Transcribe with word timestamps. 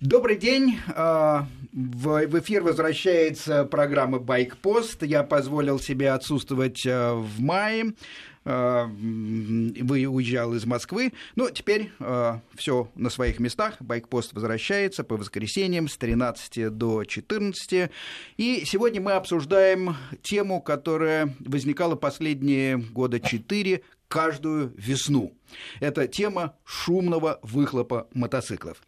Добрый 0.00 0.36
день. 0.36 0.78
А, 0.94 1.48
в 1.72 2.38
эфир 2.38 2.62
возвращается 2.62 3.64
программа 3.64 4.20
«Байкпост». 4.20 5.02
Я 5.02 5.24
позволил 5.24 5.80
себе 5.80 6.12
отсутствовать 6.12 6.86
а, 6.86 7.16
в 7.16 7.40
мае. 7.40 7.94
А, 8.44 8.86
вы 8.86 10.06
уезжал 10.06 10.54
из 10.54 10.64
Москвы. 10.66 11.12
Но 11.34 11.50
теперь 11.50 11.90
все 12.54 12.88
на 12.94 13.10
своих 13.10 13.40
местах. 13.40 13.74
Байкпост 13.80 14.34
возвращается 14.34 15.02
по 15.02 15.16
воскресеньям 15.16 15.88
с 15.88 15.96
13 15.96 16.72
до 16.78 17.02
14. 17.02 17.90
И 18.36 18.62
сегодня 18.66 19.00
мы 19.00 19.14
обсуждаем 19.14 19.96
тему, 20.22 20.60
которая 20.60 21.34
возникала 21.40 21.96
последние 21.96 22.76
года 22.76 23.18
четыре 23.18 23.82
каждую 24.06 24.72
весну. 24.76 25.34
Это 25.80 26.06
тема 26.06 26.54
шумного 26.64 27.40
выхлопа 27.42 28.06
мотоциклов. 28.14 28.80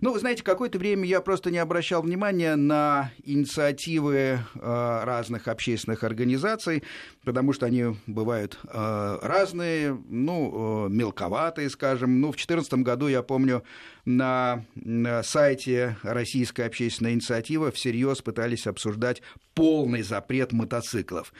Ну, 0.00 0.12
вы 0.12 0.18
знаете, 0.18 0.42
какое-то 0.42 0.78
время 0.78 1.04
я 1.04 1.20
просто 1.20 1.50
не 1.50 1.58
обращал 1.58 2.02
внимания 2.02 2.56
на 2.56 3.12
инициативы 3.24 4.40
э, 4.54 5.00
разных 5.04 5.48
общественных 5.48 6.04
организаций, 6.04 6.82
потому 7.24 7.52
что 7.52 7.66
они 7.66 7.96
бывают 8.06 8.58
э, 8.64 9.18
разные, 9.22 9.98
ну, 10.08 10.86
э, 10.86 10.90
мелковатые, 10.90 11.70
скажем. 11.70 12.20
Ну, 12.20 12.28
в 12.28 12.36
2014 12.36 12.74
году, 12.74 13.08
я 13.08 13.22
помню, 13.22 13.62
на, 14.04 14.64
на 14.74 15.22
сайте 15.22 15.96
Российской 16.02 16.62
общественной 16.62 17.12
инициативы 17.12 17.70
всерьез 17.72 18.22
пытались 18.22 18.66
обсуждать 18.66 19.22
полный 19.54 20.02
запрет 20.02 20.52
мотоциклов. 20.52 21.32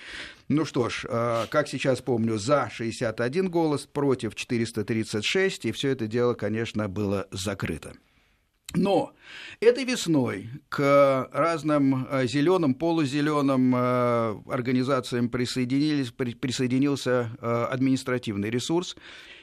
Ну 0.48 0.65
что 0.65 0.88
ж, 0.88 1.05
как 1.51 1.68
сейчас 1.68 2.01
помню, 2.01 2.37
за 2.37 2.68
61 2.70 3.48
голос, 3.48 3.87
против 3.87 4.34
436, 4.34 5.66
и 5.66 5.73
все 5.73 5.91
это 5.91 6.07
дело, 6.07 6.34
конечно, 6.34 6.88
было 6.88 7.29
закрыто. 7.30 7.95
Но 8.75 9.15
этой 9.61 9.85
весной 9.85 10.51
к 10.69 11.31
разным 11.33 12.07
э, 12.11 12.27
зеленым, 12.27 12.75
полузеленым 12.75 13.75
э, 13.75 14.43
организациям 14.51 15.30
присоединились, 15.30 16.13
присоединился 16.13 17.30
э, 17.41 17.66
административный 17.71 18.51
ресурс. 18.51 18.97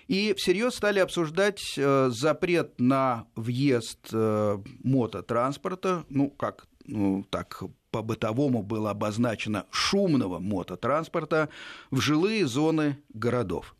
И 0.08 0.36
всерьез 0.38 0.76
стали 0.76 1.00
обсуждать 1.00 1.60
запрет 1.76 2.80
на 2.80 3.26
въезд 3.36 4.14
мототранспорта, 4.14 6.06
ну, 6.10 6.30
как 6.30 6.68
ну, 6.86 7.26
так 7.32 7.64
по-бытовому 7.90 8.62
было 8.62 8.92
обозначено 8.92 9.66
шумного 9.72 10.38
мототранспорта 10.38 11.50
в 11.90 12.02
жилые 12.02 12.46
зоны 12.46 13.00
городов. 13.10 13.76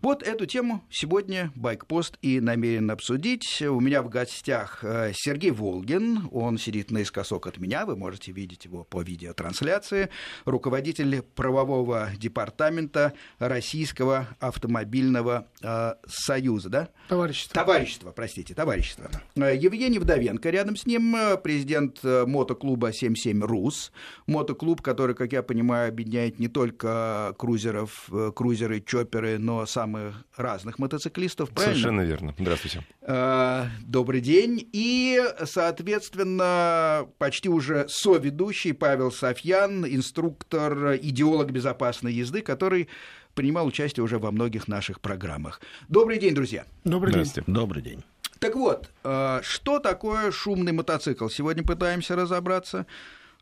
Вот 0.00 0.22
эту 0.22 0.46
тему 0.46 0.84
сегодня 0.90 1.52
Байкпост 1.54 2.18
и 2.22 2.40
намерен 2.40 2.90
обсудить. 2.90 3.62
У 3.62 3.80
меня 3.80 4.02
в 4.02 4.08
гостях 4.08 4.80
э, 4.82 5.12
Сергей 5.14 5.50
Волгин, 5.50 6.28
он 6.32 6.58
сидит 6.58 6.90
наискосок 6.90 7.46
от 7.46 7.58
меня, 7.58 7.86
вы 7.86 7.96
можете 7.96 8.32
видеть 8.32 8.64
его 8.64 8.84
по 8.84 9.02
видеотрансляции, 9.02 10.08
руководитель 10.44 11.22
правового 11.22 12.10
департамента 12.16 13.12
Российского 13.38 14.28
автомобильного 14.40 15.48
э, 15.62 15.94
союза, 16.06 16.68
да? 16.68 16.88
Товарищество. 17.08 17.54
Товарищество, 17.54 18.12
простите, 18.12 18.54
товарищество. 18.54 19.10
Э, 19.36 19.56
Евгений 19.56 19.98
Вдовенко 19.98 20.50
рядом 20.50 20.76
с 20.76 20.86
ним, 20.86 21.16
президент 21.42 22.02
мотоклуба 22.02 22.92
77 22.92 23.42
РУС, 23.42 23.92
мотоклуб, 24.26 24.82
который, 24.82 25.14
как 25.14 25.32
я 25.32 25.42
понимаю, 25.42 25.88
объединяет 25.88 26.38
не 26.38 26.48
только 26.48 27.34
крузеров, 27.38 28.10
крузеры, 28.34 28.80
чоперы, 28.80 29.38
но 29.38 29.53
самых 29.66 30.24
разных 30.36 30.78
мотоциклистов, 30.78 31.50
правильно? 31.50 31.74
Совершенно 31.74 32.00
верно. 32.02 32.34
Здравствуйте. 32.38 32.84
А, 33.02 33.68
добрый 33.82 34.20
день. 34.20 34.68
И, 34.72 35.20
соответственно, 35.44 37.06
почти 37.18 37.48
уже 37.48 37.86
соведущий 37.88 38.74
Павел 38.74 39.10
Софьян, 39.10 39.86
инструктор, 39.86 40.96
идеолог 40.96 41.50
безопасной 41.50 42.12
езды, 42.12 42.42
который 42.42 42.88
принимал 43.34 43.66
участие 43.66 44.04
уже 44.04 44.18
во 44.18 44.30
многих 44.30 44.68
наших 44.68 45.00
программах. 45.00 45.60
Добрый 45.88 46.18
день, 46.18 46.34
друзья. 46.34 46.64
Добрый 46.84 47.12
день. 47.12 47.26
Добрый 47.46 47.82
день. 47.82 48.04
Так 48.38 48.56
вот, 48.56 48.90
а, 49.02 49.40
что 49.42 49.78
такое 49.78 50.30
шумный 50.30 50.72
мотоцикл? 50.72 51.28
Сегодня 51.28 51.64
пытаемся 51.64 52.16
разобраться. 52.16 52.86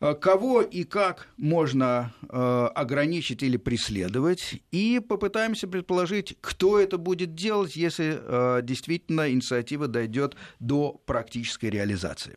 Э, 0.03 0.15
кого 0.15 0.63
и 0.63 0.83
как 0.83 1.29
можно 1.37 2.13
э, 2.29 2.69
ограничить 2.75 3.45
или 3.45 3.57
преследовать, 3.57 4.61
и 4.73 5.01
попытаемся 5.01 5.69
предположить, 5.69 6.37
кто 6.41 6.81
это 6.81 6.99
будет 6.99 7.37
делать, 7.37 7.77
если 7.77 8.19
э, 8.21 8.63
действительно 8.63 9.31
инициатива 9.31 9.87
дойдет 9.87 10.35
до 10.59 11.01
практической 11.07 11.67
реализации. 11.67 12.37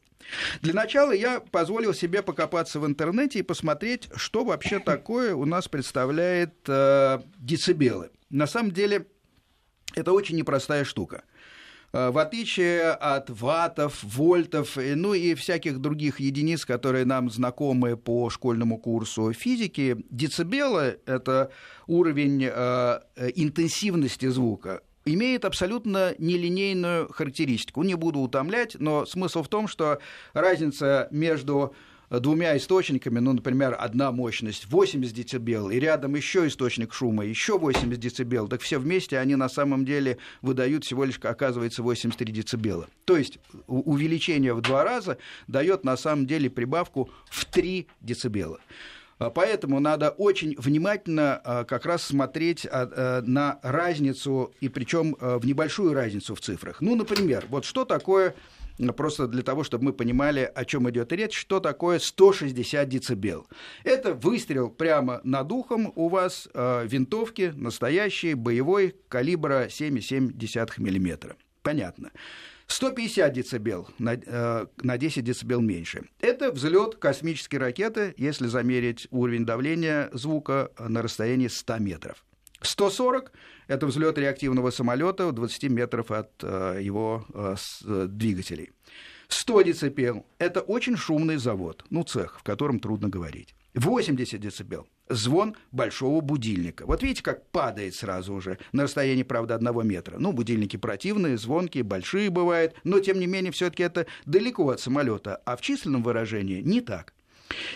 Для 0.61 0.73
начала 0.73 1.11
я 1.11 1.39
позволил 1.39 1.95
себе 1.95 2.21
покопаться 2.21 2.79
в 2.79 2.85
интернете 2.85 3.39
и 3.39 3.43
посмотреть, 3.43 4.09
что 4.15 4.43
вообще 4.43 4.79
такое 4.79 5.33
у 5.35 5.45
нас 5.45 5.67
представляет 5.67 6.53
децибелы. 7.37 8.09
На 8.31 8.47
самом 8.47 8.71
деле 8.71 9.05
это 9.95 10.13
очень 10.13 10.35
непростая 10.35 10.83
штука– 10.83 11.23
Э, 11.34 11.34
в 11.95 12.17
отличие 12.17 12.91
от 12.91 13.29
ватов, 13.29 14.03
вольтов, 14.03 14.75
ну 14.75 15.13
и 15.13 15.33
всяких 15.33 15.79
других 15.79 16.19
единиц, 16.19 16.65
которые 16.65 17.05
нам 17.05 17.29
знакомы 17.29 17.95
по 17.95 18.29
школьному 18.29 18.77
курсу 18.77 19.31
физики, 19.31 19.95
децибелы— 20.09 20.99
это 21.05 21.51
уровень 21.87 22.49
э, 22.51 22.99
интенсивности 23.35 24.27
звука, 24.27 24.81
имеет 25.05 25.45
абсолютно 25.45 26.15
нелинейную 26.17 27.07
характеристику. 27.13 27.83
Не 27.83 27.95
буду 27.95 28.19
утомлять, 28.19 28.75
но 28.77 29.05
смысл 29.05 29.43
в 29.43 29.47
том, 29.47 29.69
что 29.69 29.99
разница 30.33 31.07
между 31.11 31.75
двумя 32.09 32.55
источниками, 32.57 33.19
ну, 33.19 33.33
например, 33.33 33.75
одна 33.77 34.11
мощность 34.11 34.65
80 34.69 35.39
дБ, 35.39 35.73
и 35.73 35.79
рядом 35.79 36.15
еще 36.15 36.47
источник 36.47 36.93
шума, 36.93 37.25
еще 37.25 37.57
80 37.57 38.27
дБ, 38.27 38.49
так 38.49 38.61
все 38.61 38.79
вместе 38.79 39.19
они 39.19 39.35
на 39.35 39.49
самом 39.49 39.85
деле 39.85 40.17
выдают 40.41 40.85
всего 40.85 41.05
лишь, 41.05 41.19
оказывается, 41.21 41.83
83 41.83 42.43
дБ. 42.43 42.87
То 43.05 43.17
есть 43.17 43.39
увеличение 43.67 44.53
в 44.53 44.61
два 44.61 44.83
раза 44.83 45.17
дает 45.47 45.83
на 45.83 45.97
самом 45.97 46.25
деле 46.25 46.49
прибавку 46.49 47.09
в 47.29 47.45
3 47.45 47.87
дБ. 48.01 48.59
Поэтому 49.17 49.79
надо 49.79 50.09
очень 50.09 50.55
внимательно 50.57 51.39
а, 51.43 51.63
как 51.63 51.85
раз 51.85 52.03
смотреть 52.03 52.65
а, 52.65 52.89
а, 52.91 53.21
на 53.21 53.59
разницу, 53.63 54.51
и 54.59 54.67
причем 54.67 55.15
в 55.19 55.45
небольшую 55.45 55.93
разницу 55.93 56.35
в 56.35 56.41
цифрах. 56.41 56.81
Ну, 56.81 56.95
например, 56.95 57.45
вот 57.49 57.63
что 57.63 57.85
такое 57.85 58.35
просто 58.93 59.27
для 59.27 59.43
того, 59.43 59.63
чтобы 59.63 59.85
мы 59.85 59.93
понимали, 59.93 60.51
о 60.53 60.65
чем 60.65 60.89
идет 60.89 61.11
речь, 61.11 61.37
что 61.37 61.59
такое 61.59 61.99
160 61.99 62.87
децибел. 62.87 63.47
Это 63.83 64.13
выстрел 64.13 64.69
прямо 64.69 65.21
над 65.23 65.51
ухом 65.51 65.91
у 65.95 66.09
вас 66.09 66.47
э, 66.53 66.85
винтовки 66.87 67.53
настоящей 67.55 68.33
боевой 68.33 68.95
калибра 69.07 69.67
7,7 69.67 70.73
мм. 70.77 71.35
Понятно. 71.61 72.11
150 72.67 73.31
децибел 73.31 73.87
на, 73.99 74.15
э, 74.15 74.65
на 74.81 74.97
10 74.97 75.23
децибел 75.23 75.61
меньше. 75.61 76.05
Это 76.19 76.51
взлет 76.51 76.95
космической 76.95 77.57
ракеты, 77.57 78.13
если 78.17 78.47
замерить 78.47 79.07
уровень 79.11 79.45
давления 79.45 80.09
звука 80.13 80.71
на 80.79 81.01
расстоянии 81.01 81.47
100 81.47 81.77
метров. 81.77 82.25
140– 82.61 83.31
это 83.67 83.87
взлет 83.87 84.17
реактивного 84.17 84.71
самолета 84.71 85.27
в 85.27 85.31
20 85.33 85.63
метров 85.69 86.11
от 86.11 86.31
э, 86.43 86.79
его 86.81 87.25
э, 87.33 87.55
э, 87.85 88.07
двигателей. 88.09 88.71
100 89.27 89.61
децибел– 89.63 90.25
это 90.37 90.61
очень 90.61 90.95
шумный 90.95 91.37
завод, 91.37 91.83
ну, 91.89 92.03
цех, 92.03 92.39
в 92.39 92.43
котором 92.43 92.79
трудно 92.79 93.09
говорить. 93.09 93.55
80 93.73 94.39
децибел– 94.39 94.87
звон 95.09 95.55
большого 95.71 96.21
будильника. 96.21 96.85
Вот 96.85 97.03
видите, 97.03 97.23
как 97.23 97.49
падает 97.49 97.95
сразу 97.95 98.33
уже 98.33 98.57
на 98.71 98.83
расстоянии, 98.83 99.23
правда, 99.23 99.55
одного 99.55 99.83
метра. 99.83 100.17
Ну, 100.17 100.31
будильники 100.31 100.77
противные, 100.77 101.37
звонкие, 101.37 101.83
большие 101.83 102.29
бывают, 102.29 102.75
но, 102.83 102.99
тем 102.99 103.19
не 103.19 103.27
менее, 103.27 103.51
все 103.51 103.69
таки 103.69 103.83
это 103.83 104.05
далеко 104.25 104.69
от 104.69 104.79
самолета, 104.79 105.41
а 105.45 105.57
в 105.57 105.61
численном 105.61 106.03
выражении 106.03 106.61
не 106.61 106.81
так. 106.81 107.13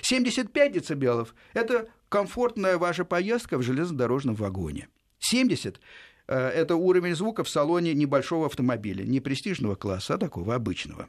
75 0.01 0.71
децибелов– 0.71 1.35
это 1.53 1.87
комфортная 2.09 2.77
ваша 2.77 3.05
поездка 3.05 3.57
в 3.57 3.63
железнодорожном 3.63 4.35
вагоне. 4.35 4.87
70 5.29 5.79
э,– 6.27 6.35
это 6.55 6.75
уровень 6.75 7.15
звука 7.15 7.43
в 7.43 7.49
салоне 7.49 7.93
небольшого 7.93 8.45
автомобиля, 8.45 9.03
не 9.03 9.19
престижного 9.19 9.75
класса, 9.75 10.15
а 10.15 10.17
такого 10.17 10.55
обычного. 10.55 11.07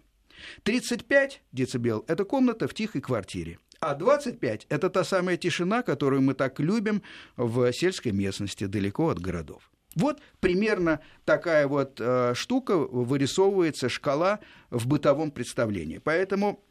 35 0.63 1.43
децибел– 1.53 2.05
это 2.09 2.25
комната 2.25 2.67
в 2.69 2.75
тихой 2.75 3.01
квартире. 3.01 3.59
А 3.81 3.95
25– 3.95 4.67
это 4.69 4.91
та 4.91 5.05
самая 5.05 5.37
тишина, 5.37 5.83
которую 5.83 6.23
мы 6.23 6.35
так 6.35 6.61
любим 6.61 7.03
в 7.37 7.73
сельской 7.73 8.13
местности, 8.13 8.67
далеко 8.67 9.09
от 9.09 9.19
городов. 9.19 9.71
Вот 9.97 10.21
примерно 10.41 11.01
такая 11.25 11.67
вот 11.67 12.01
э, 12.01 12.35
штука 12.35 12.77
вырисовывается 12.77 13.89
шкала 13.89 14.39
в 14.71 14.87
бытовом 14.87 15.31
представлении. 15.31 15.99
Поэтому 15.99 16.63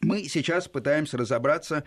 мы 0.00 0.24
сейчас 0.24 0.68
пытаемся 0.68 1.18
разобраться, 1.18 1.84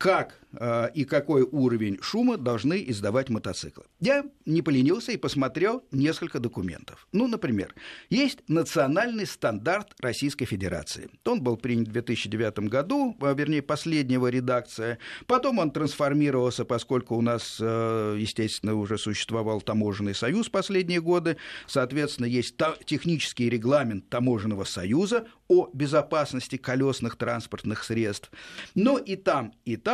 как 0.00 0.40
э, 0.54 0.88
и 0.94 1.04
какой 1.04 1.42
уровень 1.42 1.98
шума 2.00 2.38
должны 2.38 2.82
издавать 2.88 3.28
мотоциклы. 3.28 3.84
Я 4.00 4.24
не 4.46 4.62
поленился 4.62 5.12
и 5.12 5.18
посмотрел 5.18 5.84
несколько 5.92 6.40
документов. 6.40 7.06
Ну, 7.12 7.28
например, 7.28 7.74
есть 8.08 8.38
национальный 8.48 9.26
стандарт 9.26 9.88
Российской 10.00 10.46
Федерации. 10.46 11.10
Он 11.26 11.42
был 11.42 11.58
принят 11.58 11.88
в 11.88 11.92
2009 11.92 12.70
году, 12.70 13.14
а, 13.20 13.34
вернее, 13.34 13.60
последнего 13.60 14.28
редакция. 14.28 14.98
Потом 15.26 15.58
он 15.58 15.70
трансформировался, 15.70 16.64
поскольку 16.64 17.16
у 17.16 17.20
нас, 17.20 17.58
э, 17.60 18.16
естественно, 18.18 18.76
уже 18.76 18.96
существовал 18.96 19.60
таможенный 19.60 20.14
союз 20.14 20.48
последние 20.48 21.02
годы. 21.02 21.36
Соответственно, 21.66 22.24
есть 22.24 22.56
технический 22.86 23.50
регламент 23.50 24.08
таможенного 24.08 24.64
союза 24.64 25.26
о 25.46 25.68
безопасности 25.74 26.56
колесных 26.56 27.16
транспортных 27.16 27.84
средств. 27.84 28.30
Но 28.74 28.96
и 28.96 29.16
там, 29.16 29.52
и 29.66 29.76
там 29.76 29.89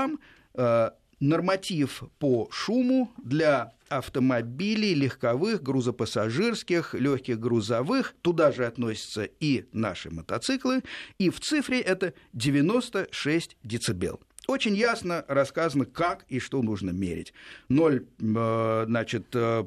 э, 0.54 0.90
норматив 1.20 2.02
по 2.18 2.48
шуму 2.50 3.10
для 3.22 3.72
автомобилей 3.88 4.94
легковых, 4.94 5.62
грузопассажирских, 5.62 6.94
легких 6.94 7.38
грузовых. 7.38 8.14
Туда 8.22 8.52
же 8.52 8.66
относятся 8.66 9.24
и 9.24 9.66
наши 9.72 10.10
мотоциклы. 10.10 10.82
И 11.18 11.30
в 11.30 11.40
цифре 11.40 11.80
это 11.80 12.14
96 12.32 13.56
децибел 13.62 14.20
очень 14.46 14.74
ясно 14.74 15.24
рассказано, 15.28 15.84
как 15.84 16.24
и 16.28 16.38
что 16.38 16.62
нужно 16.62 16.90
мерить. 16.90 17.32
Ноль, 17.68 18.06
э, 18.20 18.84
значит, 18.86 19.26
э, 19.34 19.64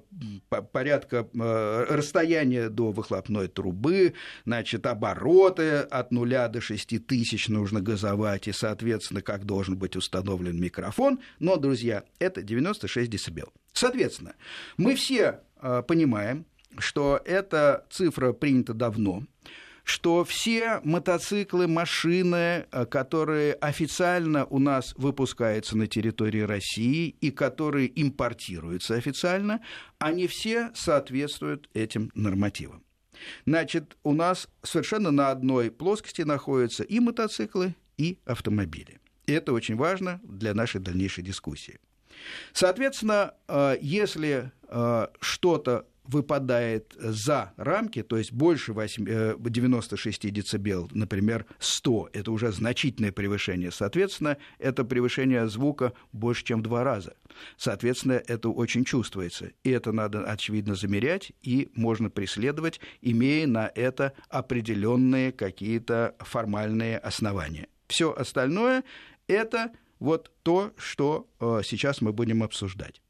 порядка 0.71 1.27
э, 1.33 1.85
расстояния 1.89 2.69
до 2.69 2.91
выхлопной 2.91 3.47
трубы, 3.47 4.13
значит, 4.45 4.85
обороты 4.85 5.79
от 5.79 6.11
нуля 6.11 6.47
до 6.47 6.61
шести 6.61 6.99
тысяч 6.99 7.49
нужно 7.49 7.81
газовать, 7.81 8.47
и, 8.47 8.51
соответственно, 8.51 9.21
как 9.21 9.45
должен 9.45 9.77
быть 9.77 9.95
установлен 9.95 10.59
микрофон. 10.59 11.19
Но, 11.39 11.57
друзья, 11.57 12.03
это 12.19 12.41
96 12.41 13.09
децибел. 13.09 13.51
Соответственно, 13.73 14.33
мы 14.77 14.95
все 14.95 15.41
понимаем, 15.87 16.45
что 16.77 17.21
эта 17.25 17.85
цифра 17.89 18.33
принята 18.33 18.73
давно, 18.73 19.23
что 19.89 20.23
все 20.23 20.81
мотоциклы, 20.83 21.67
машины, 21.67 22.67
э, 22.71 22.85
которые 22.85 23.53
официально 23.53 24.45
у 24.45 24.59
нас 24.59 24.93
выпускаются 24.97 25.75
на 25.75 25.87
территории 25.87 26.41
России 26.41 27.15
и 27.21 27.31
которые 27.31 27.91
импортируются 28.01 28.95
официально, 28.95 29.61
они 29.97 30.27
все 30.27 30.69
соответствуют 30.75 31.69
этим 31.73 32.11
нормативам. 32.13 32.83
Значит, 33.47 33.97
у 34.03 34.13
нас 34.13 34.47
совершенно 34.61 35.09
на 35.11 35.31
одной 35.31 35.71
плоскости 35.71 36.21
находятся 36.21 36.83
и 36.83 36.99
мотоциклы, 36.99 37.75
и 37.97 38.19
автомобили. 38.25 38.99
И 39.25 39.33
это 39.33 39.53
очень 39.53 39.75
важно 39.75 40.21
для 40.23 40.53
нашей 40.53 40.79
дальнейшей 40.79 41.23
дискуссии. 41.23 41.79
Соответственно, 42.53 43.33
э, 43.47 43.77
если 43.81 44.51
э, 44.67 45.07
что-то 45.19 45.87
выпадает 46.09 46.95
за 46.97 47.53
рамки, 47.55 48.01
то 48.01 48.17
есть 48.17 48.31
больше 48.31 48.73
8, 48.73 49.37
96 49.39 50.25
э, 50.25 50.29
децибел, 50.31 50.89
например, 50.91 51.45
100, 51.59 52.09
это 52.13 52.31
уже 52.31 52.51
значительное 52.51 53.11
превышение. 53.11 53.71
Соответственно, 53.71 54.37
это 54.57 54.83
превышение 54.83 55.47
звука 55.47 55.93
больше, 56.11 56.43
чем 56.43 56.59
в 56.59 56.63
два 56.63 56.83
раза. 56.83 57.13
Соответственно, 57.57 58.13
это 58.13 58.49
очень 58.49 58.85
чувствуется. 58.85 59.51
И 59.63 59.69
это 59.69 59.91
надо, 59.91 60.23
очевидно, 60.23 60.73
замерять, 60.73 61.31
и 61.43 61.69
можно 61.75 62.09
преследовать, 62.09 62.79
имея 63.01 63.45
на 63.45 63.71
это 63.75 64.13
определенные 64.29 65.31
какие-то 65.31 66.15
формальные 66.19 66.97
основания. 66.97 67.67
Все 67.87 68.11
остальное– 68.11 68.83
это 69.27 69.71
вот 69.99 70.31
то, 70.41 70.71
что 70.77 71.27
э, 71.39 71.61
сейчас 71.63 72.01
мы 72.01 72.13
будем 72.13 72.41
обсуждать. 72.41 73.01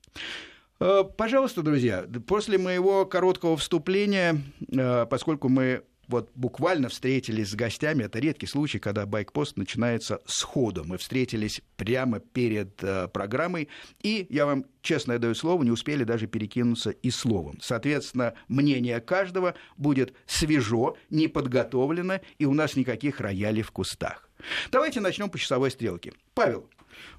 Э, 0.80 1.04
пожалуйста, 1.04 1.62
друзья, 1.62 2.06
после 2.26 2.58
моего 2.58 3.06
короткого 3.06 3.58
вступления, 3.58 4.42
э, 4.72 5.06
поскольку 5.10 5.50
мы 5.50 5.84
вот 6.08 6.31
буквально 6.34 6.90
встретились 6.90 7.52
с 7.52 7.56
гостями. 7.56 8.04
Это 8.04 8.18
редкий 8.18 8.48
случай, 8.48 8.80
когда 8.80 9.06
байкпост 9.06 9.58
начинается 9.58 10.20
сходу. 10.26 10.84
Мы 10.84 10.98
встретились 10.98 11.62
прямо 11.78 12.20
перед 12.20 12.84
э, 12.84 13.08
программой, 13.10 13.70
и 14.02 14.26
я 14.30 14.48
вам 14.48 14.66
честно 14.81 15.20
даю 15.20 15.36
слово, 15.36 15.64
не 15.64 15.70
успели 15.70 16.04
даже 16.04 16.26
перекинуться 16.26 16.90
и 16.90 17.12
словом. 17.12 17.60
Соответственно, 17.62 18.34
мнение 18.48 19.00
каждого 19.02 19.54
будет 19.78 20.16
свежо, 20.26 20.98
не 21.12 21.28
подготовлено, 21.28 22.22
и 22.40 22.46
у 22.46 22.54
нас 22.54 22.76
никаких 22.76 23.20
роялей 23.22 23.62
в 23.62 23.72
кустах. 23.72 24.30
Давайте 24.72 25.02
начнем 25.02 25.30
по 25.30 25.38
часовой 25.38 25.70
стрелке. 25.70 26.14
Павел, 26.34 26.68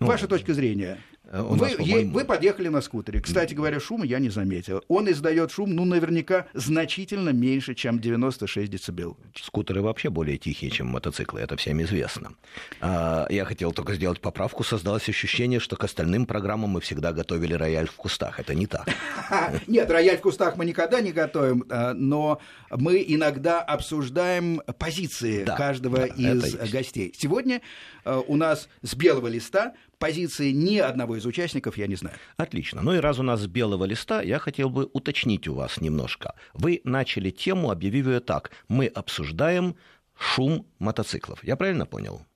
ну, 0.00 0.06
ваша 0.08 0.26
точка 0.26 0.52
зрения. 0.52 0.98
Э, 1.30 1.42
вы, 1.42 1.56
нас, 1.56 1.72
вы 2.12 2.24
подъехали 2.24 2.68
на 2.68 2.80
скутере. 2.80 3.20
Кстати 3.20 3.54
говоря, 3.54 3.78
шума 3.78 4.04
я 4.04 4.18
не 4.18 4.30
заметил. 4.30 4.82
Он 4.88 5.10
издает 5.10 5.52
шум, 5.52 5.74
ну, 5.74 5.84
наверняка, 5.84 6.46
значительно 6.54 7.30
меньше, 7.30 7.74
чем 7.74 8.00
96 8.00 8.70
децибел. 8.70 9.16
Скутеры 9.40 9.80
вообще 9.80 10.10
более 10.10 10.38
тихие, 10.38 10.70
чем 10.72 10.88
мотоциклы, 10.88 11.40
это 11.40 11.56
всем 11.56 11.80
известно. 11.82 12.32
А, 12.80 13.28
я 13.30 13.44
хотел 13.44 13.72
только 13.72 13.94
сделать 13.94 14.20
поправку. 14.20 14.64
Создалось 14.64 15.08
ощущение, 15.08 15.60
что 15.60 15.76
к 15.76 15.84
остальным 15.84 16.26
программам 16.26 16.70
мы 16.70 16.80
всегда 16.80 17.12
готовили 17.12 17.54
рояль 17.54 17.88
в 17.88 17.94
кустах. 17.94 18.40
Это 18.40 18.54
не 18.54 18.66
так. 18.66 18.88
Нет, 19.68 19.88
рояль 19.90 20.18
в 20.18 20.22
кустах 20.22 20.56
мы 20.56 20.64
никогда 20.64 21.00
не 21.00 21.12
готовим, 21.12 21.64
а, 21.70 21.94
но 21.94 22.40
мы 22.70 23.04
иногда 23.06 23.60
обсуждаем 23.60 24.62
позиции 24.78 25.44
каждого 25.44 26.06
из 26.06 26.56
гостей. 26.70 27.12
Сегодня 27.16 27.60
э, 28.04 28.20
у 28.26 28.36
нас 28.36 28.68
с 28.82 28.94
белого 28.94 29.28
листа 29.28 29.74
позиции 30.00 30.50
ни 30.50 30.78
одного 30.78 31.16
из 31.16 31.26
участников 31.26 31.76
я 31.76 31.86
не 31.86 31.94
знаю. 31.94 32.16
Отлично. 32.36 32.82
Ну 32.82 32.94
и 32.94 32.98
раз 32.98 33.20
у 33.20 33.22
нас 33.22 33.46
белого 33.46 33.84
листа, 33.84 34.22
я 34.22 34.40
хотел 34.40 34.68
бы 34.70 34.90
уточнить 34.92 35.46
у 35.46 35.54
вас 35.54 35.80
немножко. 35.80 36.34
Вы 36.54 36.80
начали 36.82 37.30
тему, 37.30 37.70
объявив 37.70 38.06
ее 38.06 38.20
так. 38.20 38.50
Мы 38.66 38.86
обсуждаем 38.86 39.76
шум 40.18 40.66
мотоциклов. 40.80 41.44
Я 41.44 41.54
правильно 41.56 41.86
понял? 41.86 42.26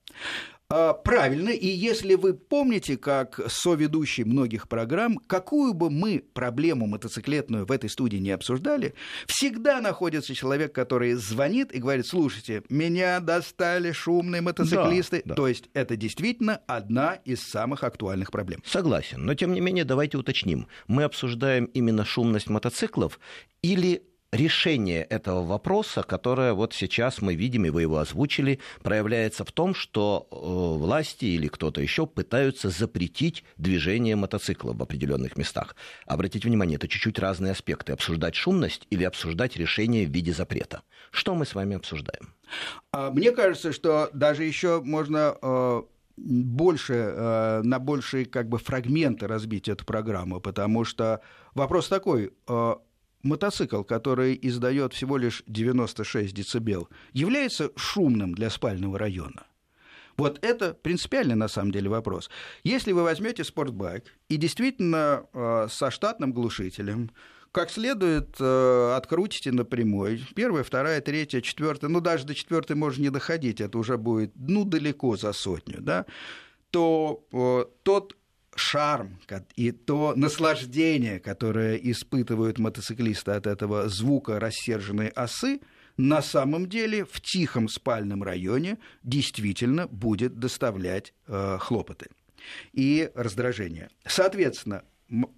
А, 0.71 0.95
правильно, 0.95 1.51
и 1.51 1.67
если 1.67 2.15
вы 2.15 2.33
помните, 2.33 2.97
как 2.97 3.41
соведущий 3.49 4.25
многих 4.25 4.67
программ, 4.67 5.19
какую 5.19 5.75
бы 5.75 5.91
мы 5.91 6.25
проблему 6.33 6.87
мотоциклетную 6.87 7.67
в 7.67 7.71
этой 7.71 7.91
студии 7.91 8.17
не 8.17 8.31
обсуждали, 8.31 8.95
всегда 9.27 9.81
находится 9.83 10.35
человек, 10.35 10.75
который 10.75 11.15
звонит 11.15 11.71
и 11.73 11.79
говорит, 11.81 12.07
слушайте, 12.07 12.63
меня 12.71 13.21
достали 13.21 13.93
шумные 13.93 14.41
мотоциклисты. 14.41 15.23
Да, 15.25 15.31
да. 15.31 15.35
То 15.35 15.49
есть 15.49 15.69
это 15.75 15.97
действительно 15.97 16.61
одна 16.67 17.15
из 17.25 17.43
самых 17.43 17.85
актуальных 17.85 18.31
проблем. 18.31 18.63
Согласен, 18.65 19.25
но 19.25 19.35
тем 19.35 19.53
не 19.53 19.61
менее 19.61 19.85
давайте 19.85 20.17
уточним. 20.17 20.67
Мы 20.89 21.05
обсуждаем 21.05 21.67
именно 21.67 22.07
шумность 22.07 22.49
мотоциклов 22.49 23.21
или 23.63 24.03
решение 24.35 25.05
этого 25.05 25.45
вопроса, 25.45 26.03
которое 26.03 26.53
вот 26.53 26.75
сейчас 26.75 27.23
мы 27.23 27.35
видим, 27.35 27.67
и 27.67 27.71
вы 27.71 27.83
его 27.83 27.99
озвучили, 27.99 28.59
проявляется 28.83 29.45
в 29.45 29.53
том, 29.53 29.75
что 29.75 30.27
э, 30.31 30.35
власти 30.37 31.25
или 31.27 31.47
кто-то 31.47 31.81
еще 31.81 32.07
пытаются 32.07 32.69
запретить 32.69 33.45
движение 33.57 34.17
мотоцикла 34.17 34.73
в 34.73 34.83
определенных 34.83 35.37
местах. 35.37 35.77
Обратите 36.07 36.49
внимание, 36.49 36.77
это 36.77 36.89
чуть-чуть 36.89 37.19
разные 37.19 37.53
аспекты. 37.53 37.93
Обсуждать 37.93 38.35
шумность 38.35 38.87
или 38.91 39.05
обсуждать 39.05 39.57
решение 39.57 40.07
в 40.07 40.11
виде 40.11 40.33
запрета. 40.33 40.83
Что 41.11 41.35
мы 41.35 41.47
с 41.47 41.55
вами 41.55 41.77
обсуждаем? 41.77 42.35
А, 42.93 43.11
мне 43.11 43.31
кажется, 43.31 43.73
что 43.73 44.11
даже 44.13 44.43
еще 44.43 44.81
можно 44.83 45.37
э, 45.41 45.83
больше, 46.17 46.95
э, 46.95 47.61
на 47.63 47.79
большие 47.79 48.25
как 48.25 48.49
бы 48.49 48.59
фрагменты 48.59 49.29
разбить 49.29 49.69
эту 49.69 49.85
программу, 49.85 50.41
потому 50.41 50.85
что 50.85 51.21
вопрос 51.55 51.89
такой, 51.89 52.33
мотоцикл, 53.25 53.83
который 53.83 54.39
издает 54.41 54.93
всего 54.93 55.17
лишь 55.17 55.43
96 55.47 56.35
дБ, 56.35 56.89
является 57.13 57.71
шумным 57.77 58.35
для 58.35 58.51
спального 58.51 58.99
района? 58.99 59.47
Вот 60.17 60.45
это 60.45 60.75
принципиальный 60.75 61.35
на 61.35 61.49
самом 61.49 61.73
деле 61.73 61.89
вопрос. 61.89 62.31
Если 62.63 62.93
вы 62.93 63.03
возьмете 63.03 63.43
спортбайк 63.43 64.05
и 64.29 64.37
действительно 64.37 65.27
э, 65.33 65.67
со 65.69 65.91
штатным 65.91 66.33
глушителем, 66.33 67.11
как 67.51 67.71
следует 67.71 68.37
э, 68.41 68.95
открутите 68.97 69.53
на 69.53 69.65
прямой, 69.65 70.25
первая, 70.35 70.65
вторая, 70.65 71.01
третья, 71.01 71.41
четвертая, 71.41 71.91
ну 71.91 72.01
даже 72.01 72.27
до 72.27 72.35
четвертой 72.35 72.77
можно 72.77 73.03
не 73.03 73.11
доходить, 73.11 73.61
это 73.61 73.79
уже 73.79 73.97
будет 73.97 74.33
ну 74.37 74.65
далеко 74.65 75.17
за 75.17 75.33
сотню, 75.33 75.81
да, 75.81 76.07
то 76.71 77.25
э, 77.33 77.65
тот 77.83 78.17
шарм 78.57 79.19
и 79.57 79.73
то 79.73 80.15
наслаждение, 80.17 81.21
которое 81.21 81.77
испытывают 81.77 82.59
мотоциклисты 82.59 83.33
от 83.33 83.47
этого 83.47 83.89
звука 83.89 84.41
рассерженной 84.41 85.09
осы, 85.09 85.61
на 85.97 86.23
самом 86.23 86.69
деле 86.69 87.05
в 87.05 87.21
тихом 87.21 87.69
спальном 87.69 88.23
районе 88.23 88.79
действительно 89.03 89.87
будет 89.87 90.39
доставлять 90.39 91.15
э, 91.27 91.59
хлопоты 91.61 92.09
и 92.73 93.11
раздражение. 93.15 93.91
Соответственно, 94.05 94.83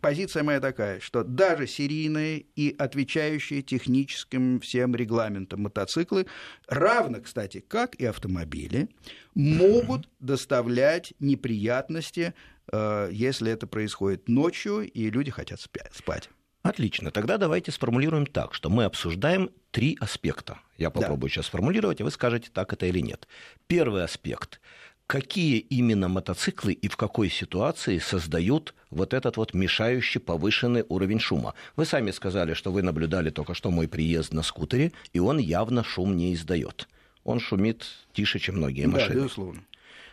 позиция 0.00 0.42
моя 0.42 0.60
такая, 0.60 1.00
что 1.00 1.22
даже 1.24 1.66
серийные 1.66 2.46
и 2.54 2.74
отвечающие 2.78 3.62
техническим 3.62 4.60
всем 4.60 4.94
регламентам 4.94 5.62
мотоциклы, 5.62 6.26
равно, 6.68 7.20
кстати, 7.20 7.60
как 7.66 7.94
и 7.96 8.06
автомобили, 8.06 8.88
могут 9.34 10.08
доставлять 10.20 11.12
неприятности, 11.20 12.34
если 12.72 13.52
это 13.52 13.66
происходит 13.66 14.28
ночью 14.28 14.90
и 14.90 15.10
люди 15.10 15.30
хотят 15.30 15.60
спать. 15.60 16.30
Отлично. 16.62 17.12
Тогда 17.12 17.38
давайте 17.38 17.70
сформулируем 17.70 18.26
так, 18.26 18.52
что 18.52 18.70
мы 18.70 18.84
обсуждаем 18.84 19.50
три 19.70 19.96
аспекта. 20.00 20.58
Я 20.76 20.90
попробую 20.90 21.30
да. 21.30 21.34
сейчас 21.34 21.46
сформулировать, 21.46 22.00
и 22.00 22.02
вы 22.02 22.10
скажете, 22.10 22.50
так 22.52 22.72
это 22.72 22.86
или 22.86 22.98
нет. 22.98 23.28
Первый 23.68 24.02
аспект– 24.02 24.60
какие 25.06 25.58
именно 25.58 26.08
мотоциклы 26.08 26.72
и 26.72 26.88
в 26.88 26.96
какой 26.96 27.30
ситуации 27.30 27.98
создают 27.98 28.74
вот 28.90 29.14
этот 29.14 29.36
вот 29.36 29.54
мешающий 29.54 30.20
повышенный 30.20 30.84
уровень 30.88 31.20
шума. 31.20 31.54
Вы 31.76 31.84
сами 31.86 32.10
сказали, 32.10 32.54
что 32.54 32.72
вы 32.72 32.82
наблюдали 32.82 33.30
только 33.30 33.54
что 33.54 33.70
мой 33.70 33.88
приезд 33.88 34.32
на 34.32 34.42
скутере, 34.42 34.92
и 35.12 35.18
он 35.18 35.38
явно 35.38 35.84
шум 35.84 36.16
не 36.16 36.34
издает. 36.34 36.88
Он 37.24 37.40
шумит 37.40 37.86
тише, 38.12 38.38
чем 38.38 38.56
многие 38.56 38.86
машины. 38.86 39.14
Да, 39.14 39.20
безусловно. 39.20 39.62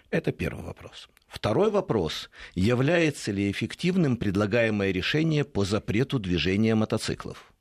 Это 0.09 0.31
первый 0.31 0.63
вопрос. 0.63 1.09
Второй 1.33 1.71
вопрос. 1.71 2.29
Является 2.53 3.31
ли 3.31 3.49
эффективным 3.49 4.17
предлагаемое 4.17 4.91
решение 4.91 5.43
по 5.43 5.65
запрету 5.65 6.19
движения 6.19 6.75
мотоциклов? 6.75 7.51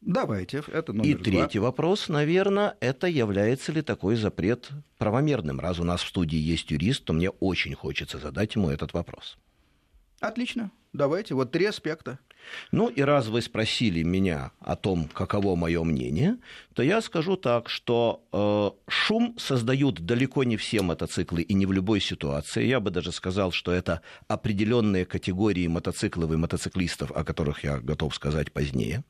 Давайте, 0.00 0.62
это 0.72 0.94
номер 0.94 1.10
И 1.10 1.14
третий 1.14 1.58
два. 1.58 1.68
вопрос, 1.68 2.08
наверное, 2.08 2.78
это 2.80 3.06
является 3.06 3.72
ли 3.72 3.82
такой 3.82 4.16
запрет 4.16 4.70
правомерным? 4.96 5.60
Раз 5.60 5.80
у 5.80 5.84
нас 5.84 6.02
в 6.02 6.08
студии 6.08 6.38
есть 6.38 6.70
юрист, 6.70 7.04
то 7.04 7.12
мне 7.12 7.28
очень 7.28 7.74
хочется 7.74 8.18
задать 8.18 8.54
ему 8.54 8.70
этот 8.70 8.94
вопрос. 8.94 9.36
Отлично. 10.20 10.70
Давайте, 10.94 11.34
вот 11.34 11.52
три 11.52 11.66
аспекта. 11.66 12.18
Ну 12.72 12.88
и 12.88 13.00
раз 13.02 13.28
вы 13.28 13.42
спросили 13.42 14.02
меня 14.02 14.52
о 14.60 14.76
том, 14.76 15.08
каково 15.12 15.56
мое 15.56 15.82
мнение, 15.84 16.38
то 16.74 16.82
я 16.82 17.00
скажу 17.00 17.36
так, 17.36 17.68
что 17.68 18.24
э, 18.32 18.90
шум 18.90 19.36
создают 19.38 20.00
далеко 20.00 20.44
не 20.44 20.56
все 20.56 20.82
мотоциклы 20.82 21.42
и 21.42 21.54
не 21.54 21.66
в 21.66 21.72
любой 21.72 22.00
ситуации. 22.00 22.66
Я 22.66 22.80
бы 22.80 22.90
даже 22.90 23.12
сказал, 23.12 23.52
что 23.52 23.72
это 23.72 24.00
определенные 24.28 25.04
категории 25.04 25.66
мотоциклов 25.66 26.32
и 26.32 26.36
мотоциклистов, 26.36 27.10
о 27.12 27.24
которых 27.24 27.64
я 27.64 27.78
готов 27.78 28.14
сказать 28.14 28.52
позднее. 28.52 29.04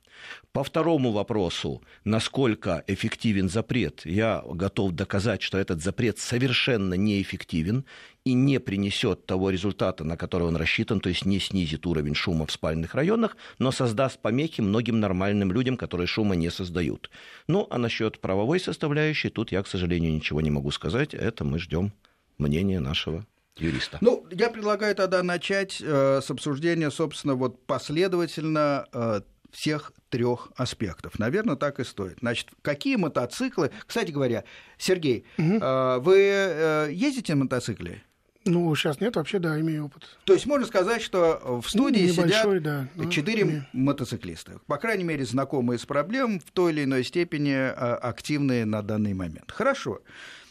По 0.52 0.62
второму 0.62 1.10
вопросу, 1.10 1.82
насколько 2.04 2.84
эффективен 2.86 3.48
запрет, 3.48 4.02
я 4.04 4.42
готов 4.46 4.92
доказать, 4.92 5.42
что 5.42 5.58
этот 5.58 5.82
запрет 5.82 6.18
совершенно 6.18 6.94
неэффективен 6.94 7.84
и 8.24 8.32
не 8.32 8.58
принесет 8.58 9.26
того 9.26 9.50
результата, 9.50 10.02
на 10.02 10.16
который 10.16 10.48
он 10.48 10.56
рассчитан, 10.56 11.00
то 11.00 11.10
есть 11.10 11.26
не 11.26 11.38
снизит 11.38 11.86
уровень 11.86 12.14
шума 12.14 12.46
в 12.46 12.52
спальных 12.52 12.94
районах, 12.94 13.36
но 13.58 13.70
создаст 13.70 14.18
помехи 14.18 14.62
многим 14.62 14.98
нормальным 14.98 15.52
людям, 15.52 15.76
которые 15.76 16.06
шума 16.06 16.34
не 16.34 16.50
создают. 16.50 17.10
Ну, 17.48 17.66
а 17.70 17.78
насчет 17.78 18.20
правовой 18.20 18.60
составляющей, 18.60 19.28
тут 19.28 19.52
я, 19.52 19.62
к 19.62 19.68
сожалению, 19.68 20.12
ничего 20.12 20.40
не 20.40 20.50
могу 20.50 20.70
сказать. 20.70 21.12
Это 21.12 21.44
мы 21.44 21.58
ждем 21.58 21.92
мнения 22.38 22.80
нашего 22.80 23.26
юриста. 23.58 23.98
Ну, 24.00 24.26
я 24.30 24.48
предлагаю 24.48 24.94
тогда 24.94 25.22
начать 25.22 25.82
э, 25.82 26.20
с 26.22 26.30
обсуждения, 26.30 26.90
собственно, 26.90 27.34
вот 27.34 27.66
последовательно 27.66 28.86
э, 28.92 29.20
всех 29.50 29.92
трех 30.08 30.50
аспектов. 30.56 31.18
Наверное, 31.18 31.56
так 31.56 31.78
и 31.78 31.84
стоит. 31.84 32.18
Значит, 32.20 32.48
какие 32.62 32.96
мотоциклы... 32.96 33.70
Кстати 33.86 34.10
говоря, 34.10 34.44
Сергей, 34.78 35.24
угу. 35.38 35.58
э, 35.60 35.98
вы 36.00 36.16
э, 36.18 36.88
ездите 36.90 37.34
на 37.34 37.44
мотоцикле? 37.44 38.02
Ну, 38.44 38.74
сейчас 38.74 39.00
нет, 39.00 39.16
вообще, 39.16 39.38
да, 39.38 39.58
имею 39.60 39.86
опыт. 39.86 40.04
То 40.24 40.34
есть 40.34 40.44
можно 40.44 40.66
сказать, 40.66 41.00
что 41.00 41.60
в 41.62 41.68
студии 41.68 42.06
ну, 42.06 42.12
сидят 42.12 43.10
четыре 43.10 43.44
да, 43.44 43.68
мотоциклиста. 43.72 44.60
По 44.66 44.76
крайней 44.76 45.04
мере, 45.04 45.24
знакомые 45.24 45.78
с 45.78 45.86
проблем, 45.86 46.40
в 46.40 46.50
той 46.50 46.72
или 46.72 46.84
иной 46.84 47.04
степени 47.04 47.52
а, 47.52 47.98
активные 48.02 48.66
на 48.66 48.82
данный 48.82 49.14
момент. 49.14 49.50
Хорошо. 49.50 50.00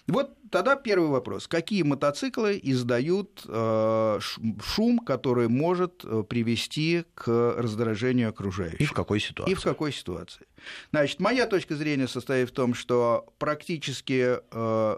Вот 0.07 0.35
тогда 0.49 0.75
первый 0.75 1.09
вопрос. 1.09 1.47
Какие 1.47 1.83
мотоциклы 1.83 2.59
издают 2.61 3.45
э, 3.47 4.19
шум, 4.61 4.99
который 4.99 5.47
может 5.47 6.03
э, 6.03 6.23
привести 6.27 7.05
к 7.15 7.55
раздражению 7.57 8.29
окружающих? 8.29 8.81
И 8.81 8.85
в 8.85 8.91
какой 8.91 9.21
ситуации? 9.21 9.51
И 9.51 9.55
в 9.55 9.61
какой 9.61 9.93
ситуации? 9.93 10.45
Значит, 10.91 11.21
моя 11.21 11.45
точка 11.45 11.77
зрения 11.77 12.09
состоит 12.09 12.49
в 12.49 12.53
том, 12.53 12.73
что 12.73 13.33
практически 13.37 14.39
э, 14.51 14.97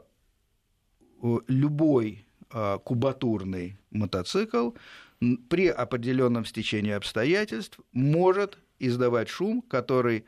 любой 1.47 2.24
Э, 2.24 2.24
кубатурный 2.49 3.77
мотоцикл 3.91 4.71
при 5.49 5.67
определенном 5.67 6.45
стечении 6.45 6.91
обстоятельств 6.91 7.79
может 7.91 8.57
издавать 8.79 9.29
шум, 9.29 9.61
который 9.61 10.25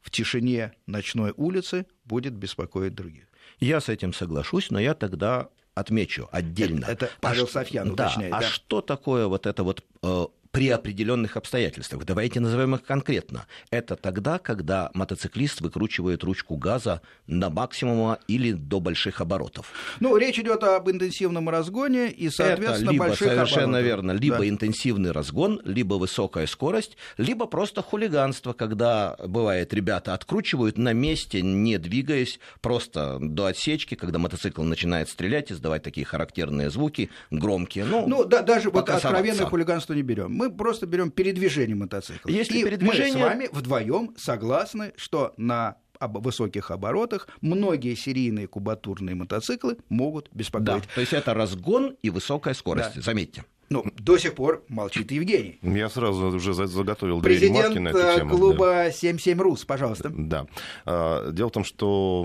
в 0.00 0.10
тишине 0.10 0.72
ночной 0.86 1.32
улицы 1.36 1.86
будет 2.04 2.34
беспокоить 2.34 2.94
других. 2.94 3.24
Я 3.58 3.80
с 3.80 3.88
этим 3.88 4.12
соглашусь, 4.12 4.70
но 4.70 4.78
я 4.78 4.94
тогда 4.94 5.48
отмечу 5.74 6.28
отдельно. 6.30 6.84
Это, 6.84 7.06
это 7.06 7.10
Павел 7.20 7.44
а 7.44 7.48
Софьян 7.48 7.90
уточняет. 7.90 8.32
Да, 8.32 8.40
да? 8.40 8.46
А 8.46 8.48
что 8.48 8.80
такое 8.80 9.26
вот 9.26 9.46
это 9.46 9.62
вот 9.64 9.84
э, 10.02 10.26
при 10.54 10.68
определенных 10.68 11.36
обстоятельствах. 11.36 12.04
Давайте 12.04 12.38
назовем 12.38 12.76
их 12.76 12.84
конкретно. 12.84 13.46
Это 13.70 13.96
тогда, 13.96 14.38
когда 14.38 14.88
мотоциклист 14.94 15.60
выкручивает 15.60 16.22
ручку 16.22 16.54
газа 16.56 17.00
на 17.26 17.50
максимум 17.50 18.18
или 18.28 18.52
до 18.52 18.78
больших 18.78 19.20
оборотов. 19.20 19.72
Ну, 19.98 20.16
речь 20.16 20.38
идет 20.38 20.62
об 20.62 20.88
интенсивном 20.88 21.48
разгоне 21.48 22.08
и, 22.08 22.30
соответственно, 22.30 22.84
Это 22.84 22.92
либо, 22.92 23.04
больших 23.06 23.28
совершенно 23.28 23.78
оборотов. 23.78 23.84
верно, 23.84 24.12
либо 24.12 24.38
да. 24.38 24.48
интенсивный 24.48 25.10
разгон, 25.10 25.60
либо 25.64 25.94
высокая 25.94 26.46
скорость, 26.46 26.96
либо 27.18 27.46
просто 27.46 27.82
хулиганство, 27.82 28.52
когда, 28.52 29.16
бывает, 29.26 29.74
ребята 29.74 30.14
откручивают 30.14 30.78
на 30.78 30.92
месте, 30.92 31.42
не 31.42 31.78
двигаясь, 31.78 32.38
просто 32.60 33.18
до 33.20 33.46
отсечки, 33.46 33.96
когда 33.96 34.20
мотоцикл 34.20 34.62
начинает 34.62 35.08
стрелять, 35.08 35.50
издавать 35.50 35.82
такие 35.82 36.06
характерные 36.06 36.70
звуки, 36.70 37.10
громкие. 37.32 37.86
Ну, 37.86 38.06
ну 38.06 38.24
да, 38.24 38.42
даже 38.42 38.70
вот 38.70 38.88
откровенное 38.88 39.46
хулиганство 39.46 39.94
не 39.94 40.02
берем 40.02 40.43
мы 40.43 40.43
просто 40.50 40.86
берем 40.86 41.10
передвижение 41.10 41.76
мотоцикла. 41.76 42.28
Если 42.30 42.58
и 42.58 42.64
передвижение... 42.64 43.12
мы 43.14 43.20
с 43.20 43.22
вами 43.22 43.48
вдвоем 43.52 44.14
согласны, 44.16 44.92
что 44.96 45.34
на 45.36 45.76
высоких 46.00 46.70
оборотах 46.70 47.28
многие 47.40 47.94
серийные 47.94 48.46
кубатурные 48.46 49.14
мотоциклы 49.14 49.78
могут 49.88 50.28
беспокоить. 50.32 50.82
Да, 50.82 50.88
то 50.94 51.00
есть 51.00 51.12
это 51.12 51.34
разгон 51.34 51.96
и 52.02 52.10
высокая 52.10 52.54
скорость, 52.54 52.96
да. 52.96 53.02
заметьте. 53.02 53.44
Ну, 53.74 53.84
до 53.98 54.18
сих 54.18 54.34
пор 54.34 54.62
молчит 54.68 55.10
Евгений. 55.10 55.58
Я 55.62 55.88
сразу 55.88 56.26
уже 56.28 56.54
заготовил 56.54 57.20
две 57.20 57.40
ремарки 57.40 57.78
на 57.78 57.88
эту 57.88 57.98
э, 57.98 58.16
тему. 58.18 58.36
клуба 58.36 58.66
да. 58.66 58.92
77 58.92 59.40
РУС, 59.40 59.64
пожалуйста. 59.64 60.12
Да. 60.16 60.46
А, 60.86 61.32
дело 61.32 61.48
в 61.48 61.50
том, 61.50 61.64
что 61.64 62.24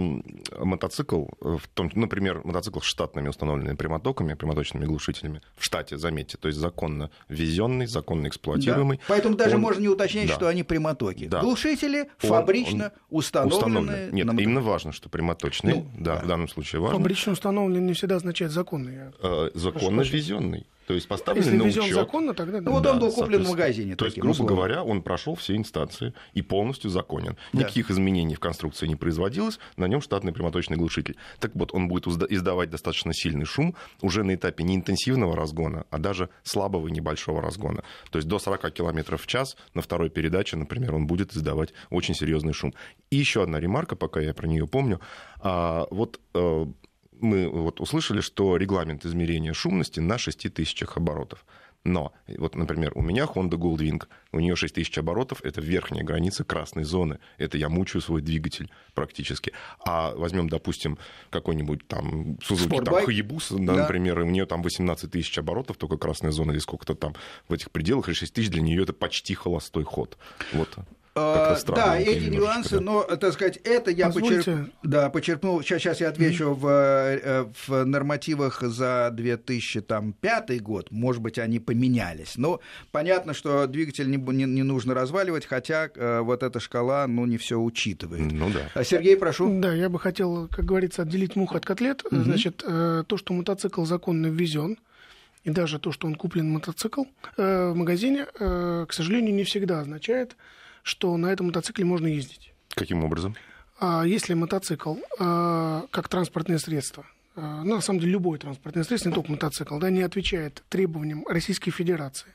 мотоцикл, 0.60 1.26
в 1.40 1.68
том, 1.74 1.90
например, 1.96 2.42
мотоцикл 2.44 2.82
с 2.82 2.84
штатными 2.84 3.30
установленными 3.30 3.76
прямотоками, 3.76 4.36
прямоточными 4.36 4.86
глушителями, 4.86 5.42
в 5.58 5.66
штате, 5.66 5.98
заметьте, 5.98 6.38
то 6.38 6.50
есть 6.50 6.60
законно 6.60 7.10
ввезенный, 7.30 7.88
законно 7.88 8.28
эксплуатируемый. 8.28 8.98
Да. 8.98 9.04
Поэтому 9.08 9.36
даже 9.36 9.56
он... 9.56 9.62
можно 9.62 9.82
не 9.82 9.90
уточнять, 9.90 10.28
да. 10.28 10.36
что 10.36 10.48
они 10.50 10.62
прямотоки. 10.62 11.26
Да. 11.26 11.42
Глушители 11.42 12.12
он, 12.22 12.30
фабрично 12.30 12.92
он, 13.10 13.18
установлены. 13.18 13.58
установлены. 13.58 14.12
Нет, 14.12 14.26
на 14.28 14.40
именно 14.40 14.62
важно, 14.62 14.92
что 14.92 15.10
прямоточный, 15.10 15.78
ну, 15.78 15.92
да, 15.98 16.18
да, 16.18 16.22
в 16.26 16.28
данном 16.28 16.48
случае 16.48 16.80
важно. 16.80 17.00
Фабрично 17.00 17.32
установленный 17.32 17.82
не 17.82 17.94
всегда 17.94 18.18
означает 18.18 18.52
законный. 18.52 19.00
А, 19.20 19.50
законно 19.56 20.02
ввезенный. 20.02 20.68
То 20.90 20.96
есть 20.96 21.08
поставленный 21.08 21.66
Если 21.68 21.80
на 21.80 21.86
учет. 21.86 21.94
законно, 21.94 22.34
тогда 22.34 22.62
да. 22.62 22.66
Ну 22.66 22.72
вот 22.72 22.86
он 22.88 22.98
был 22.98 23.12
куплен 23.12 23.44
в 23.44 23.50
магазине. 23.50 23.96
То 23.96 24.06
есть, 24.06 24.18
грубо 24.18 24.32
условием. 24.32 24.56
говоря, 24.56 24.84
он 24.84 25.04
прошел 25.04 25.36
все 25.36 25.56
инстанции 25.56 26.16
и 26.34 26.42
полностью 26.42 26.90
законен. 26.90 27.38
Да. 27.54 27.60
Никаких 27.60 27.92
изменений 27.92 28.34
в 28.34 28.40
конструкции 28.40 28.88
не 28.88 28.96
производилось, 28.96 29.60
на 29.78 29.86
нем 29.86 30.02
штатный 30.02 30.34
прямоточный 30.34 30.78
глушитель. 30.78 31.16
Так 31.40 31.52
вот, 31.54 31.76
он 31.76 31.90
будет 31.90 32.08
издавать 32.08 32.72
достаточно 32.72 33.14
сильный 33.14 33.46
шум 33.46 33.76
уже 34.02 34.24
на 34.24 34.34
этапе 34.34 34.64
не 34.64 34.78
интенсивного 34.78 35.36
разгона, 35.36 35.86
а 35.92 36.00
даже 36.00 36.30
слабого 36.42 36.88
и 36.88 36.92
небольшого 36.92 37.40
разгона. 37.40 37.84
То 38.10 38.18
есть 38.18 38.28
до 38.28 38.40
40 38.40 38.74
км 38.74 39.16
в 39.16 39.28
час 39.28 39.58
на 39.76 39.84
второй 39.84 40.10
передаче, 40.10 40.58
например, 40.58 40.96
он 40.96 41.06
будет 41.06 41.36
издавать 41.36 41.72
очень 41.92 42.16
серьезный 42.16 42.54
шум. 42.54 42.74
И 43.12 43.18
еще 43.18 43.44
одна 43.44 43.60
ремарка, 43.60 43.96
пока 43.96 44.22
я 44.22 44.34
про 44.34 44.48
нее 44.48 44.66
помню. 44.66 45.00
А, 45.40 45.86
вот 45.92 46.20
э, 46.34 46.66
мы 47.20 47.48
вот 47.50 47.80
услышали, 47.80 48.22
что 48.22 48.58
регламент 48.58 49.06
измерения 49.06 49.54
шумности 49.54 50.00
на 50.00 50.18
6 50.18 50.54
тысячах 50.54 50.98
оборотов. 50.98 51.46
Но, 51.86 52.12
вот, 52.28 52.56
например, 52.56 52.92
у 52.96 53.02
меня 53.02 53.24
Honda 53.24 53.52
Goldwing, 53.52 54.04
у 54.34 54.40
нее 54.40 54.56
6 54.56 54.76
тысяч 54.76 54.98
оборотов, 54.98 55.42
это 55.44 55.62
верхняя 55.62 56.04
граница 56.04 56.44
красной 56.44 56.84
зоны. 56.84 57.20
Это 57.38 57.58
я 57.58 57.70
мучаю 57.70 58.02
свой 58.02 58.22
двигатель 58.22 58.70
практически. 58.94 59.54
А 59.86 60.14
возьмем, 60.14 60.50
допустим, 60.50 60.98
какой-нибудь 61.30 61.88
там 61.88 62.34
Suzuki 62.36 62.84
там, 62.84 62.96
Hayabusa, 62.96 63.58
да, 63.60 63.74
да. 63.74 63.82
например, 63.84 64.20
и 64.20 64.24
у 64.24 64.30
нее 64.30 64.46
там 64.46 64.62
18 64.62 65.10
тысяч 65.10 65.38
оборотов, 65.38 65.78
только 65.78 65.98
красная 65.98 66.32
зона 66.32 66.52
или 66.52 66.60
сколько-то 66.60 66.96
там 66.96 67.16
в 67.48 67.54
этих 67.54 67.72
пределах, 67.72 68.10
и 68.10 68.14
6 68.14 68.34
тысяч 68.34 68.50
для 68.50 68.62
нее 68.62 68.84
это 68.84 68.92
почти 68.92 69.34
холостой 69.34 69.86
ход. 69.86 70.18
Вот. 70.52 70.78
А, 71.20 71.58
да, 71.76 72.00
эти 72.00 72.30
нюансы, 72.30 72.76
да. 72.76 72.82
но, 72.82 73.04
так 73.04 73.34
сказать, 73.34 73.58
это 73.58 73.92
я 73.92 74.10
почерп... 74.10 74.70
да, 74.84 75.10
почерпнул. 75.10 75.62
Сейчас, 75.62 75.82
сейчас 75.82 76.02
я 76.02 76.10
отвечу 76.10 76.46
mm-hmm. 76.46 76.56
в, 76.56 76.68
э, 76.68 77.46
в 77.68 77.86
нормативах 77.86 78.62
за 78.62 79.10
2005 79.12 80.62
год. 80.62 80.92
Может 80.92 81.22
быть, 81.22 81.38
они 81.40 81.60
поменялись. 81.60 82.38
Но 82.38 82.62
понятно, 82.92 83.34
что 83.34 83.68
двигатель 83.68 84.10
не, 84.10 84.18
не, 84.18 84.46
не 84.46 84.64
нужно 84.64 84.94
разваливать, 84.94 85.46
хотя 85.46 85.90
э, 85.94 86.22
вот 86.22 86.44
эта 86.44 86.60
шкала, 86.60 87.08
ну, 87.08 87.26
не 87.26 87.38
все 87.38 87.60
учитывает. 87.60 88.32
Ну 88.32 88.50
да. 88.50 88.70
А, 88.74 88.84
Сергей, 88.84 89.18
прошу. 89.18 89.60
Да, 89.60 89.74
я 89.74 89.90
бы 89.90 90.00
хотел, 90.00 90.48
как 90.48 90.66
говорится, 90.66 91.02
отделить 91.02 91.36
мух 91.36 91.56
от 91.56 91.66
котлет. 91.66 92.04
Mm-hmm. 92.04 92.24
Значит, 92.24 92.64
э, 92.66 93.04
то, 93.06 93.18
что 93.18 93.34
мотоцикл 93.34 93.84
законно 93.84 94.28
ввезен, 94.28 94.78
и 95.44 95.52
даже 95.52 95.80
то, 95.80 95.92
что 95.92 96.08
он 96.08 96.16
куплен 96.16 96.50
мотоцикл 96.50 97.04
э, 97.38 97.70
в 97.70 97.76
магазине, 97.76 98.28
э, 98.40 98.86
к 98.88 98.94
сожалению, 98.94 99.34
не 99.34 99.44
всегда 99.44 99.80
означает, 99.80 100.36
что 100.84 101.16
на 101.18 101.28
этом 101.28 101.48
мотоцикле 101.48 101.86
можно 101.86 102.08
ездить. 102.08 102.54
Каким 102.70 103.04
образом? 103.04 103.36
А 103.80 104.04
если 104.04 104.34
мотоцикл 104.34 104.96
э, 105.20 105.82
как 105.90 106.10
транспортное 106.10 106.58
средство, 106.58 107.06
э, 107.36 107.42
ну, 107.42 107.76
на 107.76 107.82
самом 107.82 108.00
деле 108.00 108.14
любое 108.14 108.40
транспортное 108.40 108.84
средство, 108.84 109.10
не 109.10 109.16
только 109.16 109.32
мотоцикл, 109.32 109.78
да, 109.78 109.90
не 109.90 110.02
отвечает 110.02 110.64
требованиям 110.70 111.26
Российской 111.28 111.72
Федерации 111.72 112.34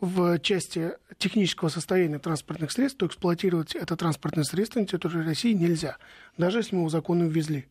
в 0.00 0.38
части 0.38 0.92
технического 1.18 1.68
состояния 1.68 2.18
транспортных 2.18 2.70
средств, 2.70 2.98
то 2.98 3.06
эксплуатировать 3.06 3.74
это 3.74 3.96
транспортное 3.96 4.44
средство 4.44 4.80
на 4.80 4.86
территории 4.86 5.24
России 5.24 5.52
нельзя, 5.52 5.96
даже 6.36 6.58
если 6.58 6.76
мы 6.76 6.82
его 6.82 6.88
законно 6.88 7.24
ввезли. 7.24 7.66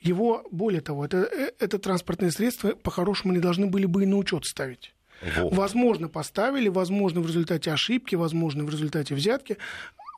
Его, 0.00 0.46
более 0.50 0.80
того, 0.80 1.04
это, 1.04 1.18
э, 1.18 1.52
это 1.58 1.78
транспортные 1.78 2.30
средства 2.30 2.70
по-хорошему 2.70 3.32
не 3.32 3.40
должны 3.40 3.66
были 3.66 3.86
бы 3.86 4.02
и 4.02 4.06
на 4.06 4.16
учет 4.16 4.44
ставить. 4.44 4.94
Вот. 5.22 5.54
Возможно, 5.54 6.08
поставили, 6.08 6.68
возможно, 6.68 7.20
в 7.20 7.26
результате 7.26 7.72
ошибки, 7.72 8.14
возможно, 8.14 8.64
в 8.64 8.70
результате 8.70 9.14
взятки. 9.14 9.56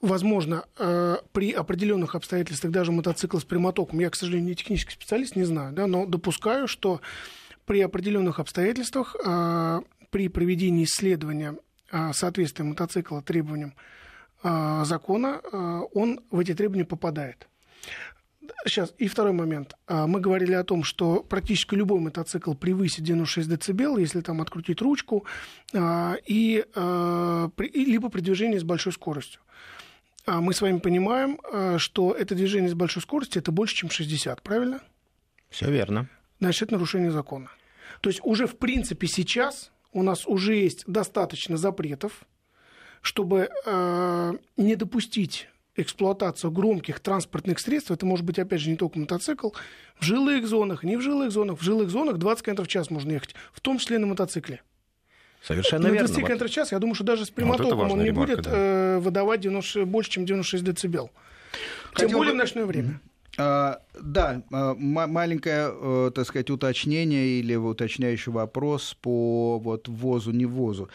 Возможно, 0.01 0.65
э, 0.79 1.17
при 1.33 1.51
определенных 1.53 2.15
обстоятельствах 2.15 2.73
даже 2.73 2.93
мотоцикл 2.93 3.39
с 3.39 3.45
прямотоком, 3.45 3.99
я, 3.99 4.11
к 4.11 4.15
сожалению, 4.15 4.51
не 4.51 4.55
технический 4.55 4.93
специалист, 4.93 5.35
не 5.35 5.45
знаю, 5.45 5.73
да, 5.73 5.89
но 5.89 6.07
допускаю, 6.07 6.69
что 6.69 7.01
при 7.67 7.81
определенных 7.81 8.39
обстоятельствах, 8.39 9.17
э, 9.25 9.81
при 10.11 10.29
проведении 10.29 10.85
исследования 10.85 11.57
э, 11.91 12.13
соответствия 12.13 12.65
мотоцикла 12.65 13.23
требованиям 13.23 13.75
закона, 14.41 15.41
он 15.95 16.21
в 16.31 16.39
эти 16.39 16.55
требования 16.55 16.85
попадает. 16.85 17.48
Сейчас, 18.65 18.95
и 18.99 19.09
второй 19.09 19.33
момент. 19.33 19.77
А, 19.87 20.07
мы 20.07 20.21
говорили 20.21 20.53
о 20.53 20.65
том, 20.65 20.85
что 20.85 21.23
практически 21.23 21.75
любой 21.75 22.01
мотоцикл 22.01 22.55
превысит 22.55 23.05
96 23.05 23.49
дБ, 23.49 23.99
если 23.99 24.21
там 24.21 24.41
открутить 24.41 24.81
ручку, 24.81 25.25
а, 25.75 26.17
и, 26.27 26.65
а, 26.75 27.51
либо 27.59 28.09
при 28.09 28.21
движении 28.21 28.59
с 28.59 28.65
большой 28.65 28.93
скоростью. 28.93 29.41
Мы 30.27 30.53
с 30.53 30.61
вами 30.61 30.79
понимаем, 30.79 31.39
что 31.79 32.13
это 32.13 32.35
движение 32.35 32.69
с 32.69 32.75
большой 32.75 33.01
скоростью 33.03 33.41
это 33.41 33.51
больше, 33.51 33.77
чем 33.77 33.89
60, 33.89 34.43
правильно? 34.43 34.81
Все 35.49 35.71
верно. 35.71 36.11
Значит, 36.39 36.65
это 36.65 36.75
нарушение 36.75 37.11
закона. 37.11 37.49
То 38.03 38.11
есть 38.11 38.21
уже 38.23 38.47
в 38.47 38.59
принципе 38.59 39.07
сейчас 39.07 39.73
у 39.91 40.03
нас 40.03 40.27
уже 40.27 40.55
есть 40.55 40.85
достаточно 40.87 41.57
запретов, 41.57 42.25
чтобы 43.01 43.49
не 44.59 44.77
допустить 44.77 45.49
эксплуатацию 45.79 46.51
громких 46.51 47.01
транспортных 47.01 47.61
средств, 47.61 47.91
это 47.91 48.05
может 48.05 48.25
быть, 48.25 48.39
опять 48.39 48.61
же, 48.61 48.71
не 48.71 48.77
только 48.77 48.99
мотоцикл, 48.99 49.51
в 49.99 50.05
жилых 50.05 50.47
зонах, 50.47 50.83
не 50.85 50.97
в 50.97 51.01
жилых 51.01 51.31
зонах, 51.31 51.59
в 51.59 51.63
жилых 51.63 51.91
зонах 51.91 52.19
20 52.19 52.45
км 52.45 52.63
в 52.63 52.69
час 52.69 52.91
можно 52.91 53.13
ехать, 53.13 53.35
в 53.53 53.61
том 53.61 53.79
числе 53.79 53.99
на 53.99 54.07
мотоцикле. 54.07 54.63
Совершенно 55.43 55.89
на 55.89 55.93
верно. 55.93 56.09
20 56.09 56.27
км 56.27 56.47
в 56.47 56.51
час, 56.51 56.73
я 56.73 56.79
думаю, 56.79 56.95
что 56.95 57.05
даже 57.05 57.25
с 57.25 57.31
прямотоком 57.31 57.79
вот 57.79 57.93
он 57.93 57.99
не 58.01 58.07
ремарка, 58.07 58.37
будет 58.37 58.45
да. 58.45 58.51
э, 58.55 58.99
выдавать 58.99 59.41
90, 59.41 59.87
больше, 59.87 60.11
чем 60.11 60.27
96 60.27 60.65
дБ. 60.65 61.11
Тем 61.97 62.11
более 62.11 62.35
в 62.35 62.37
ночное 62.37 62.67
время. 62.67 63.01
А, 63.41 63.81
да, 64.01 64.43
а, 64.51 64.75
маленькое, 64.75 65.71
э, 65.73 66.11
так 66.13 66.27
сказать, 66.27 66.51
уточнение 66.51 67.39
или 67.39 67.55
уточняющий 67.55 68.33
вопрос 68.33 68.97
по 69.01 69.61
вот 69.61 69.87
ввозу, 69.87 70.33
не 70.33 70.45
ввозу. 70.45 70.89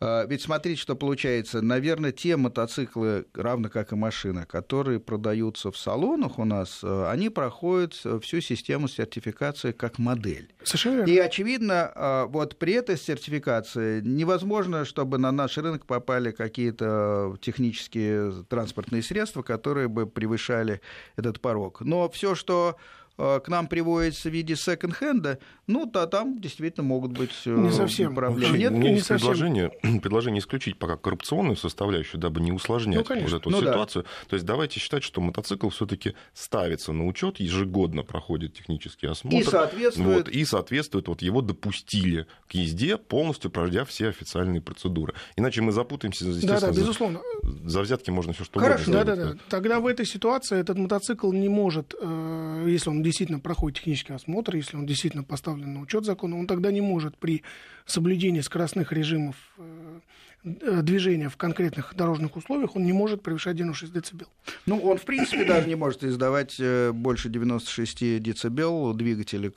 А, 0.00 0.24
ведь 0.24 0.42
смотрите, 0.42 0.80
что 0.80 0.96
получается. 0.96 1.60
Наверное, 1.60 2.10
те 2.10 2.36
мотоциклы, 2.36 3.26
равно 3.34 3.68
как 3.68 3.92
и 3.92 3.96
машины, 3.96 4.46
которые 4.46 4.98
продаются 4.98 5.70
в 5.70 5.76
салонах 5.76 6.38
у 6.38 6.44
нас, 6.44 6.80
э, 6.82 7.06
они 7.10 7.28
проходят 7.28 7.94
всю 7.94 8.40
систему 8.40 8.88
сертификации 8.88 9.72
как 9.72 9.98
модель. 9.98 10.52
Совершенно 10.62 11.04
И, 11.04 11.18
очевидно, 11.18 11.92
а, 11.94 12.26
вот 12.26 12.58
при 12.58 12.72
этой 12.72 12.96
сертификации 12.96 14.00
невозможно, 14.00 14.86
чтобы 14.86 15.18
на 15.18 15.32
наш 15.32 15.58
рынок 15.58 15.84
попали 15.84 16.30
какие-то 16.30 17.36
технические 17.40 18.44
транспортные 18.48 19.02
средства, 19.02 19.42
которые 19.42 19.88
бы 19.88 20.06
превышали 20.06 20.80
этот 21.16 21.40
порог. 21.40 21.82
Но 21.82 22.08
все, 22.08 22.34
что 22.34 22.76
Э, 22.76 22.99
к 23.20 23.48
нам 23.48 23.66
приводится 23.66 24.30
в 24.30 24.32
виде 24.32 24.56
секонд-хенда, 24.56 25.38
ну, 25.66 25.86
то 25.86 26.06
там 26.06 26.40
действительно 26.40 26.84
могут 26.84 27.12
быть 27.12 27.32
э, 27.44 27.50
не 27.50 27.70
совсем. 27.70 28.14
проблемы. 28.14 28.56
Нет, 28.56 28.72
меня 28.72 28.92
есть 28.92 29.08
предложение, 29.08 29.70
предложение 30.00 30.40
исключить 30.40 30.78
пока 30.78 30.96
коррупционную 30.96 31.56
составляющую, 31.56 32.20
дабы 32.20 32.40
не 32.40 32.52
усложнять 32.52 33.08
ну, 33.08 33.20
вот 33.20 33.32
эту 33.32 33.50
ну, 33.50 33.60
ситуацию. 33.60 34.04
Да. 34.04 34.28
То 34.28 34.34
есть 34.34 34.46
давайте 34.46 34.80
считать, 34.80 35.02
что 35.02 35.20
мотоцикл 35.20 35.68
все-таки 35.68 36.14
ставится 36.32 36.92
на 36.92 37.06
учет, 37.06 37.40
ежегодно 37.40 38.02
проходит 38.02 38.54
технический 38.54 39.06
осмотр. 39.06 39.36
И 39.36 39.42
соответствует. 39.42 40.26
Вот, 40.26 40.28
и 40.28 40.44
соответствует, 40.44 41.08
вот 41.08 41.22
его 41.22 41.42
допустили 41.42 42.26
к 42.48 42.54
езде, 42.54 42.96
полностью 42.96 43.50
пройдя 43.50 43.84
все 43.84 44.08
официальные 44.08 44.62
процедуры. 44.62 45.14
Иначе 45.36 45.60
мы 45.60 45.72
запутаемся, 45.72 46.24
естественно, 46.24 46.60
да, 46.60 46.66
да, 46.68 46.72
безусловно. 46.72 47.20
За, 47.42 47.68
за 47.68 47.80
взятки 47.82 48.10
можно 48.10 48.32
все 48.32 48.44
что 48.44 48.60
Хорошо, 48.60 48.90
угодно. 48.90 49.04
Да, 49.04 49.16
да, 49.16 49.32
да. 49.32 49.38
Тогда 49.48 49.80
в 49.80 49.86
этой 49.86 50.06
ситуации 50.06 50.58
этот 50.58 50.78
мотоцикл 50.78 51.32
не 51.32 51.48
может, 51.48 51.94
э, 52.00 52.66
если 52.68 52.90
он 52.90 53.02
действительно 53.10 53.40
проходит 53.40 53.78
технический 53.78 54.12
осмотр, 54.12 54.56
если 54.56 54.76
он 54.76 54.86
действительно 54.86 55.24
поставлен 55.24 55.74
на 55.74 55.80
учет 55.80 56.04
закона, 56.04 56.38
он 56.38 56.46
тогда 56.46 56.70
не 56.70 56.80
может 56.80 57.18
при 57.18 57.42
соблюдении 57.84 58.40
скоростных 58.40 58.92
режимов 58.92 59.34
э, 59.58 60.00
движения 60.42 61.28
в 61.28 61.36
конкретных 61.36 61.94
дорожных 61.94 62.36
условиях, 62.36 62.74
он 62.74 62.84
не 62.84 62.92
может 62.92 63.22
превышать 63.22 63.56
96 63.56 64.14
дБ. 64.14 64.24
Ну, 64.66 64.78
он, 64.78 64.96
в 64.96 65.02
принципе, 65.02 65.44
даже 65.44 65.68
не 65.68 65.74
может 65.74 66.02
издавать 66.02 66.56
э, 66.58 66.92
больше 66.92 67.28
96 67.28 68.22
дБ 68.22 68.96
двигатели, 68.96 69.52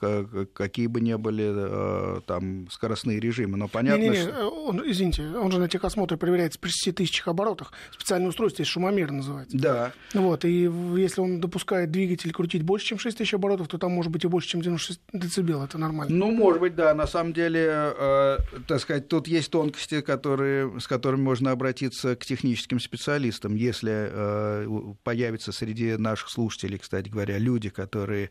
какие 0.54 0.88
бы 0.88 1.00
ни 1.00 1.14
были 1.16 2.18
э, 2.18 2.22
там 2.26 2.68
скоростные 2.70 3.20
режимы. 3.20 3.58
Но 3.58 3.68
понятно, 3.68 4.02
не, 4.02 4.10
не, 4.10 4.18
не, 4.18 4.24
что... 4.24 4.50
он, 4.50 4.82
извините, 4.86 5.24
он 5.24 5.52
же 5.52 5.60
на 5.60 5.70
техосмотре 5.70 6.18
проверяется 6.18 6.60
при 6.60 6.70
6 6.70 6.96
тысячах 6.96 7.30
оборотах. 7.30 7.72
Специальное 7.92 8.30
устройство 8.30 8.64
есть 8.64 8.72
шумомер 8.72 9.12
называется. 9.12 9.58
Да. 9.58 9.94
Вот, 10.14 10.44
и 10.44 10.70
если 10.98 11.22
он 11.22 11.40
допускает 11.40 11.92
двигатель 11.92 12.34
крутить 12.34 12.64
больше, 12.64 12.88
чем 12.88 13.00
6 13.00 13.18
тысяч 13.18 13.34
оборотов, 13.34 13.70
то 13.70 13.78
там 13.78 13.92
может 13.92 14.12
быть 14.12 14.26
и 14.26 14.28
больше, 14.28 14.50
чем 14.50 14.62
96 14.62 15.00
дБ. 15.14 15.64
Это 15.64 15.78
нормально. 15.78 16.14
Ну, 16.14 16.32
может 16.32 16.60
быть, 16.60 16.76
да. 16.76 16.94
На 16.94 17.08
самом 17.08 17.32
деле, 17.32 17.70
э, 17.70 18.38
так 18.68 18.82
сказать, 18.82 19.08
тут 19.08 19.28
есть 19.28 19.50
тонкости, 19.50 20.02
которые 20.02 20.73
с 20.80 20.88
которыми 20.88 21.22
можно 21.22 21.52
обратиться 21.52 22.16
к 22.16 22.26
техническим 22.26 22.80
специалистам, 22.80 23.56
если 23.56 23.92
э, 24.10 24.94
появятся 25.04 25.52
среди 25.52 25.98
наших 25.98 26.30
слушателей, 26.30 26.78
кстати 26.78 27.10
говоря, 27.10 27.38
люди, 27.38 27.70
которые 27.70 28.30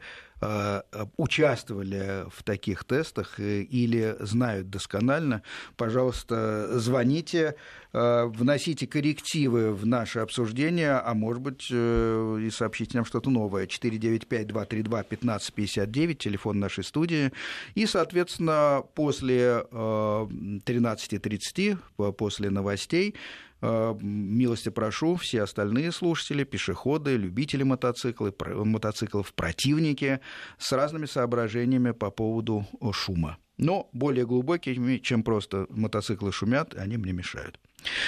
участвовали 1.17 2.25
в 2.31 2.43
таких 2.43 2.85
тестах 2.85 3.39
э, 3.39 3.63
или 3.63 4.17
знают 4.21 4.69
досконально, 4.71 5.43
пожалуйста, 5.77 6.79
звоните, 6.79 7.55
э, 7.93 8.25
вносите 8.25 8.87
коррективы 8.87 9.73
в 9.73 9.87
наше 9.87 10.19
обсуждение, 10.19 10.93
а 10.93 11.15
может 11.15 11.43
быть 11.43 11.69
э, 11.71 12.39
и 12.43 12.51
сообщите 12.51 12.99
нам 12.99 13.05
что-то 13.05 13.31
новое. 13.31 13.67
495-232-1559, 13.67 16.15
телефон 16.15 16.59
нашей 16.59 16.83
студии. 16.85 17.31
И, 17.75 17.87
соответственно, 17.87 18.83
после 18.95 19.65
13.30, 19.71 22.13
после 22.13 22.51
новостей, 22.51 23.15
милости 23.63 24.69
прошу, 24.69 25.17
все 25.17 25.43
остальные 25.43 25.93
слушатели, 25.93 26.45
пешеходы, 26.45 27.17
любители 27.17 27.63
мотоциклов, 27.63 28.35
мотоциклов, 28.41 29.33
противники 29.35 30.21
с 30.59 30.73
разными 30.73 31.07
соображениями 31.07 31.93
по 31.93 32.11
поводу 32.11 32.67
шума. 32.93 33.39
Но 33.59 33.89
более 33.93 34.27
глубокими, 34.27 34.99
чем 34.99 35.23
просто 35.23 35.67
мотоциклы 35.71 36.33
шумят, 36.33 36.75
они 36.75 36.97
мне 36.97 37.13
мешают. 37.13 37.61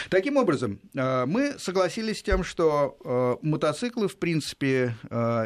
Таким 0.09 0.37
образом, 0.37 0.81
э, 0.95 1.27
мы 1.27 1.59
согласились 1.59 2.21
с 2.21 2.23
тем, 2.23 2.45
что 2.45 2.97
э, 3.05 3.47
мотоциклы, 3.47 4.09
в 4.09 4.17
принципе, 4.19 4.97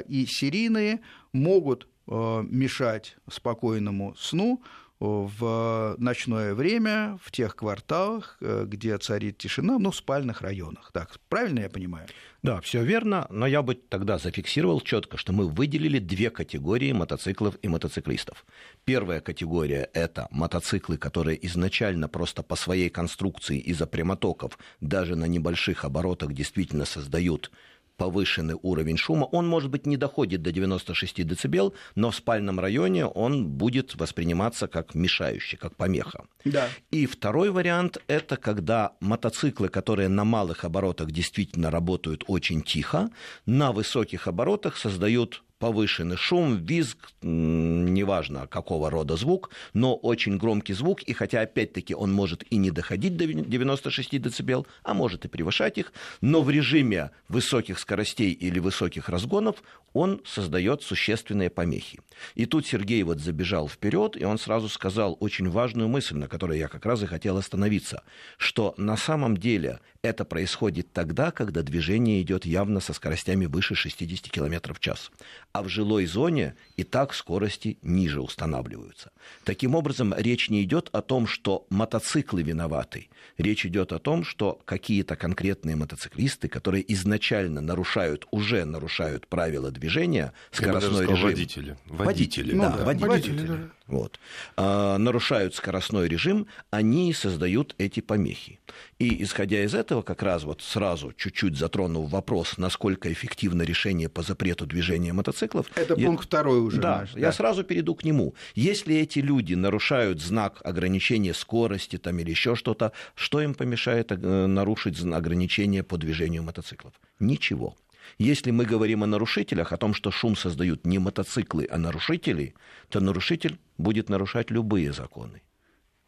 и 0.09 0.27
серийные 0.27 1.01
могут 1.33 1.88
мешать 2.07 3.18
спокойному 3.31 4.14
сну, 4.16 4.62
в 5.01 5.95
ночное 5.99 6.55
время 6.55 7.19
в 7.23 7.31
тех 7.31 7.55
кварталах, 7.55 8.37
э, 8.41 8.65
где 8.67 8.99
царит 8.99 9.39
тишина, 9.39 9.79
ну, 9.79 9.91
в 9.91 9.97
спальных 9.97 10.43
районах. 10.43 10.91
Так, 10.93 11.19
правильно 11.29 11.61
я 11.61 11.69
понимаю? 11.69 12.09
Да, 12.43 12.61
все 12.61 12.83
верно, 12.83 13.27
но 13.31 13.47
я 13.47 13.63
бы 13.63 13.75
тогда 13.75 14.19
зафиксировал 14.19 14.81
четко, 14.81 15.17
что 15.17 15.33
мы 15.33 15.49
выделили 15.49 15.99
две 15.99 16.31
категории 16.31 16.93
мотоциклов 16.93 17.57
и 17.63 17.69
мотоциклистов. 17.69 18.45
Первая 18.85 19.21
категория– 19.21 19.89
это 19.93 20.29
мотоциклы, 20.31 20.99
которые 20.99 21.45
изначально 21.47 22.09
просто 22.09 22.43
по 22.43 22.57
своей 22.57 22.91
конструкции 22.91 23.59
из-за 23.59 23.87
прямотоков 23.87 24.59
даже 24.81 25.17
на 25.17 25.27
небольших 25.27 25.85
оборотах 25.85 26.33
действительно 26.33 26.85
создают 26.85 27.51
повышенный 27.99 28.57
уровень 28.63 28.97
шума. 28.97 29.25
Он, 29.25 29.47
может 29.47 29.71
быть, 29.71 29.85
не 29.85 29.99
доходит 29.99 30.41
до 30.41 30.53
96 30.53 31.27
дБ, 31.27 31.75
но 31.97 32.11
в 32.11 32.17
спальном 32.17 32.59
районе 32.61 33.05
он 33.05 33.47
будет 33.47 33.97
восприниматься 33.97 34.69
как 34.69 34.95
мешающий, 34.95 35.59
как 35.59 35.77
помеха. 35.77 36.25
Да. 36.47 36.69
И 36.91 37.05
второй 37.07 37.51
вариант– 37.51 37.99
это 38.07 38.37
когда 38.37 38.93
мотоциклы, 39.01 39.69
которые 39.69 40.09
на 40.09 40.25
малых 40.25 40.65
оборотах 40.65 41.11
действительно 41.11 41.71
работают 41.71 42.25
очень 42.29 42.63
тихо, 42.63 43.11
на 43.45 43.73
высоких 43.73 44.29
оборотах 44.29 44.77
создают 44.77 45.43
повышенный 45.59 46.16
шум, 46.16 46.57
визг, 46.57 47.11
неважно 47.23 48.47
какого 48.47 48.90
рода 48.90 49.16
звук, 49.16 49.51
но 49.73 49.94
очень 49.94 50.38
громкий 50.38 50.73
звук, 50.73 51.03
и 51.03 51.12
хотя 51.12 51.40
опять-таки 51.40 51.94
он 51.94 52.12
может 52.12 52.44
и 52.51 52.57
не 52.57 52.71
доходить 52.71 53.16
до 53.16 53.27
96 53.27 54.21
дБ, 54.21 54.66
а 54.83 54.94
может 54.94 55.25
и 55.25 55.29
превышать 55.29 55.79
их, 55.79 55.92
но 56.21 56.42
в 56.42 56.51
режиме 56.51 57.11
высоких 57.29 57.79
скоростей 57.79 58.33
или 58.33 58.59
высоких 58.59 59.09
разгонов 59.09 59.62
он 59.92 60.21
создает 60.25 60.83
существенные 60.83 61.51
помехи. 61.51 62.01
И 62.35 62.47
тут 62.47 62.66
Сергей 62.66 63.03
вот 63.03 63.18
забежал 63.21 63.68
вперед, 63.68 64.16
и 64.16 64.25
он 64.25 64.38
сразу 64.38 64.68
сказал 64.68 65.16
очень 65.21 65.49
важную 65.49 65.88
мысль, 65.88 66.16
на 66.16 66.29
которой 66.29 66.59
я 66.59 66.68
как 66.68 66.87
раз 66.87 67.03
и 67.03 67.07
хотел 67.07 67.37
остановиться, 67.37 68.03
что 68.37 68.75
на 68.77 68.97
самом 68.97 69.37
деле 69.37 69.81
это 70.03 70.25
происходит 70.25 70.92
тогда, 70.92 71.31
когда 71.31 71.62
движение 71.62 72.23
идет 72.23 72.47
явно 72.47 72.81
со 72.81 72.92
скоростями 72.92 73.47
выше 73.47 73.75
60 73.75 74.31
км 74.31 74.75
в 74.75 74.81
час. 74.81 75.11
А 75.53 75.63
в 75.63 75.69
жилой 75.69 76.07
зоне 76.07 76.55
и 76.77 76.85
так 76.85 77.15
скорости 77.15 77.79
ниже 77.83 78.21
устанавливаются. 78.21 79.11
Таким 79.45 79.75
образом, 79.75 80.15
речь 80.17 80.51
не 80.51 80.63
идет 80.63 80.89
о 80.93 81.03
том, 81.03 81.27
что 81.27 81.67
мотоциклы 81.71 82.43
виноваты. 82.43 83.09
Речь 83.39 83.65
идет 83.67 83.93
о 83.93 83.99
том, 83.99 84.25
что 84.25 84.61
какие-то 84.65 85.17
конкретные 85.17 85.75
мотоциклисты, 85.75 86.49
которые 86.49 86.85
изначально 86.93 87.61
нарушают, 87.61 88.27
уже 88.31 88.65
нарушают 88.65 89.27
правила 89.27 89.71
движения, 89.71 90.33
скоростной 90.51 91.07
режим. 91.07 91.29
Водители. 91.29 91.77
Водители, 91.87 92.53
ну, 92.53 92.63
да, 92.63 92.77
да, 92.77 92.85
водители. 92.85 93.09
водители, 93.09 93.47
да. 93.47 93.71
Вот. 93.88 94.20
А, 94.57 94.98
нарушают 94.98 95.55
скоростной 95.55 96.09
режим, 96.09 96.46
они 96.70 97.14
создают 97.14 97.74
эти 97.79 98.01
помехи. 98.01 98.61
И 98.98 99.22
исходя 99.22 99.64
из 99.64 99.74
этого, 99.74 100.03
как 100.03 100.22
раз 100.22 100.44
вот 100.44 100.61
сразу 100.61 101.12
чуть-чуть 101.14 101.57
затронув 101.57 102.11
вопрос, 102.11 102.59
насколько 102.59 103.11
эффективно 103.11 103.62
решение 103.62 104.11
по 104.11 104.22
запрету 104.22 104.66
движения 104.66 105.14
мотоциклов. 105.14 105.66
Это 105.74 105.94
я... 105.94 106.07
пункт 106.07 106.27
второй 106.27 106.61
уже. 106.61 106.81
Да, 106.81 107.01
наш, 107.01 107.16
я 107.16 107.33
сразу 107.33 107.64
перейду 107.64 107.94
к 107.94 108.05
нему. 108.05 108.35
Если 108.55 108.94
эти 108.94 109.20
люди 109.20 109.55
нарушают 109.55 110.20
знак 110.20 110.61
ограничения 110.64 111.33
скорости 111.33 111.96
там, 111.96 112.18
или 112.18 112.31
еще 112.31 112.55
что-то, 112.57 112.92
что 113.14 113.40
им 113.40 113.55
помешает 113.55 114.12
э, 114.12 114.46
нарушить 114.46 115.03
ограничение 115.03 115.83
по 115.83 115.96
движению 115.96 116.42
мотоциклов? 116.42 116.92
Ничего. 117.20 117.74
Если 118.16 118.51
мы 118.51 118.64
говорим 118.64 119.03
о 119.03 119.07
нарушителях, 119.07 119.73
о 119.73 119.77
том, 119.77 119.94
что 119.94 120.11
шум 120.11 120.37
создают 120.37 120.87
не 120.87 120.99
мотоциклы, 120.99 121.68
а 121.71 121.79
нарушители, 121.79 122.55
то 122.88 123.01
нарушитель 123.01 123.59
будет 123.77 124.09
нарушать 124.09 124.51
любые 124.51 124.92
законы. 124.92 125.42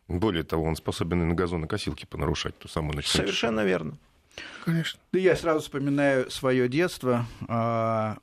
Более 0.09 0.43
того, 0.43 0.65
он 0.65 0.77
способен 0.77 1.23
и 1.23 1.25
на 1.25 1.35
газонокосилке 1.35 2.07
понарушать 2.07 2.59
ту 2.59 2.69
самую 2.69 2.97
ночную 2.97 3.27
Совершенно 3.27 3.65
верно. 3.65 3.99
Конечно. 4.65 5.01
Да 5.13 5.19
я 5.19 5.37
сразу 5.37 5.61
вспоминаю 5.61 6.31
свое 6.31 6.69
детство 6.69 7.27
а, 7.49 8.19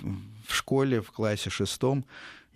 в 0.00 0.54
школе, 0.54 1.00
в 1.00 1.10
классе 1.12 1.50
шестом. 1.50 2.04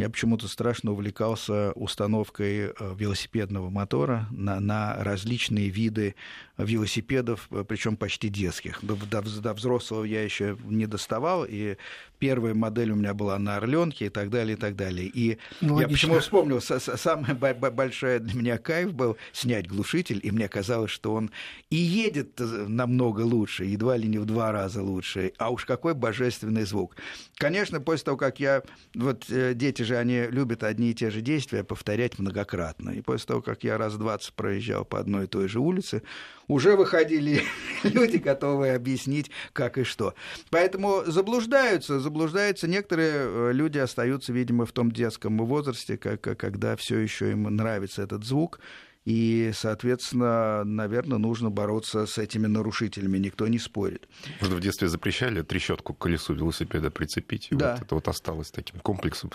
Я 0.03 0.11
почему-то 0.11 0.49
страшно 0.49 0.91
увлекался 0.91 1.71
установкой 1.77 2.71
э, 2.71 2.73
велосипедного 2.99 3.71
мотора 3.71 4.27
на, 4.33 4.59
на 4.59 4.97
различные 4.99 5.69
виды 5.69 6.17
велосипедов, 6.59 7.47
э, 7.53 7.65
причем 7.69 7.97
почти 7.97 8.29
детских. 8.29 8.81
До, 8.83 8.97
до, 8.97 9.23
до 9.23 9.55
взрослого 9.55 10.03
я 10.03 10.25
еще 10.25 10.59
не 10.65 10.87
доставал, 10.87 11.47
и 11.49 11.77
первая 12.23 12.55
модель 12.55 12.93
у 12.93 12.95
меня 12.95 13.15
была 13.15 13.37
на 13.41 13.57
Орленке 13.57 14.07
и 14.07 14.09
так 14.09 14.31
далее, 14.31 14.57
и 14.57 14.57
так 14.57 14.77
далее. 14.77 15.11
И 15.13 15.39
ну, 15.61 15.81
я 15.81 15.89
почему 15.89 16.21
вспомнил, 16.21 16.61
самый 16.61 17.35
большой 17.35 18.21
для 18.21 18.39
меня 18.39 18.59
кайф 18.59 18.95
был 18.95 19.17
снять 19.33 19.67
глушитель, 19.67 20.21
и 20.23 20.31
мне 20.31 20.49
казалось, 20.49 20.93
что 20.93 21.15
он 21.15 21.33
и 21.71 21.75
едет 21.75 22.39
намного 22.39 23.23
лучше, 23.23 23.65
едва 23.65 23.97
ли 23.97 24.07
не 24.07 24.19
в 24.19 24.25
два 24.25 24.53
раза 24.53 24.85
лучше, 24.85 25.33
а 25.37 25.51
уж 25.51 25.65
какой 25.65 25.95
божественный 25.95 26.63
звук. 26.63 26.95
Конечно, 27.39 27.81
после 27.81 28.05
того, 28.05 28.17
как 28.17 28.39
я... 28.39 28.63
Вот 28.95 29.25
э, 29.29 29.55
дети 29.55 29.83
же, 29.83 29.97
они 29.97 30.27
любят 30.31 30.63
одни 30.63 30.93
и 30.93 30.95
те 30.95 31.11
же 31.11 31.23
действия 31.23 31.65
повторять 31.65 32.21
многократно. 32.21 32.91
И 32.91 33.01
после 33.01 33.27
того, 33.27 33.43
как 33.43 33.65
я 33.65 33.79
раз 33.79 33.95
20 33.95 34.35
проезжал 34.35 34.85
по 34.85 35.01
одной 35.01 35.25
и 35.25 35.27
той 35.27 35.49
же 35.49 35.59
улице, 35.59 36.03
уже 36.49 36.77
выходили 36.77 37.43
люди, 37.83 38.17
готовые 38.17 38.75
объяснить, 38.75 39.31
как 39.53 39.79
и 39.79 39.85
что. 39.85 40.15
Поэтому 40.51 41.03
заблуждаются, 41.07 42.01
заблуждаются. 42.01 42.69
Некоторые 42.69 43.13
э, 43.15 43.51
люди 43.53 43.79
остаются, 43.79 44.33
видимо, 44.33 44.67
в 44.67 44.73
том 44.73 44.91
детском 44.91 45.39
возрасте, 45.39 45.97
когда 45.97 46.77
все 46.77 46.99
еще 46.99 47.33
им 47.33 47.45
нравится 47.45 48.03
этот 48.03 48.25
звук. 48.25 48.61
И, 49.05 49.51
соответственно, 49.53 50.63
наверное, 50.65 51.19
нужно 51.19 51.51
бороться 51.51 52.07
с 52.07 52.19
этими 52.19 52.47
нарушителями, 52.47 53.19
никто 53.19 53.49
не 53.49 53.59
спорит. 53.59 54.09
Может, 54.41 54.55
в 54.57 54.61
детстве 54.61 54.89
запрещали 54.89 55.43
трещотку 55.43 55.93
к 55.93 55.99
колесу 55.99 56.35
велосипеда 56.35 56.91
прицепить, 56.91 57.49
и 57.51 57.57
да. 57.57 57.73
вот 57.73 57.83
это 57.83 57.95
вот 57.97 58.09
осталось 58.09 58.51
таким 58.53 58.79
комплексом. 58.81 59.31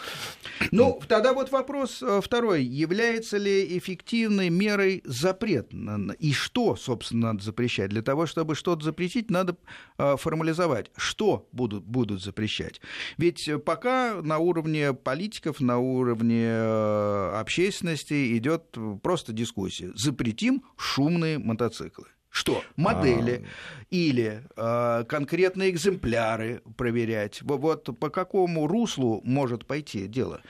Ну, 0.72 1.02
тогда 1.08 1.34
вот 1.34 1.52
вопрос 1.52 2.02
э, 2.02 2.22
второй. 2.24 2.64
Является 2.64 3.38
ли 3.38 3.78
эффективной 3.78 4.50
мерой 4.50 5.02
запрет? 5.06 5.74
И 6.20 6.32
что, 6.32 6.78
собственно, 6.78 7.34
надо 7.34 7.44
запрещать? 7.44 7.90
Для 7.90 8.02
того, 8.02 8.26
чтобы 8.26 8.56
что-то 8.56 8.86
запретить, 8.86 9.30
надо 9.30 9.58
э, 9.98 10.16
формализовать, 10.18 10.92
что 10.96 11.48
будут, 11.52 11.84
будут 11.84 12.24
запрещать. 12.24 12.80
Ведь 13.18 13.50
пока 13.66 14.22
на 14.22 14.38
уровне 14.38 14.94
политиков, 14.94 15.60
на 15.60 15.78
уровне 15.78 16.46
э, 16.48 17.32
общественности 17.38 18.38
идет 18.38 18.78
просто 19.04 19.34
дискуссия 19.34 19.57
дискуссия. 19.58 19.92
Запретим 19.96 20.64
шумные 20.78 21.40
мотоциклы. 21.40 22.06
Что? 22.30 22.64
Модели 22.76 23.44
а... 23.44 23.86
или 23.90 24.44
э, 24.56 25.06
конкретные 25.06 25.72
экземпляры 25.72 26.62
проверять. 26.76 27.42
Вот 27.42 27.98
по 28.00 28.10
какому 28.10 28.68
руслу 28.68 29.22
может 29.24 29.66
пойти 29.66 30.08
дело? 30.08 30.42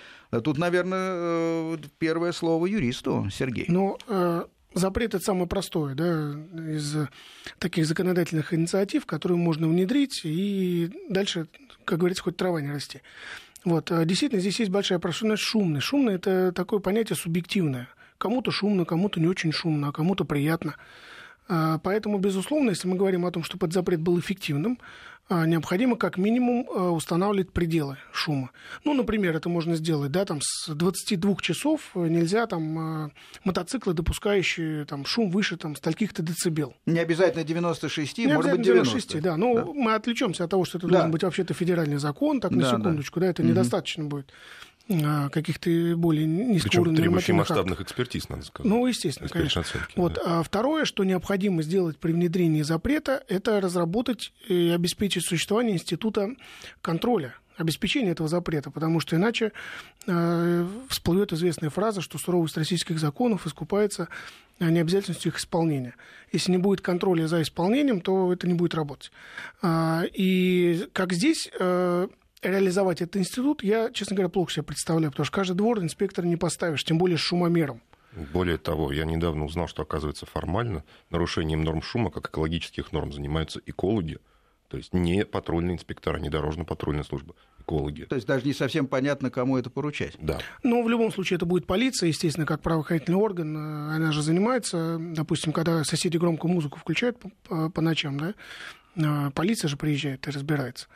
Тут, 0.44 0.58
наверное, 0.58 1.12
э, 1.14 1.78
первое 1.98 2.34
слово 2.34 2.66
юристу, 2.66 3.30
Сергей. 3.32 3.66
Ну, 3.70 3.98
э, 4.08 4.44
запрет 4.74 5.16
это 5.16 5.24
самое 5.24 5.48
простое, 5.48 5.96
да, 5.96 6.34
из 6.74 6.96
таких 7.60 7.86
законодательных 7.86 8.54
инициатив, 8.54 9.06
которые 9.06 9.38
можно 9.38 9.68
внедрить, 9.68 10.22
и 10.26 10.90
дальше, 11.10 11.48
как 11.86 12.00
говорится, 12.00 12.24
хоть 12.24 12.36
трава 12.36 12.60
не 12.60 12.72
расти. 12.72 13.02
Вот, 13.64 13.92
э, 13.92 14.04
действительно, 14.06 14.42
здесь 14.42 14.60
есть 14.60 14.72
большая 14.72 15.00
прошенность 15.00 15.44
шумный. 15.44 15.80
Шумный– 15.80 16.16
это 16.16 16.52
такое 16.52 16.80
понятие 16.80 17.16
субъективное. 17.16 17.88
Кому-то 18.18 18.52
шумно, 18.52 18.86
кому-то 18.86 19.20
не 19.20 19.28
очень 19.28 19.52
шумно, 19.52 19.90
а 19.90 19.92
кому-то 19.92 20.26
приятно. 20.26 20.76
А, 21.48 21.80
поэтому, 21.80 22.18
безусловно, 22.18 22.72
если 22.72 22.88
мы 22.88 22.96
говорим 22.96 23.26
о 23.26 23.32
том, 23.32 23.44
что 23.44 23.58
под 23.58 23.74
запрет 23.74 24.02
был 24.02 24.20
эффективным, 24.20 24.80
а, 25.30 25.46
необходимо 25.46 25.98
как 25.98 26.18
минимум 26.18 26.68
а, 26.70 26.92
устанавливать 26.92 27.52
пределы 27.52 27.98
шума. 28.14 28.52
Ну, 28.86 28.94
например, 28.94 29.36
это 29.36 29.50
можно 29.50 29.76
сделать, 29.76 30.12
да, 30.12 30.24
там 30.24 30.40
с 30.42 30.70
22 30.74 31.36
часов 31.42 31.82
нельзя 31.96 32.48
там 32.48 33.12
мотоциклы, 33.44 33.94
допускающие 33.94 34.86
там 34.86 35.06
шум 35.06 35.30
выше 35.30 35.58
там 35.58 35.76
стольких-то 35.76 36.24
децибел. 36.24 36.76
Не 36.86 37.00
обязательно 37.00 37.44
96, 37.44 38.18
Не 38.20 38.28
может 38.28 38.52
быть 38.52 38.62
90. 38.62 38.94
96, 38.94 39.22
да. 39.22 39.36
Ну, 39.36 39.56
да. 39.56 39.66
мы 39.74 39.94
отвлечемся 39.96 40.46
от 40.46 40.52
того, 40.52 40.64
что 40.64 40.78
это 40.78 40.88
да. 40.88 40.94
должен 40.94 41.12
быть 41.12 41.24
вообще-то 41.24 41.54
федеральный 41.54 41.98
закон, 41.98 42.40
так 42.40 42.52
на 42.52 42.62
да, 42.62 42.78
секундочку, 42.78 43.20
да, 43.20 43.26
да 43.26 43.30
это 43.32 43.42
угу. 43.42 43.52
недостаточно 43.52 44.06
будет. 44.06 44.32
А, 44.90 45.30
каких-то 45.30 45.70
более 45.98 46.26
низкоуровневых 46.26 46.98
требующих 46.98 47.36
масштабных 47.36 47.82
экспертиз, 47.82 48.30
надо 48.30 48.46
сказать. 48.46 48.70
Ну, 48.70 48.86
естественно, 48.86 49.28
конечно. 49.30 49.62
Оценки, 49.62 49.94
вот. 49.98 50.14
да. 50.14 50.40
а 50.40 50.44
второе, 50.44 50.86
что 50.86 51.04
необходимо 51.04 51.62
сделать 51.62 51.98
при 51.98 52.14
внедрении 52.14 52.62
запрета, 52.62 53.24
это 53.28 53.60
разработать 53.60 54.32
и 54.48 54.70
обеспечить 54.70 55.26
существование 55.26 55.76
института 55.76 56.30
контроля 56.82 57.36
обеспечения 57.58 58.12
этого 58.12 58.30
запрета, 58.30 58.72
потому 58.72 59.00
что 59.00 59.16
иначе 59.16 59.52
э, 60.06 60.68
всплывет 60.90 61.34
известная 61.34 61.70
фраза, 61.70 62.02
что 62.02 62.18
суровость 62.18 62.56
российских 62.56 63.00
законов 63.00 63.48
искупается 63.48 64.08
необязательностью 64.60 65.32
их 65.32 65.40
исполнения. 65.40 65.96
Если 66.32 66.52
не 66.52 66.58
будет 66.58 66.82
контроля 66.82 67.28
за 67.28 67.42
исполнением, 67.42 68.02
то 68.02 68.32
это 68.32 68.48
не 68.48 68.54
будет 68.54 68.74
работать. 68.76 69.12
А, 69.62 70.04
и 70.14 70.88
как 70.94 71.14
здесь 71.14 71.50
э, 71.60 72.08
реализовать 72.42 73.02
этот 73.02 73.18
институт, 73.18 73.64
я, 73.64 73.92
честно 73.92 74.16
говоря, 74.16 74.30
плохо 74.30 74.52
себе 74.52 74.64
представляю, 74.64 75.12
потому 75.12 75.26
что 75.26 75.36
каждый 75.36 75.56
двор 75.56 75.80
инспектор 75.80 76.26
не 76.26 76.38
поставишь, 76.38 76.84
тем 76.84 76.98
более 76.98 77.18
с 77.18 77.22
шумомером. 77.22 77.82
Более 78.34 78.58
того, 78.58 78.92
я 78.92 79.06
недавно 79.06 79.46
узнал, 79.46 79.68
что, 79.68 79.84
оказывается, 79.84 80.26
формально 80.26 80.84
нарушением 81.10 81.64
норм 81.64 81.82
шума, 81.82 82.10
как 82.10 82.30
экологических 82.30 82.92
норм, 82.92 83.14
занимаются 83.14 83.62
экологи, 83.66 84.20
то 84.70 84.78
есть 84.78 84.94
не 84.94 85.24
патрульные 85.24 85.76
инспектора, 85.76 86.18
не 86.18 86.30
дорожно-патрульная 86.30 87.04
служба, 87.04 87.36
экологи. 87.60 88.04
То 88.04 88.16
есть 88.16 88.28
даже 88.28 88.46
не 88.46 88.54
совсем 88.54 88.88
понятно, 88.88 89.30
кому 89.30 89.58
это 89.58 89.70
поручать. 89.70 90.16
Да. 90.20 90.40
Ну, 90.64 90.84
в 90.84 90.90
любом 90.90 91.12
случае, 91.12 91.38
это 91.38 91.46
будет 91.46 91.68
полиция, 91.68 92.08
естественно, 92.08 92.46
как 92.46 92.62
правоохранительный 92.62 93.18
орган. 93.18 93.56
Она 93.56 94.12
же 94.12 94.22
занимается, 94.22 94.98
допустим, 95.00 95.54
когда 95.54 95.84
соседи 95.84 96.18
громко 96.18 96.48
музыку 96.48 96.80
включают 96.80 97.18
по, 97.48 97.82
ночам, 97.82 98.20
да, 98.20 98.34
э, 98.96 99.32
полиция 99.32 99.70
же 99.70 99.78
приезжает 99.78 100.28
и 100.28 100.32
разбирается. 100.32 100.88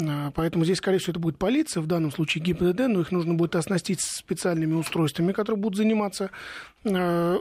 Э, 0.00 0.30
Поэтому 0.34 0.64
здесь, 0.64 0.78
скорее 0.78 0.98
всего, 0.98 1.12
это 1.12 1.20
будет 1.20 1.38
полиция, 1.38 1.80
в 1.80 1.86
данном 1.86 2.12
случае 2.12 2.44
ГИБДД, 2.44 2.88
но 2.88 3.00
их 3.00 3.12
нужно 3.12 3.34
будет 3.34 3.56
оснастить 3.56 4.00
специальными 4.00 4.74
устройствами, 4.74 5.32
которые 5.32 5.60
будут 5.60 5.76
заниматься, 5.76 6.30
э, 6.84 6.90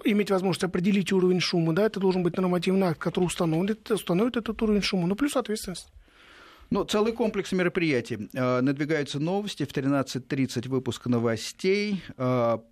иметь 0.05 0.31
возможность 0.31 0.63
определить 0.63 1.11
уровень 1.11 1.39
шума. 1.39 1.73
Да, 1.73 1.85
это 1.85 1.99
должен 1.99 2.23
быть 2.23 2.37
нормативный 2.37 2.87
акт, 2.87 2.99
который 2.99 3.25
установит, 3.25 3.89
установит 3.91 4.37
этот 4.37 4.61
уровень 4.61 4.81
шума, 4.81 5.07
ну, 5.07 5.15
плюс 5.15 5.35
ответственность. 5.35 5.91
Ну, 6.69 6.83
целый 6.83 7.13
комплекс 7.13 7.53
мероприятий. 7.53 8.29
Э, 8.33 8.59
Надвигаются 8.61 9.19
новости. 9.19 9.63
В 9.63 9.71
13.30 9.71 10.67
выпуск 10.67 11.05
новостей. 11.07 12.03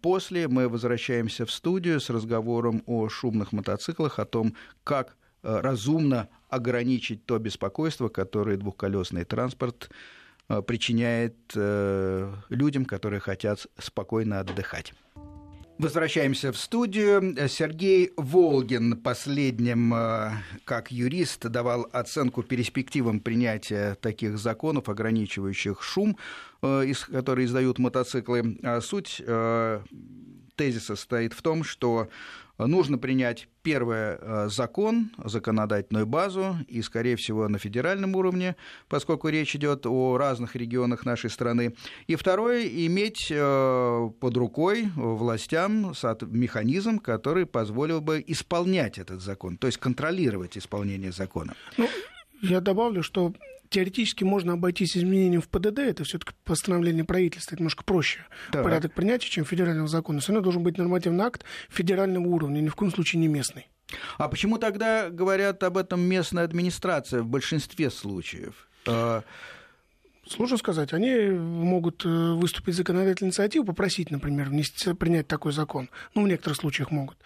После 0.02 0.50
мы 0.50 0.68
возвращаемся 0.68 1.46
в 1.46 1.52
студию 1.52 2.02
с 2.02 2.10
разговором 2.10 2.84
о 2.88 3.08
шумных 3.08 3.54
мотоциклах, 3.54 4.20
о 4.20 4.26
том, 4.26 4.54
как 4.84 5.16
разумно 5.46 6.30
ограничить 6.50 7.26
то 7.26 7.38
беспокойство, 7.38 8.10
которое 8.10 8.58
двухколесный 8.58 9.26
транспорт 9.26 9.90
э, 10.50 10.62
причиняет 10.62 11.36
э, 11.56 12.34
людям, 12.50 12.86
которые 12.86 13.20
хотят 13.20 13.68
спокойно 13.78 14.40
отдыхать. 14.40 14.94
Возвращаемся 15.78 16.54
в 16.54 16.58
студию. 16.58 17.36
Сергей 17.50 18.14
Волгин 18.16 18.96
последним, 18.96 19.94
э, 19.94 20.32
как 20.64 20.90
юрист, 20.90 21.42
давал 21.50 21.90
оценку 21.92 22.44
перспективам 22.44 23.20
принятия 23.20 23.96
таких 23.96 24.38
законов, 24.38 24.88
ограничивающих 24.88 25.84
шум, 25.84 26.18
э, 26.62 26.94
которые 27.12 27.48
издают 27.48 27.78
мотоциклы. 27.78 28.58
А 28.64 28.80
Суть 28.80 29.22
э, 29.26 29.82
тезиса 30.56 30.96
состоит 30.96 31.34
в 31.34 31.42
том, 31.42 31.66
что 31.66 32.08
нужно 32.58 32.98
принять 32.98 33.48
первое 33.62 34.18
э, 34.22 34.50
закон, 34.50 35.12
законодательную 35.24 36.06
базу, 36.06 36.58
и, 36.68 36.82
скорее 36.82 37.16
всего, 37.16 37.48
на 37.48 37.58
федеральном 37.58 38.16
уровне, 38.16 38.56
поскольку 38.88 39.30
речь 39.30 39.56
идет 39.56 39.86
о 39.86 40.18
разных 40.18 40.56
регионах 40.56 41.06
нашей 41.06 41.30
страны. 41.30 41.76
И 42.08 42.16
второе, 42.16 42.66
иметь 42.66 43.28
э, 43.32 44.10
под 44.20 44.38
рукой 44.38 44.90
властям 44.96 45.94
механизм, 46.28 47.00
который 47.00 47.46
позволил 47.46 48.02
бы 48.02 48.24
исполнять 48.26 48.98
этот 48.98 49.22
закон, 49.22 49.58
то 49.58 49.68
есть 49.68 49.80
контролировать 49.80 50.58
исполнение 50.58 51.12
закона. 51.12 51.56
Ну, 51.78 51.88
я 52.46 52.62
добавлю, 52.62 53.04
что 53.04 53.34
теоретически 53.70 54.24
можно 54.24 54.54
обойтись 54.54 54.96
изменением 54.96 55.42
в 55.42 55.48
ПДД, 55.50 55.80
это 55.80 56.04
все-таки 56.04 56.34
постановление 56.44 57.04
правительства, 57.04 57.56
это 57.56 57.62
немножко 57.62 57.84
проще 57.84 58.26
Так. 58.52 58.64
порядок 58.64 58.94
принятия, 58.94 59.30
чем 59.30 59.46
федерального 59.46 59.88
закона. 59.88 60.20
Все 60.20 60.32
равно 60.32 60.44
должен 60.44 60.64
быть 60.64 60.78
нормативный 60.78 61.26
акт 61.26 61.44
федерального 61.70 62.28
уровня, 62.28 62.62
ни 62.62 62.70
в 62.70 62.76
коем 62.76 62.92
случае 62.92 63.20
не 63.20 63.28
местный. 63.28 63.68
А 64.18 64.28
почему 64.30 64.58
тогда 64.58 65.10
говорят 65.10 65.62
об 65.64 65.78
этом 65.78 66.02
местная 66.02 66.44
администрация 66.44 67.22
в 67.22 67.28
большинстве 67.28 67.90
случаев? 67.90 68.68
Э, 68.88 69.22
Сложно 70.28 70.58
сказать. 70.58 70.92
Они 70.92 71.30
могут 71.30 72.04
э, 72.04 72.10
выступить 72.10 72.76
законодательной 72.76 73.30
инициативой, 73.30 73.68
попросить, 73.68 74.10
например, 74.10 74.50
внести, 74.50 74.94
принять 74.94 75.28
такой 75.28 75.52
закон. 75.52 75.90
Ну, 76.16 76.24
в 76.24 76.28
некоторых 76.28 76.58
случаях 76.58 76.90
могут. 76.90 77.18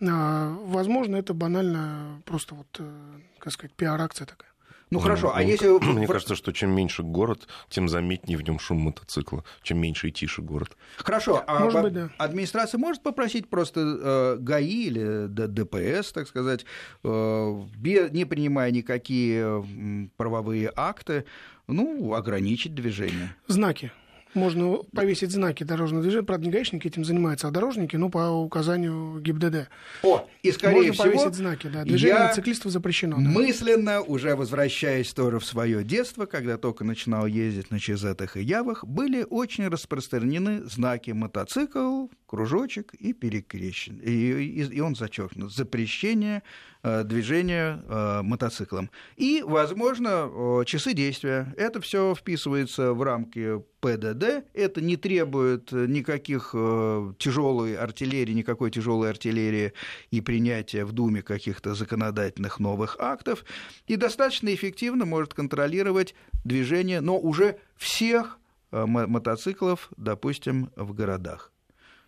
А, 0.00 0.56
возможно, 0.64 1.16
это 1.16 1.34
банально 1.34 2.22
просто 2.24 2.54
вот, 2.54 2.68
э, 2.78 3.20
как 3.38 3.52
сказать, 3.52 3.74
пиар-акция 3.74 4.26
такая. 4.26 4.47
Ну 4.90 4.98
хорошо, 4.98 5.32
а 5.34 5.38
Мне 5.42 5.52
если... 5.52 5.68
Мне 5.92 6.06
кажется, 6.06 6.34
что 6.34 6.52
чем 6.52 6.70
меньше 6.70 7.02
город, 7.02 7.48
тем 7.68 7.88
заметнее 7.88 8.38
в 8.38 8.42
нем 8.42 8.58
шум 8.58 8.78
мотоцикла. 8.78 9.44
Чем 9.62 9.80
меньше 9.80 10.08
и 10.08 10.12
тише 10.12 10.42
город. 10.42 10.76
Хорошо, 10.96 11.42
а 11.46 11.60
Может 11.60 11.82
быть, 11.82 11.92
да. 11.92 12.10
администрация 12.18 12.78
может 12.78 13.02
попросить 13.02 13.48
просто 13.48 13.80
э, 13.80 14.36
ГАИ 14.40 14.86
или 14.86 15.26
ДПС, 15.28 16.12
так 16.12 16.28
сказать, 16.28 16.64
э, 17.04 17.08
не 17.08 18.24
принимая 18.24 18.70
никакие 18.70 20.08
правовые 20.16 20.72
акты, 20.74 21.24
ну, 21.66 22.14
ограничить 22.14 22.74
движение? 22.74 23.34
Знаки. 23.46 23.92
Можно 24.38 24.78
повесить 24.94 25.30
знаки 25.30 25.64
дорожного 25.64 26.02
движения. 26.02 26.24
Правда, 26.24 26.46
не 26.46 26.52
гаишники 26.52 26.86
этим 26.86 27.04
занимаются, 27.04 27.48
а 27.48 27.50
дорожники, 27.50 27.96
но 27.96 28.08
по 28.08 28.30
указанию 28.30 29.20
ГИБДД. 29.20 29.68
О, 30.02 30.26
и 30.42 30.52
скорее 30.52 30.76
Можно 30.76 30.92
всего, 30.94 31.04
повесить 31.06 31.34
знаки, 31.34 31.66
да. 31.66 31.82
Движение 31.84 32.16
я 32.16 32.22
мотоциклистов 32.24 32.72
запрещено. 32.72 33.16
да. 33.16 33.22
мысленно, 33.22 34.00
уже 34.00 34.34
возвращаясь 34.36 35.12
тоже 35.12 35.38
в 35.38 35.44
свое 35.44 35.84
детство, 35.84 36.26
когда 36.26 36.56
только 36.56 36.84
начинал 36.84 37.26
ездить 37.26 37.70
на 37.70 37.78
чизетах 37.80 38.36
и 38.36 38.42
явах, 38.42 38.84
были 38.84 39.26
очень 39.28 39.68
распространены 39.68 40.64
знаки 40.64 41.10
мотоцикл, 41.10 42.06
кружочек 42.26 42.94
и 42.94 43.12
перекрещен. 43.12 43.96
И, 43.98 44.10
и- 44.10 44.62
и 44.76 44.80
он 44.80 44.94
зачеркнут. 44.94 45.52
Запрещение 45.52 46.42
э, 46.82 47.02
движения 47.04 47.82
э, 47.88 48.20
мотоциклом. 48.22 48.90
И, 49.16 49.42
возможно, 49.44 50.28
э, 50.30 50.64
часы 50.66 50.92
действия. 50.92 51.52
Это 51.56 51.80
все 51.80 52.14
вписывается 52.14 52.92
в 52.92 53.02
рамки 53.02 53.62
ПДД. 53.80 54.44
Это 54.54 54.80
не 54.80 54.96
требует 54.96 55.72
э, 55.72 55.86
никаких 55.86 56.50
э, 56.54 57.12
тяжелой 57.18 57.76
артиллерии, 57.76 58.32
никакой 58.32 58.70
тяжелой 58.70 59.10
артиллерии 59.10 59.72
и 60.10 60.20
принятия 60.20 60.84
в 60.84 60.92
Думе 60.92 61.22
каких-то 61.22 61.74
законодательных 61.74 62.58
новых 62.58 62.96
актов. 62.98 63.44
И 63.86 63.96
достаточно 63.96 64.52
эффективно 64.54 65.04
может 65.04 65.34
контролировать 65.34 66.14
движение, 66.44 67.00
но 67.00 67.18
уже 67.18 67.58
всех 67.76 68.38
э, 68.72 68.84
мо- 68.86 69.06
мотоциклов, 69.06 69.90
допустим, 69.96 70.70
в 70.76 70.92
городах. 70.94 71.52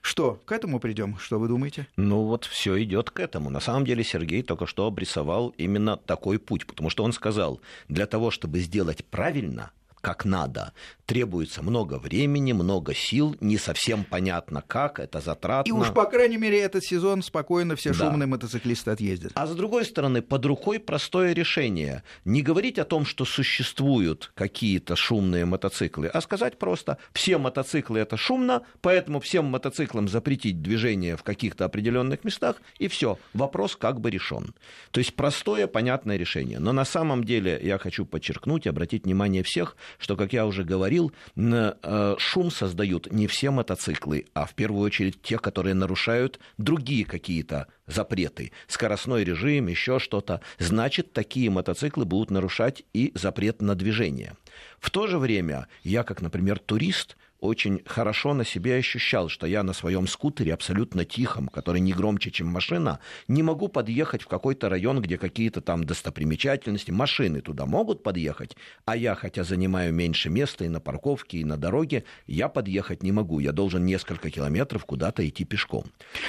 Что, 0.03 0.41
к 0.47 0.53
этому 0.53 0.81
придем? 0.81 1.19
Что 1.19 1.39
вы 1.39 1.49
думаете? 1.49 1.87
Ну 1.97 2.25
вот 2.25 2.45
все 2.47 2.83
идет 2.83 3.11
к 3.11 3.21
этому. 3.21 3.51
На 3.51 3.61
самом 3.61 3.85
деле 3.85 4.03
Сергей 4.03 4.43
только 4.43 4.67
что 4.67 4.87
обрисовал 4.87 5.51
именно 5.59 5.97
такой 5.97 6.39
путь, 6.39 6.67
потому 6.67 6.89
что 6.89 7.05
он 7.05 7.13
сказал, 7.13 7.61
для 7.89 8.07
того, 8.07 8.31
чтобы 8.31 8.61
сделать 8.61 9.05
правильно, 9.05 9.73
как 10.01 10.25
надо, 10.25 10.73
требуется 11.11 11.61
много 11.61 11.99
времени, 11.99 12.53
много 12.53 12.95
сил, 12.95 13.35
не 13.41 13.59
совсем 13.59 14.05
понятно 14.05 14.63
как, 14.65 15.01
это 15.01 15.19
затратно. 15.19 15.69
И 15.69 15.73
уж, 15.73 15.93
по 15.93 16.05
крайней 16.05 16.37
мере, 16.37 16.61
этот 16.61 16.85
сезон 16.85 17.25
спокойно 17.25 17.75
все 17.75 17.93
Да. 17.93 17.97
шумные 17.97 18.29
мотоциклисты 18.29 18.93
отъездят. 18.93 19.33
А 19.35 19.49
с 19.49 19.57
другой 19.57 19.85
стороны, 19.85 20.23
под 20.23 20.47
рукой 20.47 20.79
простое 20.79 21.33
решение. 21.33 22.05
Не 22.25 22.43
говорить 22.43 22.79
о 22.79 22.85
том, 22.85 23.05
что 23.05 23.25
существуют 23.25 24.31
какие-то 24.37 24.95
шумные 24.95 25.47
мотоциклы, 25.47 26.07
а 26.07 26.21
сказать 26.21 26.61
просто, 26.61 26.97
все 27.13 27.39
мотоциклы 27.39 27.99
это 27.99 28.17
шумно, 28.17 28.63
поэтому 28.81 29.19
всем 29.19 29.47
мотоциклам 29.47 30.07
запретить 30.07 30.63
движение 30.63 31.17
в 31.17 31.25
каких-то 31.25 31.65
определенных 31.65 32.23
местах, 32.23 32.63
и 32.79 32.87
все, 32.87 33.19
вопрос 33.35 33.75
как 33.75 34.01
бы 34.01 34.13
решен. 34.13 34.55
То 34.93 35.01
есть 35.01 35.15
простое, 35.17 35.67
понятное 35.67 36.17
решение. 36.17 36.61
Но 36.61 36.71
на 36.73 36.85
самом 36.85 37.25
деле 37.25 37.59
я 37.61 37.79
хочу 37.79 38.07
подчеркнуть, 38.07 38.69
обратить 38.69 39.07
внимание 39.07 39.43
всех, 39.43 39.77
что, 39.99 40.15
как 40.15 40.33
я 40.33 40.47
уже 40.47 40.63
говорил, 40.63 41.00
н- 41.37 41.75
э, 41.83 42.15
шум 42.19 42.51
создают 42.51 43.11
не 43.11 43.27
все 43.27 43.51
мотоциклы, 43.51 44.27
а 44.35 44.45
в 44.45 44.55
первую 44.55 44.83
очередь 44.83 45.23
те, 45.23 45.39
которые 45.39 45.75
нарушают 45.75 46.39
другие 46.59 47.05
какие-то 47.05 47.67
запреты, 47.87 48.53
скоростной 48.69 49.25
режим, 49.25 49.67
еще 49.69 49.99
что-то, 49.99 50.41
значит, 50.59 51.13
такие 51.13 51.51
мотоциклы 51.51 52.05
будут 52.05 52.31
нарушать 52.31 52.85
и 52.93 53.13
запрет 53.15 53.63
на 53.63 53.75
движение. 53.75 54.37
В 54.79 54.91
то 54.91 55.07
же 55.07 55.19
время 55.19 55.67
я, 55.83 56.03
как, 56.03 56.21
например, 56.21 56.59
турист, 56.59 57.17
очень 57.41 57.83
хорошо 57.87 58.35
на 58.35 58.45
себе 58.45 58.77
ощущал, 58.77 59.29
что 59.29 59.47
я 59.47 59.63
на 59.63 59.73
своем 59.73 60.07
скутере 60.07 60.55
абсолютно 60.55 61.05
тихом, 61.05 61.49
который 61.49 61.81
не 61.81 61.93
громче, 61.93 62.31
чем 62.31 62.49
машина, 62.49 63.01
не 63.29 63.43
могу 63.43 63.69
подъехать 63.69 64.23
в 64.23 64.29
какой-то 64.29 64.69
район, 64.69 65.01
где 65.01 65.19
какие-то 65.19 65.61
там 65.61 65.85
достопримечательности, 65.85 66.91
машины 66.91 67.41
туда 67.41 67.67
могут 67.67 68.03
подъехать, 68.03 68.57
а 68.85 68.97
я, 68.97 69.15
хотя 69.15 69.45
занимаю 69.45 69.93
меньше 69.93 70.29
места 70.31 70.65
и 70.65 70.69
на 70.69 70.81
парковке, 70.81 71.39
и 71.39 71.45
на 71.45 71.57
дороге, 71.57 72.05
я 72.27 72.49
подъехать 72.49 73.03
не 73.03 73.13
могу. 73.13 73.39
Я 73.41 73.53
должен 73.53 73.85
несколько 73.85 74.31
километров 74.31 74.85
куда-то 74.85 75.27
идти 75.29 75.45
пешком. 75.45 75.85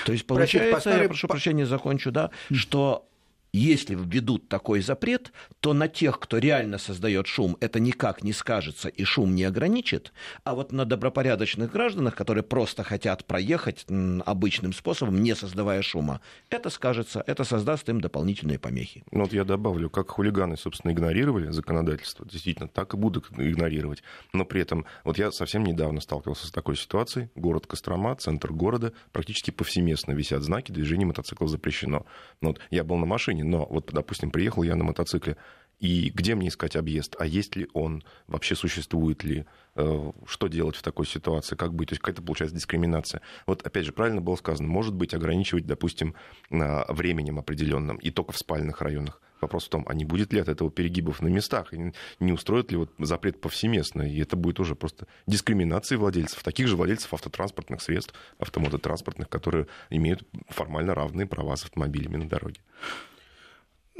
То 0.05 0.11
есть 0.13 0.25
Простите, 0.25 0.59
получается, 0.59 0.75
по 0.75 0.79
старой- 0.79 1.01
я 1.03 1.07
прошу 1.09 1.27
прощения, 1.27 1.65
закончу, 1.65 2.11
да, 2.11 2.31
что 2.51 3.07
если 3.53 3.95
введут 3.95 4.47
такой 4.47 4.81
запрет, 4.81 5.31
то 5.59 5.73
на 5.73 5.87
тех, 5.87 6.19
кто 6.19 6.37
реально 6.37 6.77
создает 6.77 7.27
шум, 7.27 7.57
это 7.59 7.79
никак 7.79 8.23
не 8.23 8.33
скажется 8.33 8.87
и 8.87 9.03
шум 9.03 9.35
не 9.35 9.43
ограничит, 9.43 10.13
а 10.43 10.55
вот 10.55 10.71
на 10.71 10.85
добропорядочных 10.85 11.71
гражданах, 11.71 12.15
которые 12.15 12.43
просто 12.43 12.83
хотят 12.83 13.25
проехать 13.25 13.85
обычным 14.25 14.73
способом, 14.73 15.21
не 15.21 15.35
создавая 15.35 15.81
шума, 15.81 16.21
это 16.49 16.69
скажется, 16.69 17.23
это 17.27 17.43
создаст 17.43 17.89
им 17.89 17.99
дополнительные 17.99 18.59
помехи. 18.59 19.03
Ну 19.11 19.21
вот 19.21 19.33
я 19.33 19.43
добавлю, 19.43 19.89
как 19.89 20.09
хулиганы, 20.09 20.57
собственно, 20.57 20.91
игнорировали 20.91 21.51
законодательство, 21.51 22.25
действительно, 22.25 22.69
так 22.69 22.93
и 22.93 22.97
будут 22.97 23.31
игнорировать. 23.37 24.03
Но 24.33 24.45
при 24.45 24.61
этом, 24.61 24.85
вот 25.03 25.17
я 25.17 25.31
совсем 25.31 25.63
недавно 25.63 26.01
сталкивался 26.01 26.47
с 26.47 26.51
такой 26.51 26.77
ситуацией, 26.77 27.29
город 27.35 27.67
Кострома, 27.67 28.15
центр 28.15 28.51
города, 28.53 28.93
практически 29.11 29.51
повсеместно 29.51 30.13
висят 30.13 30.43
знаки, 30.43 30.71
движение 30.71 31.05
мотоциклов 31.05 31.49
запрещено. 31.49 32.05
Ну 32.41 32.49
вот 32.49 32.59
я 32.69 32.83
был 32.83 32.97
на 32.97 33.05
машине, 33.05 33.40
машине, 33.41 33.43
но 33.43 33.65
вот, 33.69 33.91
допустим, 33.91 34.31
приехал 34.31 34.63
я 34.63 34.75
на 34.75 34.83
мотоцикле, 34.83 35.37
и 35.79 36.11
где 36.13 36.35
мне 36.35 36.49
искать 36.49 36.75
объезд? 36.75 37.15
А 37.17 37.25
есть 37.25 37.55
ли 37.55 37.67
он? 37.73 38.03
Вообще 38.27 38.55
существует 38.55 39.23
ли? 39.23 39.45
Э, 39.75 40.11
что 40.27 40.47
делать 40.47 40.75
в 40.75 40.83
такой 40.83 41.07
ситуации? 41.07 41.55
Как 41.55 41.73
быть? 41.73 41.89
То 41.89 41.93
есть 41.93 42.01
какая-то 42.01 42.21
получается 42.21 42.55
дискриминация. 42.55 43.21
Вот 43.47 43.65
опять 43.65 43.85
же, 43.85 43.91
правильно 43.91 44.21
было 44.21 44.35
сказано, 44.35 44.67
может 44.67 44.93
быть, 44.93 45.15
ограничивать, 45.15 45.65
допустим, 45.65 46.13
временем 46.51 47.39
определенным 47.39 47.97
и 47.97 48.11
только 48.11 48.31
в 48.31 48.37
спальных 48.37 48.81
районах. 48.81 49.21
Вопрос 49.41 49.65
в 49.65 49.69
том, 49.69 49.83
а 49.87 49.95
не 49.95 50.05
будет 50.05 50.33
ли 50.33 50.39
от 50.39 50.49
этого 50.49 50.69
перегибов 50.69 51.19
на 51.23 51.29
местах? 51.29 51.73
И 51.73 51.93
не 52.19 52.31
устроит 52.31 52.69
ли 52.69 52.77
вот 52.77 52.91
запрет 52.99 53.41
повсеместно? 53.41 54.03
И 54.03 54.19
это 54.21 54.35
будет 54.35 54.59
уже 54.59 54.75
просто 54.75 55.07
дискриминацией 55.25 55.97
владельцев, 55.97 56.43
таких 56.43 56.67
же 56.67 56.75
владельцев 56.75 57.11
автотранспортных 57.11 57.81
средств, 57.81 58.13
автомототранспортных, 58.37 59.29
которые 59.29 59.65
имеют 59.89 60.27
формально 60.47 60.93
равные 60.93 61.25
права 61.25 61.55
с 61.55 61.63
автомобилями 61.63 62.17
на 62.17 62.29
дороге. 62.29 62.61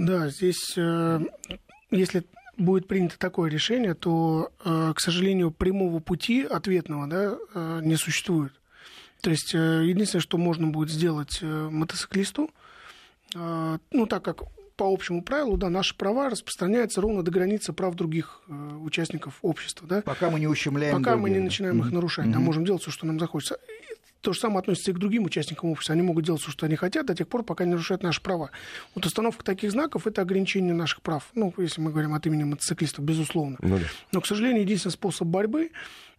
Да, 0.01 0.29
здесь, 0.29 0.73
э, 0.77 1.19
если 1.91 2.23
будет 2.57 2.87
принято 2.87 3.19
такое 3.19 3.51
решение, 3.51 3.93
то, 3.93 4.51
э, 4.65 4.93
к 4.95 4.99
сожалению, 4.99 5.51
прямого 5.51 5.99
пути 5.99 6.43
ответного 6.43 7.07
да, 7.07 7.37
э, 7.53 7.81
не 7.83 7.95
существует. 7.97 8.51
То 9.21 9.29
есть 9.29 9.53
единственное, 9.53 10.23
что 10.23 10.39
можно 10.39 10.65
будет 10.65 10.89
сделать 10.89 11.43
мотоциклисту, 11.43 12.49
ну, 13.35 14.05
так 14.09 14.23
как 14.23 14.41
по 14.75 14.91
общему 14.91 15.21
правилу, 15.21 15.57
да, 15.57 15.69
наши 15.69 15.95
права 15.95 16.27
распространяются 16.27 17.01
ровно 17.01 17.21
до 17.21 17.29
границы 17.29 17.71
прав 17.71 17.93
других 17.93 18.41
участников 18.81 19.37
общества. 19.43 19.87
Да? 19.87 20.01
Пока 20.01 20.31
мы 20.31 20.39
не 20.39 20.47
ущемляем 20.47 20.97
Пока 20.97 21.11
других, 21.11 21.21
мы 21.21 21.29
не 21.29 21.39
начинаем 21.39 21.79
да. 21.79 21.85
их 21.85 21.93
нарушать, 21.93 22.25
mm-hmm. 22.25 22.33
да, 22.33 22.39
можем 22.39 22.65
делать 22.65 22.81
все, 22.81 22.89
что 22.89 23.05
нам 23.05 23.19
захочется. 23.19 23.59
То 24.21 24.33
же 24.33 24.39
самое 24.39 24.59
относится 24.59 24.91
и 24.91 24.93
к 24.93 24.97
другим 24.97 25.25
участникам 25.25 25.71
общества. 25.71 25.93
Они 25.93 26.01
могут 26.01 26.25
делать 26.25 26.41
все, 26.41 26.51
что 26.51 26.65
они 26.65 26.75
хотят, 26.75 27.05
до 27.07 27.15
тех 27.15 27.27
пор, 27.27 27.43
пока 27.43 27.65
не 27.65 27.71
нарушают 27.71 28.03
наши 28.03 28.21
права. 28.21 28.51
Вот 28.95 29.05
установка 29.05 29.43
таких 29.43 29.71
знаков– 29.71 30.05
это 30.07 30.21
ограничение 30.21 30.73
наших 30.73 31.01
прав. 31.01 31.29
Ну, 31.33 31.53
если 31.57 31.81
мы 31.81 31.91
говорим 31.91 32.13
от 32.13 32.25
имени 32.27 32.43
мотоциклистов, 32.43 33.03
безусловно. 33.03 33.57
Ну, 33.61 33.79
да. 33.79 33.85
Но, 34.11 34.21
к 34.21 34.27
сожалению, 34.27 34.61
единственный 34.61 34.91
способ 34.91 35.27
борьбы 35.27 35.71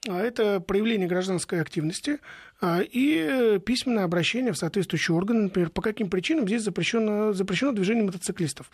а, 0.08 0.20
это 0.20 0.58
проявление 0.60 1.06
гражданской 1.06 1.60
активности 1.60 2.18
а, 2.60 2.80
и 2.80 3.60
письменное 3.64 4.04
обращение 4.04 4.52
в 4.52 4.58
соответствующие 4.58 5.16
органы, 5.16 5.42
например, 5.44 5.70
по 5.70 5.80
каким 5.80 6.10
причинам 6.10 6.46
здесь 6.46 6.62
запрещено, 6.62 7.32
запрещено 7.32 7.72
движение 7.72 8.04
мотоциклистов. 8.04 8.70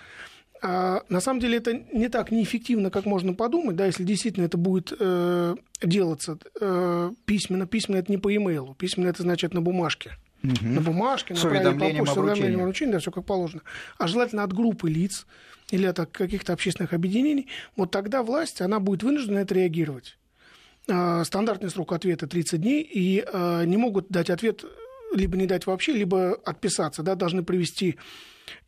А, 0.61 1.03
на 1.09 1.21
самом 1.21 1.41
деле 1.41 1.59
это 1.59 1.75
не 1.93 2.09
так 2.09 2.31
неэффективно, 2.31 2.91
как 2.91 3.05
можно 3.07 3.35
подумать, 3.35 3.77
да, 3.77 3.87
если 3.87 4.05
действительно 4.05 4.45
это 4.45 4.57
будет 4.57 4.93
э, 4.99 5.55
делаться 5.83 6.39
э, 6.61 7.13
письменно. 7.25 7.67
Письменно 7.67 7.99
это 7.99 8.11
не 8.11 8.19
по 8.19 8.29
e-mail, 8.29 8.75
письменно 8.77 9.09
это 9.09 9.23
значит 9.23 9.55
на 9.55 9.61
бумажке. 9.61 10.13
Угу. 10.43 10.67
На 10.67 10.81
бумажке, 10.81 11.35
с 11.35 11.45
уведомлением 11.45 12.05
по 12.05 12.15
почте, 12.15 12.21
уведомлением 12.21 12.63
вручения, 12.63 12.93
да, 12.93 12.99
все 12.99 13.11
как 13.11 13.25
положено. 13.25 13.63
А 13.99 14.07
желательно 14.07 14.45
от 14.45 14.53
группы 14.53 14.89
лиц 14.89 15.27
или 15.71 15.87
от 15.87 15.99
каких-то 16.11 16.53
общественных 16.53 16.93
объединений. 16.93 17.49
Вот 17.77 17.91
тогда 17.91 18.23
власть, 18.23 18.61
она 18.61 18.81
будет 18.81 19.03
вынуждена 19.03 19.39
на 19.39 19.43
это 19.43 19.55
реагировать. 19.55 20.17
А, 20.89 21.25
стандартный 21.25 21.71
срок 21.71 21.93
ответа 21.93 22.27
30 22.27 22.61
дней, 22.61 22.83
и 22.83 23.25
а, 23.27 23.65
не 23.65 23.77
могут 23.77 24.09
дать 24.09 24.31
ответ 24.31 24.65
либо 25.15 25.37
не 25.37 25.47
дать 25.47 25.67
вообще, 25.67 25.93
либо 25.93 26.35
отписаться, 26.45 27.03
да, 27.03 27.15
должны 27.15 27.43
провести 27.43 27.97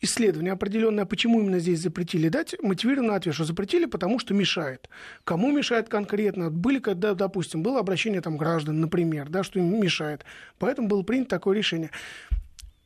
исследование 0.01 0.53
определенное, 0.53 1.07
почему 1.07 1.41
именно 1.41 1.59
здесь 1.59 1.81
запретили 1.81 2.29
дать 2.29 2.55
мотивированный 2.61 3.15
ответ, 3.15 3.35
что 3.35 3.45
запретили, 3.45 3.87
потому 3.87 4.19
что 4.19 4.35
мешает. 4.35 4.89
Кому 5.25 5.53
мешает 5.53 5.89
конкретно? 5.89 6.51
Были, 6.51 6.79
когда, 6.79 7.15
допустим, 7.15 7.63
было 7.63 7.81
обращение 7.81 8.21
там 8.21 8.37
граждан, 8.37 8.81
например, 8.81 9.29
да, 9.29 9.43
что 9.43 9.59
им 9.59 9.81
мешает. 9.81 10.25
Поэтому 10.59 10.89
было 10.89 11.03
принято 11.03 11.31
такое 11.31 11.57
решение. 11.57 11.91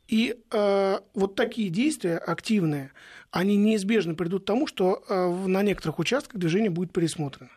И 0.07 0.37
э, 0.51 0.99
вот 1.13 1.35
такие 1.35 1.69
действия 1.69 2.17
активные, 2.17 2.91
они 3.31 3.57
неизбежно 3.57 4.13
придут 4.13 4.43
к 4.43 4.45
тому, 4.45 4.67
что 4.67 5.03
э, 5.09 5.47
на 5.47 5.63
некоторых 5.63 5.99
участках 5.99 6.39
движение 6.39 6.69
будет 6.69 6.93
пересмотрено. 6.93 7.49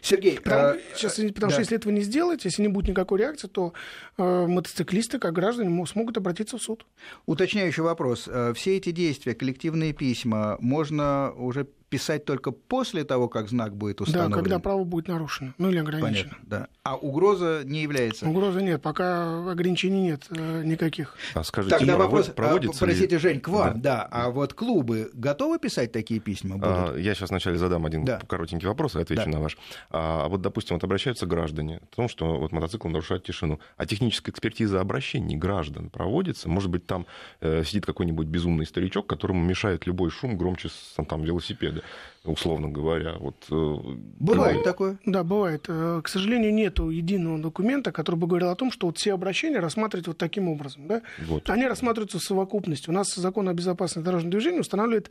Сергей, 0.00 0.38
потому, 0.38 0.62
а, 0.62 0.78
сейчас, 0.94 1.16
потому 1.16 1.32
да. 1.34 1.50
что 1.50 1.60
если 1.60 1.76
этого 1.76 1.92
не 1.92 2.02
сделать, 2.02 2.44
если 2.44 2.62
не 2.62 2.68
будет 2.68 2.88
никакой 2.88 3.18
реакции, 3.18 3.48
то 3.48 3.72
э, 4.16 4.46
мотоциклисты, 4.46 5.18
как 5.18 5.32
граждане, 5.32 5.86
смогут 5.86 6.16
обратиться 6.16 6.58
в 6.58 6.62
суд. 6.62 6.86
Уточняющий 7.26 7.82
вопрос. 7.82 8.28
Э, 8.28 8.52
все 8.54 8.76
эти 8.76 8.90
действия, 8.92 9.34
коллективные 9.34 9.92
письма, 9.92 10.56
можно 10.60 11.32
уже 11.36 11.66
писать 11.96 12.26
только 12.26 12.50
после 12.50 13.04
того, 13.04 13.26
как 13.26 13.48
знак 13.48 13.74
будет 13.74 14.02
установлен? 14.02 14.30
Да, 14.30 14.36
когда 14.36 14.58
право 14.58 14.84
будет 14.84 15.08
нарушено, 15.08 15.54
ну 15.56 15.70
или 15.70 15.78
ограничено. 15.78 16.12
Понятно, 16.12 16.38
да. 16.42 16.68
А 16.82 16.96
угроза 16.96 17.62
не 17.64 17.82
является? 17.82 18.28
Угрозы 18.28 18.62
нет, 18.62 18.82
пока 18.82 19.50
ограничений 19.50 20.02
нет 20.02 20.26
э, 20.28 20.62
никаких. 20.62 21.16
А 21.32 21.42
скажите, 21.42 21.78
Тогда 21.78 21.96
вопрос, 21.96 22.26
проводится 22.26 22.84
а, 22.84 22.86
простите, 22.86 23.16
ли... 23.16 23.18
Жень, 23.18 23.40
к 23.40 23.48
вам, 23.48 23.80
да. 23.80 23.96
да. 23.96 24.08
А 24.10 24.30
вот 24.30 24.52
клубы 24.52 25.10
готовы 25.14 25.58
писать 25.58 25.90
такие 25.90 26.20
письма? 26.20 26.56
Будут? 26.56 26.68
А, 26.70 26.96
я 26.98 27.14
сейчас 27.14 27.30
вначале 27.30 27.56
задам 27.56 27.86
один 27.86 28.04
да. 28.04 28.20
коротенький 28.28 28.68
вопрос 28.68 28.94
и 28.94 29.00
отвечу 29.00 29.24
да. 29.24 29.30
на 29.30 29.40
ваш. 29.40 29.56
А 29.90 30.28
вот, 30.28 30.42
допустим, 30.42 30.76
вот 30.76 30.84
обращаются 30.84 31.24
граждане 31.24 31.78
о 31.78 31.96
том, 31.96 32.10
что 32.10 32.38
вот 32.38 32.52
мотоцикл 32.52 32.88
нарушает 32.88 33.24
тишину. 33.24 33.58
А 33.78 33.86
техническая 33.86 34.32
экспертиза 34.34 34.82
обращений 34.82 35.36
граждан 35.36 35.88
проводится? 35.88 36.50
Может 36.50 36.68
быть, 36.68 36.86
там 36.86 37.06
э, 37.40 37.64
сидит 37.64 37.86
какой-нибудь 37.86 38.26
безумный 38.26 38.66
старичок, 38.66 39.06
которому 39.06 39.42
мешает 39.42 39.86
любой 39.86 40.10
шум 40.10 40.36
громче 40.36 40.68
там, 40.94 41.06
там 41.06 41.22
велосипеда 41.22 41.82
условно 42.26 42.68
говоря. 42.68 43.14
Вот, 43.18 43.46
э, 43.50 43.76
бывает 44.18 44.64
такое? 44.64 44.98
Да, 45.04 45.24
бывает. 45.24 45.66
Э, 45.68 46.00
к 46.02 46.08
сожалению, 46.08 46.52
нет 46.52 46.78
единого 46.78 47.38
документа, 47.38 47.92
который 47.92 48.16
бы 48.16 48.26
говорил 48.26 48.50
о 48.50 48.56
том, 48.56 48.70
что 48.70 48.88
вот 48.88 48.98
все 48.98 49.14
обращения 49.14 49.58
рассматривать 49.58 50.06
вот 50.06 50.18
таким 50.18 50.48
образом. 50.48 50.86
Да? 50.88 51.02
Вот. 51.26 51.48
Они 51.50 51.66
рассматриваются 51.66 52.18
в 52.18 52.22
совокупности. 52.22 52.90
У 52.90 52.92
нас 52.92 53.14
закон 53.14 53.48
о 53.48 53.54
безопасности 53.54 54.04
дорожного 54.04 54.32
движения 54.32 54.60
устанавливает 54.60 55.10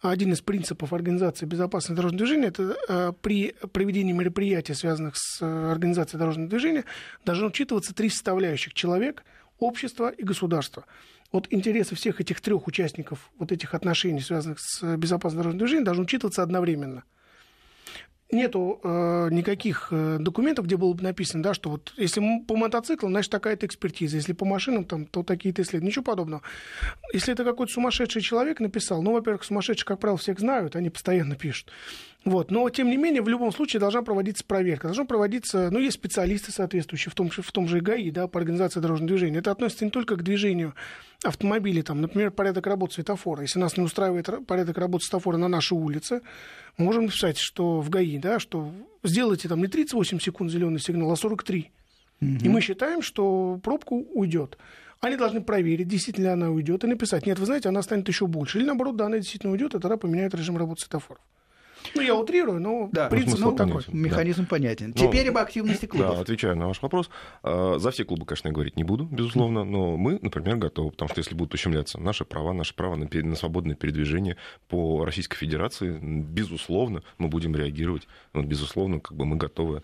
один 0.00 0.32
из 0.32 0.40
принципов 0.40 0.92
организации 0.92 1.46
безопасности 1.46 1.96
дорожного 1.96 2.24
движения. 2.24 2.48
Это 2.48 2.76
э, 2.88 3.12
при 3.20 3.54
проведении 3.72 4.12
мероприятий, 4.12 4.74
связанных 4.74 5.14
с 5.16 5.42
организацией 5.42 6.18
дорожного 6.18 6.48
движения, 6.48 6.84
должны 7.24 7.46
учитываться 7.46 7.94
три 7.94 8.08
составляющих. 8.08 8.74
Человек, 8.74 9.24
общество 9.58 10.10
и 10.10 10.22
государство 10.22 10.84
вот 11.32 11.46
интересы 11.50 11.94
всех 11.94 12.20
этих 12.20 12.40
трех 12.40 12.66
участников 12.66 13.30
вот 13.38 13.52
этих 13.52 13.74
отношений, 13.74 14.20
связанных 14.20 14.58
с 14.60 14.96
безопасностью 14.96 15.38
дорожного 15.42 15.58
движения, 15.58 15.84
должны 15.84 16.04
учитываться 16.04 16.42
одновременно 16.42 17.04
нету 18.30 18.80
э, 18.82 19.28
никаких 19.30 19.88
э, 19.90 20.18
документов, 20.18 20.66
где 20.66 20.76
было 20.76 20.92
бы 20.92 21.02
написано, 21.02 21.42
да, 21.42 21.54
что 21.54 21.70
вот 21.70 21.92
если 21.96 22.20
по 22.46 22.56
мотоциклам, 22.56 23.12
значит, 23.12 23.30
такая-то 23.30 23.66
экспертиза, 23.66 24.16
если 24.16 24.32
по 24.32 24.44
машинам, 24.44 24.84
там, 24.84 25.06
то 25.06 25.22
такие-то 25.22 25.62
исследования, 25.62 25.88
ничего 25.88 26.04
подобного. 26.04 26.42
Если 27.12 27.32
это 27.32 27.44
какой-то 27.44 27.72
сумасшедший 27.72 28.22
человек 28.22 28.60
написал, 28.60 29.02
ну, 29.02 29.12
во-первых, 29.12 29.44
сумасшедшие, 29.44 29.86
как 29.86 30.00
правило, 30.00 30.18
всех 30.18 30.40
знают, 30.40 30.74
они 30.74 30.90
постоянно 30.90 31.36
пишут. 31.36 31.70
Вот. 32.26 32.50
Но, 32.50 32.68
тем 32.70 32.90
не 32.90 32.96
менее, 32.96 33.22
в 33.22 33.28
любом 33.28 33.52
случае 33.52 33.78
должна 33.78 34.02
проводиться 34.02 34.44
проверка. 34.44 34.88
Должна 34.88 35.04
проводиться, 35.04 35.70
ну, 35.70 35.78
есть 35.78 35.94
специалисты 35.94 36.50
соответствующие, 36.50 37.12
в 37.12 37.14
том, 37.14 37.30
в 37.30 37.52
том 37.52 37.68
же 37.68 37.80
ГАИ, 37.80 38.10
да, 38.10 38.26
по 38.26 38.40
организации 38.40 38.80
дорожного 38.80 39.10
движения. 39.10 39.38
Это 39.38 39.52
относится 39.52 39.84
не 39.84 39.92
только 39.92 40.16
к 40.16 40.24
движению 40.24 40.74
автомобилей, 41.22 41.82
там, 41.82 42.00
например, 42.00 42.32
порядок 42.32 42.66
работы 42.66 42.94
светофора. 42.94 43.42
Если 43.42 43.60
нас 43.60 43.76
не 43.76 43.84
устраивает 43.84 44.28
порядок 44.44 44.76
работы 44.76 45.04
светофора 45.04 45.36
на 45.36 45.46
нашей 45.46 45.74
улице, 45.78 46.20
мы 46.76 46.86
можем 46.86 47.04
написать, 47.04 47.38
что 47.38 47.80
в 47.80 47.90
ГАИ, 47.90 48.18
да, 48.18 48.40
что 48.40 48.72
сделайте 49.04 49.48
там 49.48 49.60
не 49.60 49.68
38 49.68 50.18
секунд 50.18 50.50
зеленый 50.50 50.80
сигнал, 50.80 51.12
а 51.12 51.16
43. 51.16 51.70
Угу. 52.20 52.30
И 52.42 52.48
мы 52.48 52.60
считаем, 52.60 53.02
что 53.02 53.60
пробка 53.62 53.92
уйдет. 53.92 54.58
Они 55.00 55.14
должны 55.14 55.42
проверить, 55.42 55.86
действительно 55.86 56.24
ли 56.24 56.30
она 56.30 56.50
уйдет, 56.50 56.82
и 56.82 56.88
написать, 56.88 57.24
нет, 57.24 57.38
вы 57.38 57.46
знаете, 57.46 57.68
она 57.68 57.82
станет 57.82 58.08
еще 58.08 58.26
больше. 58.26 58.58
Или 58.58 58.66
наоборот, 58.66 58.96
да, 58.96 59.06
она 59.06 59.18
действительно 59.18 59.52
уйдет, 59.52 59.76
и 59.76 59.78
тогда 59.78 59.96
поменяют 59.96 60.34
режим 60.34 60.56
работы 60.56 60.80
светофоров. 60.82 61.22
Ну, 61.94 62.02
я 62.02 62.14
утрирую, 62.14 62.60
но 62.60 62.88
да, 62.92 63.08
принцип 63.08 63.38
ну, 63.38 63.52
такой. 63.54 63.82
Понятен. 63.82 63.98
Механизм 63.98 64.42
да. 64.42 64.48
понятен. 64.48 64.94
Но, 64.96 65.06
Теперь 65.06 65.28
об 65.28 65.38
активности 65.38 65.86
клубов. 65.86 66.16
Да, 66.16 66.20
отвечаю 66.20 66.56
на 66.56 66.66
ваш 66.68 66.82
вопрос. 66.82 67.10
А, 67.42 67.78
за 67.78 67.90
все 67.90 68.04
клубы, 68.04 68.26
конечно, 68.26 68.48
я 68.48 68.54
говорить 68.54 68.76
не 68.76 68.84
буду, 68.84 69.04
безусловно, 69.04 69.64
но 69.64 69.96
мы, 69.96 70.18
например, 70.20 70.56
готовы, 70.56 70.90
потому 70.90 71.08
что 71.08 71.20
если 71.20 71.34
будут 71.34 71.54
ущемляться 71.54 72.00
наши 72.00 72.24
права, 72.24 72.52
наши 72.52 72.74
права 72.74 72.96
на, 72.96 73.08
на 73.10 73.36
свободное 73.36 73.76
передвижение 73.76 74.36
по 74.68 75.04
Российской 75.04 75.36
Федерации, 75.36 75.98
безусловно, 76.00 77.02
мы 77.18 77.28
будем 77.28 77.54
реагировать. 77.54 78.08
Но, 78.32 78.42
безусловно, 78.42 79.00
как 79.00 79.16
бы 79.16 79.24
мы 79.26 79.36
готовы 79.36 79.82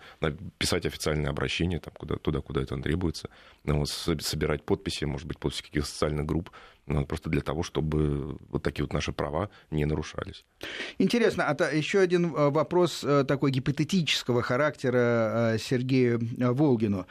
писать 0.57 0.85
официальное 0.85 1.29
обращение 1.29 1.79
там, 1.79 1.93
куда, 1.97 2.15
туда, 2.15 2.41
куда 2.41 2.61
это 2.61 2.77
требуется, 2.77 3.29
ну, 3.63 3.79
вот, 3.79 3.89
собирать 3.89 4.63
подписи, 4.63 5.05
может 5.05 5.27
быть, 5.27 5.39
подписи 5.39 5.63
каких-то 5.63 5.89
социальных 5.89 6.25
групп, 6.25 6.49
ну, 6.82 6.82
просто 6.85 7.29
для 7.29 7.41
того, 7.41 7.63
чтобы 7.63 8.37
вот 8.49 8.63
такие 8.63 8.83
вот 8.83 8.93
наши 8.93 9.11
права 9.11 9.49
не 9.71 9.85
нарушались. 9.85 10.45
Интересно, 10.97 11.45
а 11.47 11.71
еще 11.71 11.99
один 11.99 12.35
э, 12.35 12.49
вопрос 12.49 13.03
э, 13.03 13.23
такой 13.25 13.51
гипотетического 13.51 14.41
характера 14.41 15.57
Сергею 15.59 16.19
Волгину. 16.37 17.05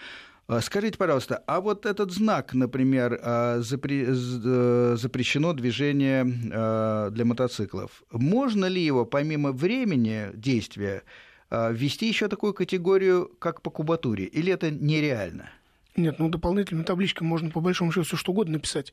Скажите, 0.61 0.99
пожалуйста, 0.99 1.43
а 1.47 1.61
вот 1.61 1.87
этот 1.87 2.11
знак, 2.13 2.53
например, 2.53 3.19
запрещено 3.63 5.53
движение 5.55 6.25
для 6.25 7.25
мотоциклов, 7.25 8.03
можно 8.11 8.67
ли 8.67 8.83
его 8.83 9.07
помимо 9.07 9.53
времени 9.53 10.31
действия 10.35 11.05
ввести 11.51 12.09
еще 12.09 12.29
такую 12.29 12.53
категорию, 12.55 13.31
как 13.39 13.63
по 13.63 13.71
кубатуре, 13.71 14.25
или 14.25 14.53
это 14.53 14.71
нереально? 14.71 15.49
Нет, 15.97 16.19
ну 16.19 16.29
дополнительной 16.29 16.85
табличкой 16.85 17.27
можно 17.27 17.51
по 17.51 17.61
большому 17.61 17.93
счету 17.93 18.07
все 18.07 18.17
что 18.17 18.33
угодно 18.33 18.55
написать 18.55 18.91
э, 18.91 18.93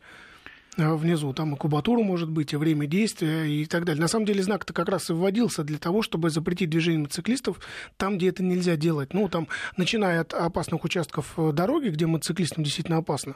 внизу. 0.77 1.33
Там 1.33 1.55
и 1.55 1.57
кубатура 1.57 2.01
может 2.01 2.29
быть, 2.29 2.53
и 2.53 2.55
время 2.57 2.87
действия 2.87 3.45
и 3.45 3.65
так 3.65 3.85
далее. 3.85 4.01
На 4.01 4.07
самом 4.07 4.25
деле 4.25 4.43
знак-то 4.43 4.73
как 4.73 4.89
раз 4.89 5.09
и 5.09 5.13
вводился 5.13 5.63
для 5.63 5.77
того, 5.77 6.01
чтобы 6.01 6.29
запретить 6.29 6.69
движение 6.69 7.01
мотоциклистов 7.01 7.59
там, 7.97 8.17
где 8.17 8.29
это 8.29 8.43
нельзя 8.43 8.75
делать. 8.75 9.13
Ну, 9.13 9.27
там, 9.27 9.47
начиная 9.77 10.21
от 10.21 10.33
опасных 10.33 10.83
участков 10.83 11.33
э, 11.37 11.51
дороги, 11.53 11.89
где 11.89 12.05
мотоциклистам 12.05 12.63
действительно 12.63 12.97
опасно, 12.97 13.35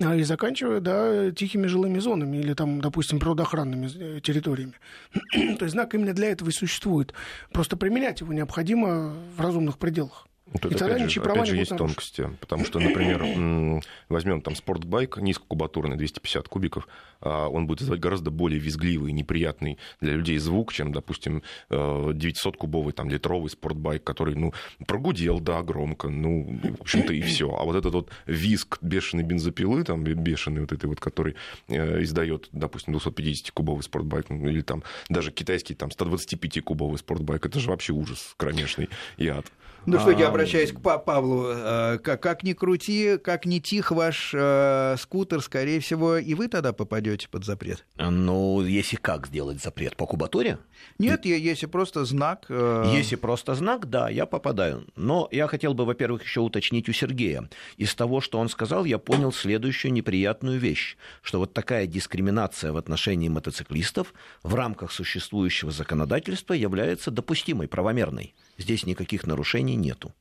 а, 0.00 0.14
и 0.16 0.22
заканчивая, 0.22 0.80
да, 0.80 1.30
тихими 1.30 1.66
жилыми 1.66 1.98
зонами 1.98 2.38
или 2.38 2.54
там, 2.54 2.80
допустим, 2.80 3.18
природоохранными 3.18 3.88
э, 3.94 4.20
территориями. 4.20 4.74
То 5.32 5.64
есть 5.64 5.72
знак 5.72 5.94
именно 5.94 6.12
для 6.12 6.30
этого 6.30 6.48
и 6.48 6.52
существует. 6.52 7.14
Просто 7.52 7.76
применять 7.76 8.20
его 8.20 8.32
необходимо 8.32 9.14
в 9.36 9.40
разумных 9.40 9.78
пределах. 9.78 10.26
Вот 10.54 10.72
это, 10.72 10.86
опять 10.86 11.10
же, 11.10 11.20
опять 11.20 11.46
же 11.48 11.56
есть 11.56 11.72
нарушены. 11.72 11.88
тонкости, 11.88 12.30
потому 12.40 12.64
что, 12.64 12.78
например, 12.78 13.82
возьмем 14.08 14.40
там 14.40 14.54
спортбайк 14.54 15.16
низкокубатурный, 15.16 15.96
250 15.96 16.48
кубиков, 16.48 16.86
а 17.20 17.48
он 17.48 17.66
будет 17.66 17.82
издавать 17.82 18.00
гораздо 18.00 18.30
более 18.30 18.60
визгливый, 18.60 19.10
неприятный 19.12 19.78
для 20.00 20.12
людей 20.14 20.38
звук, 20.38 20.72
чем, 20.72 20.92
допустим, 20.92 21.42
900-кубовый 21.70 22.92
э, 22.92 22.92
там 22.92 23.10
литровый 23.10 23.50
спортбайк, 23.50 24.04
который, 24.04 24.36
ну, 24.36 24.52
прогудел, 24.86 25.40
да, 25.40 25.60
громко, 25.62 26.08
ну, 26.08 26.60
в 26.78 26.82
общем-то 26.82 27.12
и 27.12 27.20
все. 27.20 27.50
А 27.50 27.64
вот 27.64 27.74
этот 27.74 27.92
вот 27.92 28.10
визг 28.26 28.78
бешеной 28.80 29.24
бензопилы, 29.24 29.82
там, 29.82 30.04
бешеный 30.04 30.60
вот 30.60 30.72
этой 30.72 30.86
вот, 30.86 31.00
который 31.00 31.34
э, 31.66 32.02
издает, 32.02 32.48
допустим, 32.52 32.94
250-кубовый 32.94 33.82
спортбайк, 33.82 34.30
ну, 34.30 34.46
или 34.46 34.60
там 34.60 34.84
даже 35.08 35.32
китайский 35.32 35.74
там 35.74 35.88
125-кубовый 35.88 36.98
спортбайк, 36.98 37.44
это 37.44 37.58
же 37.58 37.70
вообще 37.70 37.92
ужас 37.92 38.34
кромешный 38.36 38.88
и 39.16 39.26
ад. 39.26 39.46
Ну 39.86 40.00
что, 40.00 40.10
я 40.10 40.28
обращаюсь 40.28 40.72
к 40.72 40.80
Павлу. 40.80 41.46
Э, 41.48 41.98
как, 42.02 42.22
как 42.22 42.42
ни 42.42 42.52
крути, 42.52 43.18
как 43.18 43.46
ни 43.46 43.58
тих 43.58 43.90
ваш 43.90 44.32
э, 44.34 44.96
скутер, 44.98 45.40
скорее 45.42 45.80
всего, 45.80 46.16
и 46.16 46.34
вы 46.34 46.48
тогда 46.48 46.72
попадете 46.72 47.28
под 47.28 47.44
запрет. 47.44 47.84
Ну, 47.96 48.62
если 48.62 48.96
как 48.96 49.26
сделать 49.26 49.62
запрет? 49.62 49.96
По 49.96 50.06
кубатуре? 50.06 50.58
Нет, 50.98 51.24
если 51.24 51.66
просто 51.66 52.04
знак. 52.04 52.46
Э... 52.48 52.90
Если 52.94 53.16
просто 53.16 53.54
знак, 53.54 53.88
да, 53.90 54.08
я 54.08 54.26
попадаю. 54.26 54.86
Но 54.96 55.28
я 55.30 55.46
хотел 55.46 55.74
бы, 55.74 55.84
во-первых, 55.84 56.22
еще 56.22 56.40
уточнить 56.40 56.88
у 56.88 56.92
Сергея. 56.92 57.48
Из 57.76 57.94
того, 57.94 58.20
что 58.20 58.38
он 58.38 58.48
сказал, 58.48 58.84
я 58.84 58.98
понял 58.98 59.32
следующую 59.32 59.92
неприятную 59.92 60.58
вещь, 60.58 60.96
что 61.22 61.38
вот 61.38 61.52
такая 61.52 61.86
дискриминация 61.86 62.72
в 62.72 62.76
отношении 62.76 63.28
мотоциклистов 63.28 64.14
в 64.42 64.54
рамках 64.54 64.92
существующего 64.92 65.70
законодательства 65.70 66.54
является 66.54 67.10
допустимой, 67.10 67.68
правомерной. 67.68 68.34
Здесь 68.56 68.86
никаких 68.86 69.26
нарушений 69.26 69.73
нету. 69.76 70.12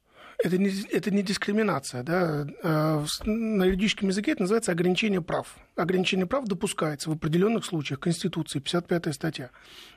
Это 0.44 0.58
не, 0.58 0.70
это 0.92 1.10
не 1.10 1.24
дискриминация. 1.24 2.04
Да? 2.04 2.46
А, 2.64 3.06
на 3.24 3.64
юридическом 3.64 4.10
языке 4.10 4.32
это 4.32 4.42
называется 4.42 4.74
ограничение 4.74 5.22
прав. 5.22 5.56
Ограничение 5.76 6.26
прав 6.26 6.46
допускается 6.46 7.10
в 7.10 7.14
определенных 7.14 7.64
случаях. 7.64 8.02
Конституции, 8.02 8.60
55 8.60 9.14
статья. 9.16 9.52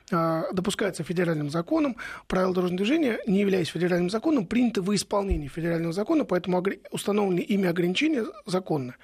А, 0.09 0.45
допускается 0.53 1.03
федеральным 1.03 1.49
законом. 1.49 1.97
Правила 2.27 2.53
дорожного 2.53 2.77
движения, 2.77 3.19
не 3.27 3.41
являясь 3.41 3.67
федеральным 3.67 4.09
законом, 4.09 4.45
приняты 4.45 4.81
в 4.81 4.95
исполнении 4.95 5.49
федерального 5.49 5.91
закона, 5.91 6.23
поэтому 6.23 6.63
установленные 6.91 7.43
ими 7.43 7.67
ограничения 7.67 8.25
законны. 8.45 8.95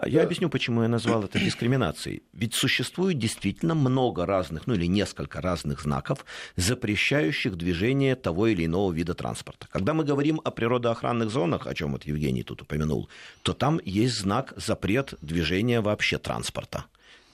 А 0.00 0.08
я 0.08 0.22
объясню, 0.22 0.48
почему 0.48 0.82
я 0.82 0.88
назвал 0.88 1.24
это 1.24 1.38
дискриминацией. 1.38 2.22
Ведь 2.32 2.54
существует 2.54 3.18
действительно 3.18 3.74
много 3.74 4.26
разных, 4.26 4.66
ну 4.66 4.74
или 4.74 4.86
несколько 4.86 5.40
разных 5.40 5.80
знаков, 5.82 6.24
запрещающих 6.56 7.56
движение 7.56 8.14
того 8.14 8.46
или 8.46 8.66
иного 8.66 8.92
вида 8.92 9.14
транспорта. 9.14 9.66
Когда 9.70 9.94
мы 9.94 10.04
говорим 10.04 10.40
о 10.44 10.50
природоохранных 10.50 11.30
зонах, 11.30 11.66
о 11.66 11.74
чем 11.74 11.92
вот 11.92 12.04
Евгений 12.04 12.44
тут 12.44 12.62
упомянул, 12.62 13.08
то 13.42 13.54
там 13.54 13.80
есть 13.84 14.20
знак 14.20 14.52
запрет 14.56 15.14
движения 15.20 15.80
вообще 15.80 16.18
транспорта. 16.18 16.84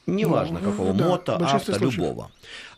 Неважно, 0.06 0.60
ну, 0.60 0.70
какого, 0.70 0.94
да, 0.94 1.04
мото, 1.04 1.36
авто, 1.36 1.72
случаев. 1.72 1.96
любого. 1.98 2.30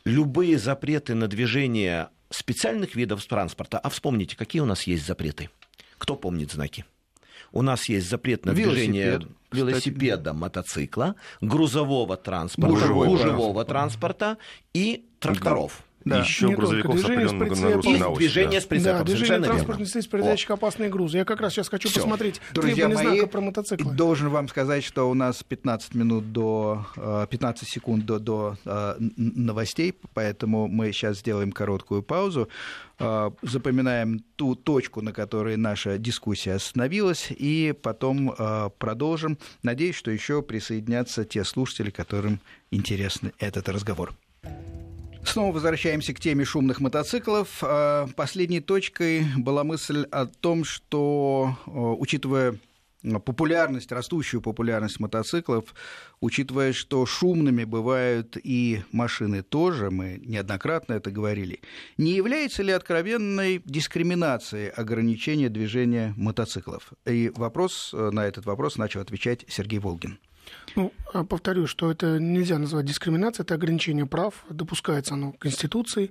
Любые 0.04 0.58
запреты 0.58 1.14
на 1.14 1.28
движение 1.28 2.08
специальных 2.30 2.96
видов 2.96 3.24
транспорта, 3.24 3.78
а 3.78 3.88
вспомните, 3.88 4.36
какие 4.36 4.62
у 4.62 4.66
нас 4.66 4.84
есть 4.84 5.06
запреты? 5.06 5.50
Кто 5.98 6.16
помнит 6.16 6.52
знаки? 6.52 6.84
у 7.52 7.62
нас 7.62 7.88
есть 7.88 8.08
запрет 8.08 8.44
на 8.44 8.50
Велосипед, 8.50 8.74
движение 8.74 9.20
велосипеда, 9.52 10.32
мотоцикла, 10.32 11.14
грузового 11.40 12.16
транспорта, 12.16 12.70
гужевого, 12.74 13.04
гужевого 13.06 13.64
транспорта 13.64 14.36
и 14.74 15.04
тракторов. 15.20 15.85
Да. 16.06 16.20
Еще 16.20 16.46
не 16.46 16.54
грузовиков 16.54 17.00
с 17.00 17.04
определенной 17.04 17.48
нагрузкой 17.48 17.98
на 17.98 18.08
ось. 18.10 18.18
Движение 18.18 18.60
да. 18.60 18.60
с 18.60 18.64
прицепом. 18.66 18.98
Да, 18.98 19.04
движение 19.04 19.48
транспортных 19.48 19.88
средств, 19.88 20.12
передатчик 20.12 20.50
опасные 20.52 20.88
грузы. 20.88 21.18
Я 21.18 21.24
как 21.24 21.40
раз 21.40 21.52
сейчас 21.52 21.68
хочу 21.68 21.88
Всё. 21.88 22.00
посмотреть 22.00 22.40
Друзья 22.54 22.88
мои, 22.88 22.96
знака 22.96 23.26
про 23.26 23.40
мотоциклы. 23.40 23.92
Должен 23.92 24.28
вам 24.28 24.46
сказать, 24.48 24.84
что 24.84 25.10
у 25.10 25.14
нас 25.14 25.42
15 25.42 25.96
минут 25.96 26.32
до 26.32 26.86
15 26.94 27.62
э, 27.64 27.66
секунд 27.66 28.06
до, 28.06 28.20
до 28.20 28.56
э, 28.64 28.94
новостей, 29.16 29.98
поэтому 30.14 30.68
мы 30.68 30.92
сейчас 30.92 31.18
сделаем 31.18 31.50
короткую 31.50 32.04
паузу, 32.04 32.48
э, 33.00 33.30
запоминаем 33.42 34.20
ту 34.36 34.54
точку, 34.54 35.02
на 35.02 35.12
которой 35.12 35.56
наша 35.56 35.98
дискуссия 35.98 36.54
остановилась, 36.54 37.32
и 37.36 37.74
потом 37.82 38.32
продолжим. 38.78 39.38
Надеюсь, 39.64 39.96
что 39.96 40.12
еще 40.12 40.40
присоединятся 40.40 41.24
те 41.24 41.42
слушатели, 41.42 41.90
которым 41.90 42.38
интересен 42.70 43.32
этот 43.40 43.68
разговор. 43.68 44.14
Снова 45.26 45.52
возвращаемся 45.52 46.14
к 46.14 46.20
теме 46.20 46.44
шумных 46.44 46.80
мотоциклов. 46.80 47.58
А, 47.62 48.06
последней 48.16 48.60
точкой 48.60 49.26
была 49.36 49.64
мысль 49.64 50.06
о 50.10 50.26
том, 50.26 50.64
что, 50.64 51.56
учитывая 51.66 52.58
популярность, 53.24 53.92
растущую 53.92 54.40
популярность 54.40 55.00
мотоциклов, 55.00 55.74
учитывая, 56.20 56.72
что 56.72 57.04
шумными 57.06 57.64
бывают 57.64 58.36
и 58.42 58.82
машины 58.92 59.42
тоже, 59.42 59.90
мы 59.90 60.20
неоднократно 60.24 60.94
это 60.94 61.10
говорили, 61.10 61.60
не 61.98 62.12
является 62.12 62.62
ли 62.62 62.72
откровенной 62.72 63.62
дискриминацией 63.64 64.70
ограничения 64.70 65.48
движения 65.48 66.14
мотоциклов? 66.16 66.92
И 67.04 67.30
вопрос, 67.34 67.92
э, 67.92 68.10
на 68.10 68.26
этот 68.26 68.46
вопрос 68.46 68.76
начал 68.76 69.00
отвечать 69.00 69.44
Сергей 69.48 69.78
Волгин. 69.78 70.18
Ну, 70.74 70.92
а 71.12 71.24
повторю, 71.24 71.66
что 71.66 71.90
это 71.90 72.18
нельзя 72.18 72.58
назвать 72.58 72.84
дискриминацией, 72.84 73.44
это 73.44 73.54
ограничение 73.54 74.06
прав, 74.06 74.44
допускается 74.50 75.14
оно 75.14 75.32
Конституцией, 75.32 76.10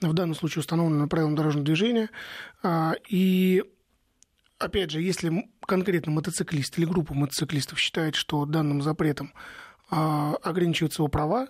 в 0.00 0.12
данном 0.12 0.34
случае 0.34 0.60
установлено 0.60 1.06
правилам 1.06 1.36
дорожного 1.36 1.64
движения. 1.64 2.10
А, 2.62 2.94
и 3.08 3.62
опять 4.58 4.90
же, 4.90 5.00
если 5.00 5.48
конкретно 5.60 6.12
мотоциклист 6.12 6.78
или 6.78 6.86
группа 6.86 7.14
мотоциклистов 7.14 7.78
считает, 7.78 8.14
что 8.14 8.46
данным 8.46 8.82
запретом 8.82 9.32
а, 9.90 10.34
ограничиваются 10.42 11.02
его 11.02 11.08
права, 11.08 11.48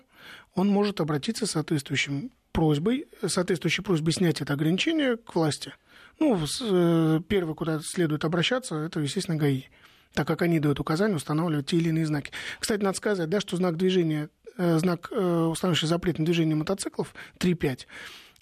он 0.54 0.68
может 0.68 1.00
обратиться 1.00 1.46
с 1.46 1.52
соответствующим 1.52 2.30
просьбой, 2.52 3.06
соответствующей 3.26 3.82
просьбой 3.82 4.12
снять 4.12 4.40
это 4.40 4.52
ограничение 4.52 5.16
к 5.16 5.34
власти. 5.34 5.72
Ну, 6.18 6.36
э, 6.36 7.20
первое, 7.28 7.54
куда 7.54 7.80
следует 7.80 8.24
обращаться, 8.24 8.74
это, 8.74 9.00
естественно, 9.00 9.38
ГАИ 9.38 9.68
так 10.14 10.26
как 10.26 10.42
они 10.42 10.60
дают 10.60 10.80
указания 10.80 11.14
устанавливать 11.14 11.66
те 11.66 11.76
или 11.76 11.88
иные 11.88 12.06
знаки. 12.06 12.32
Кстати, 12.58 12.82
надо 12.82 12.96
сказать, 12.96 13.28
да, 13.28 13.40
что 13.40 13.56
знак 13.56 13.76
движения, 13.76 14.28
э, 14.56 14.78
знак, 14.78 15.08
э, 15.12 15.44
устанавливающий 15.50 15.88
запрет 15.88 16.18
на 16.18 16.24
движение 16.24 16.56
мотоциклов 16.56 17.14
3.5, 17.38 17.86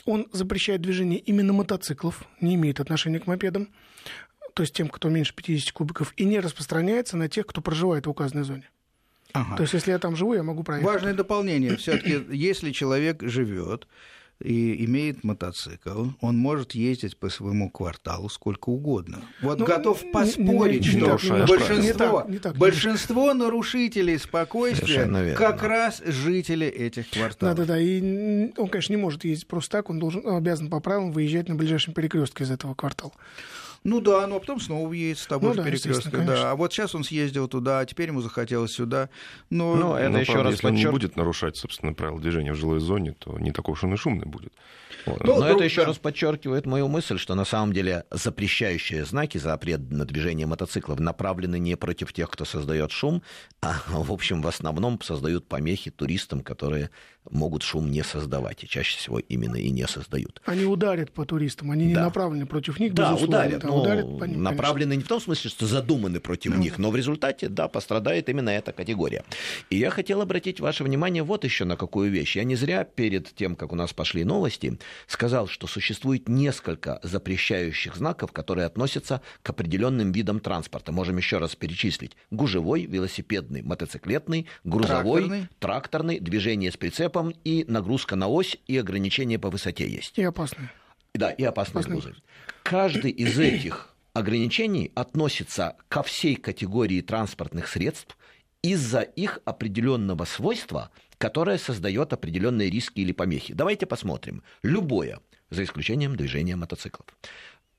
он 0.07 0.29
запрещает 0.33 0.81
движение 0.81 1.19
именно 1.19 1.53
мотоциклов, 1.53 2.25
не 2.41 2.55
имеет 2.55 2.81
отношения 2.81 3.21
к 3.21 3.27
мопедам, 3.27 3.69
то 4.55 4.63
есть 4.63 4.75
тем, 4.75 4.89
кто 4.89 5.09
меньше 5.09 5.35
50 5.35 5.73
кубиков, 5.73 6.13
и 6.17 6.25
не 6.25 6.41
распространяется 6.41 7.17
на 7.17 7.29
тех, 7.29 7.47
кто 7.47 7.61
проживает 7.61 8.07
в 8.07 8.11
указанной 8.11 8.45
зоне. 8.45 8.69
Ага. 9.33 9.57
То 9.57 9.63
есть, 9.63 9.75
если 9.75 9.91
я 9.91 9.99
там 9.99 10.17
живу, 10.17 10.35
я 10.35 10.43
могу 10.43 10.63
проехать. 10.63 10.91
Важное 10.91 11.15
дополнение. 11.15 11.77
Все-таки, 11.77 12.25
если 12.31 12.73
человек 12.73 13.23
живет 13.23 13.87
и 14.43 14.85
имеет 14.85 15.25
мотоцикл, 15.25 16.07
он 16.21 16.37
может 16.37 16.73
ездить 16.73 17.19
по 17.19 17.29
своему 17.29 17.71
кварталу 17.71 18.29
сколько 18.29 18.69
угодно. 18.69 19.23
Вот 19.43 19.59
ну, 19.59 19.67
готов 19.67 20.03
поспорить, 20.13 20.87
не, 20.87 21.01
не, 21.01 21.07
не, 21.07 21.19
что 21.19 21.39
так, 21.39 21.49
большинство, 21.49 22.25
не 22.29 22.39
так, 22.39 22.57
большинство 22.57 23.35
нарушителей 23.35 24.19
спокойствия 24.19 25.35
как 25.35 25.63
раз 25.63 26.01
жители 26.05 26.67
этих 26.67 27.11
кварталов. 27.11 27.57
Да-да-да, 27.57 27.81
и 27.81 28.53
он, 28.57 28.69
конечно, 28.69 28.93
не 28.93 29.01
может 29.01 29.25
ездить 29.25 29.49
просто 29.49 29.79
так, 29.79 29.91
он 29.91 29.99
должен, 29.99 30.27
обязан 30.27 30.71
по 30.71 30.81
правилам 30.81 31.11
выезжать 31.11 31.49
на 31.49 31.57
ближайшем 31.57 31.95
перекрестке 31.95 32.45
из 32.45 32.51
этого 32.51 32.75
квартала. 32.75 33.13
Ну 33.85 34.01
да, 34.01 34.27
ну 34.27 34.37
а 34.37 34.41
потом 34.41 34.61
снова 34.61 34.93
едет 34.93 35.19
с 35.19 35.27
тобой 35.27 35.49
Ну 35.49 35.55
в 35.55 35.57
да, 35.57 35.71
перекресток. 35.71 36.13
Да. 36.13 36.19
конечно. 36.19 36.51
А 36.51 36.55
вот 36.57 36.73
сейчас 36.73 36.95
он 36.95 37.05
съездил 37.05 37.49
туда, 37.49 37.81
а 37.81 37.87
теперь 37.87 38.09
ему 38.09 38.21
захотелось 38.21 38.73
сюда. 38.73 39.09
Но, 39.51 39.77
Ну, 39.77 39.95
это 39.95 40.11
Но, 40.11 40.19
еще 40.21 40.33
правда, 40.33 40.51
раз 40.51 40.55
если 40.57 40.67
он 40.67 40.75
не 40.75 40.83
подчер- 40.85 40.91
будет 40.91 41.17
нарушать, 41.17 41.57
собственно, 41.57 41.95
правила 41.95 42.21
движения 42.21 42.53
в 42.53 42.57
жилой 42.57 42.81
зоне, 42.81 43.13
то 43.19 43.39
не 43.39 43.53
такой 43.53 43.73
уж 43.73 43.85
он 43.85 43.95
и 43.95 43.97
шумный 43.97 44.27
будет. 44.27 44.53
Вот. 45.07 45.23
Ну, 45.25 45.35
Но 45.37 45.41
друг- 45.43 45.57
это 45.57 45.65
еще 45.65 45.83
да. 45.83 45.87
раз 45.89 45.99
подчеркивает 45.99 46.67
мою 46.67 46.89
мысль, 46.89 47.19
что 47.19 47.35
на 47.35 47.45
самом 47.45 47.73
деле 47.73 48.05
запрещающие 48.11 49.05
знаки, 49.05 49.39
запрет 49.39 49.91
на 49.91 50.05
движение 50.05 50.47
мотоциклов 50.47 50.99
направлены 51.01 51.59
не 51.59 51.77
против 51.77 52.13
тех, 52.13 52.29
кто 52.31 52.45
создает 52.45 52.91
шум, 52.91 53.23
а 53.63 53.81
в 53.89 54.13
общем 54.13 54.43
в 54.43 54.47
основном 54.49 55.01
создают 55.01 55.47
помехи 55.49 55.91
туристам, 55.91 56.41
которые 56.41 56.91
могут 57.31 57.63
шум 57.63 57.91
не 57.91 58.03
создавать, 58.03 58.65
и 58.65 58.69
чаще 58.69 58.97
всего 58.99 59.19
именно 59.19 59.57
и 59.57 59.71
не 59.71 59.87
создают. 59.87 60.41
Они 60.45 60.65
ударят 60.65 61.13
по 61.13 61.25
туристам, 61.25 61.71
они 61.71 61.87
не 61.87 61.95
Да. 61.95 62.05
направлены 62.05 62.47
против 62.47 62.79
них, 62.81 62.95
Да, 62.95 63.13
безусловно. 63.13 63.37
ударят, 63.39 63.63
да, 63.63 63.69
но 63.69 63.81
ударят 63.83 64.05
по 64.05 64.11
ним, 64.11 64.19
конечно. 64.21 64.43
направлены 64.43 64.97
не 64.97 65.03
в 65.03 65.09
том 65.09 65.21
смысле, 65.21 65.51
что 65.51 65.67
задуманы 65.67 66.21
против 66.21 66.55
Ну 66.55 66.61
них, 66.61 66.79
но 66.79 66.91
в 66.91 66.97
результате, 66.97 67.49
да, 67.49 67.69
пострадает 67.69 68.29
именно 68.29 68.51
эта 68.51 68.73
категория. 68.73 69.25
И 69.71 69.77
я 69.79 69.91
хотел 69.91 70.21
обратить 70.21 70.61
ваше 70.61 70.85
внимание 70.85 71.23
вот 71.23 71.45
еще 71.45 71.65
на 71.65 71.77
какую 71.77 72.11
вещь. 72.11 72.37
Я 72.37 72.45
не 72.45 72.57
зря 72.57 72.85
перед 72.85 73.35
тем, 73.35 73.57
как 73.57 73.73
у 73.73 73.77
нас 73.77 73.93
пошли 73.93 74.25
новости, 74.25 74.79
сказал, 75.07 75.49
что 75.49 75.67
существует 75.67 76.29
несколько 76.29 77.01
запрещающих 77.03 77.97
знаков, 77.97 78.33
которые 78.33 78.67
относятся 78.67 79.21
к 79.43 79.51
определенным 79.51 80.13
видам 80.13 80.41
транспорта. 80.41 80.93
Можем 80.93 81.17
еще 81.17 81.39
раз 81.39 81.57
перечислить. 81.57 82.17
Гужевой, 82.31 82.87
велосипедный, 82.87 83.63
мотоциклетный, 83.63 84.47
грузовой, 84.65 85.23
Тракторный. 85.23 85.49
тракторный, 85.59 86.21
движение 86.21 86.71
с 86.71 86.77
прицепом 86.77 87.18
и 87.45 87.65
нагрузка 87.69 88.17
на 88.17 88.29
ось 88.29 88.57
и 88.67 88.79
ограничения 88.79 89.39
по 89.39 89.51
высоте 89.51 89.89
есть. 89.89 90.19
И 90.19 90.23
опасные. 90.23 90.71
Да, 91.15 91.31
и 91.31 91.43
опасные 91.43 91.81
Опасные. 91.81 92.01
грузы. 92.01 92.17
Каждый 92.63 93.11
из 93.11 93.39
этих 93.39 93.95
ограничений 94.13 94.93
относится 94.95 95.77
ко 95.89 96.03
всей 96.03 96.37
категории 96.37 97.01
транспортных 97.01 97.69
средств 97.69 98.17
из-за 98.63 99.01
их 99.01 99.41
определенного 99.45 100.25
свойства, 100.25 100.91
которое 101.19 101.59
создает 101.59 102.13
определенные 102.13 102.71
риски 102.71 103.01
или 103.01 103.13
помехи. 103.13 103.55
Давайте 103.55 103.87
посмотрим. 103.87 104.43
Любое, 104.63 105.21
за 105.51 105.65
исключением 105.65 106.17
движения 106.17 106.57
мотоциклов. 106.57 107.07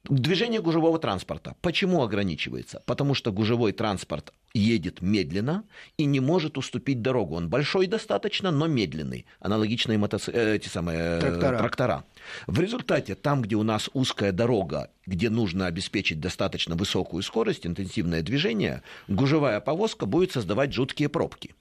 Движение 0.07 0.61
гужевого 0.61 0.97
транспорта. 0.97 1.55
Почему 1.61 2.01
ограничивается? 2.01 2.81
Потому 2.85 3.13
что 3.13 3.31
гужевой 3.31 3.73
транспорт 3.73 4.33
едет 4.53 5.01
медленно 5.01 5.65
и 5.97 6.05
не 6.05 6.19
может 6.19 6.57
уступить 6.57 7.01
дорогу. 7.01 7.35
Он 7.35 7.49
большой 7.49 7.85
достаточно, 7.87 8.49
но 8.49 8.67
медленный. 8.67 9.25
Аналогичные 9.39 9.97
мотоци... 9.97 10.31
э, 10.31 10.55
эти 10.55 10.69
самые 10.69 10.99
э, 10.99 11.19
Трактора. 11.19 11.57
трактора. 11.57 12.03
В 12.47 12.59
результате, 12.59 13.15
там, 13.15 13.41
где 13.41 13.55
у 13.55 13.63
нас 13.63 13.89
узкая 13.93 14.31
дорога, 14.31 14.89
где 15.05 15.29
нужно 15.29 15.67
обеспечить 15.67 16.19
достаточно 16.19 16.75
высокую 16.75 17.21
скорость, 17.21 17.67
интенсивное 17.67 18.21
движение, 18.21 18.81
гужевая 19.09 19.59
повозка 19.59 20.05
будет 20.05 20.31
создавать 20.31 20.73
жуткие 20.73 21.09
пробки. 21.09 21.53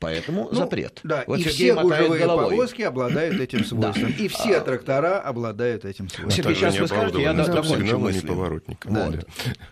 Поэтому 0.00 0.48
Ну, 0.50 0.56
запрет. 0.56 0.98
Да, 1.04 1.24
Вот 1.26 1.38
и 1.38 1.42
Сергей 1.42 1.72
все 1.72 1.80
гужевые 1.80 2.20
головой. 2.22 2.50
повозки 2.50 2.82
обладают 2.82 3.38
этим 3.40 3.64
свойством. 3.64 4.10
И 4.18 4.28
все 4.28 4.60
трактора 4.60 5.20
обладают 5.20 5.84
этим 5.84 6.08
свойством. 6.08 6.30
Сергей, 6.30 6.54
сейчас 6.56 6.78
вы 6.78 6.88
скажете, 6.88 7.20
я 7.22 7.34
закончу 7.44 7.98
мысль. 7.98 8.26
Вот. 8.26 8.76
Да. 8.86 9.18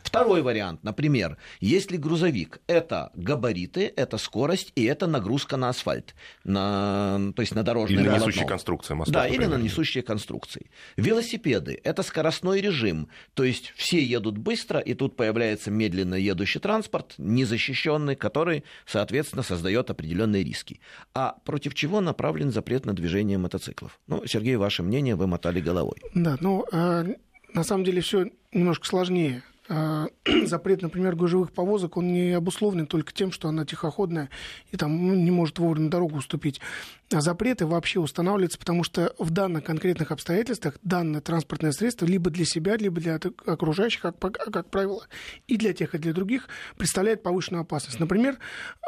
Второй 0.03 0.43
вариант, 0.43 0.85
например, 0.85 1.39
если 1.61 1.97
грузовик 1.97 2.61
это 2.67 3.11
габариты, 3.15 3.91
это 3.97 4.19
скорость 4.19 4.73
и 4.75 4.85
это 4.85 5.07
нагрузка 5.07 5.57
на 5.57 5.71
асфальт, 5.71 6.15
на, 6.45 7.33
то 7.35 7.41
есть 7.43 7.55
на 7.55 7.63
дорожное 7.63 7.99
Или 8.01 8.09
полотно. 8.09 8.27
несущая 8.27 8.47
конструкция 8.47 8.95
моста. 8.97 9.13
Да, 9.13 9.27
или 9.27 9.39
на 9.39 9.49
например. 9.49 9.65
несущие 9.65 10.03
конструкции. 10.03 10.71
Велосипеды– 10.97 11.81
это 11.85 12.03
скоростной 12.03 12.61
режим, 12.61 13.09
то 13.35 13.45
есть 13.45 13.73
все 13.77 14.03
едут 14.03 14.37
быстро, 14.37 14.79
и 14.81 14.93
тут 14.95 15.17
появляется 15.17 15.71
медленно 15.71 16.17
едущий 16.17 16.61
транспорт, 16.61 17.15
незащищенный, 17.17 18.15
который, 18.15 18.65
соответственно, 18.87 19.43
создает 19.43 19.89
определенные 19.91 20.18
риски. 20.27 20.81
А 21.15 21.37
против 21.45 21.75
чего 21.75 22.01
направлен 22.01 22.51
запрет 22.51 22.87
на 22.87 22.95
движение 22.95 23.39
мотоциклов? 23.39 23.99
Ну, 24.07 24.27
Сергей, 24.27 24.57
ваше 24.57 24.83
мнение, 24.83 25.15
вы 25.15 25.27
мотали 25.27 25.61
головой. 25.61 25.99
Да, 26.15 26.37
ну, 26.41 26.65
э, 26.73 27.15
на 27.55 27.65
самом 27.65 27.85
деле 27.85 28.01
все 28.01 28.31
немножко 28.53 28.87
сложнее. 28.87 29.43
Э, 29.69 30.07
Запрет, 30.47 30.83
например, 30.83 31.15
гужевых 31.17 31.53
повозок, 31.53 31.97
он 31.97 32.13
не 32.13 32.33
обусловлен 32.33 32.87
только 32.87 33.13
тем, 33.13 33.33
что 33.33 33.49
она 33.49 33.65
тихоходная 33.65 34.31
и 34.71 34.77
там 34.77 35.07
ну, 35.07 35.15
не 35.15 35.31
может 35.31 35.59
вовремя 35.59 35.91
дорогу 35.91 36.17
уступить. 36.17 36.61
А 37.13 37.21
запреты 37.21 37.67
вообще 37.67 38.01
устанавливаются, 38.01 38.59
потому 38.59 38.85
что 38.85 39.15
в 39.19 39.31
данных 39.31 39.65
конкретных 39.65 40.11
обстоятельствах 40.11 40.79
данное 40.83 41.21
транспортное 41.21 41.73
средство 41.73 42.07
либо 42.07 42.31
для 42.31 42.45
себя, 42.45 42.77
либо 42.77 43.01
для 43.01 43.17
ок- 43.17 43.47
окружающих, 43.47 44.03
как, 44.03 44.19
как 44.19 44.71
правило, 44.71 45.07
и 45.47 45.57
для 45.57 45.73
тех, 45.73 45.95
и 45.95 45.99
для 45.99 46.13
других, 46.13 46.49
представляет 46.77 47.23
повышенную 47.23 47.63
опасность. 47.63 48.01
Например, 48.01 48.39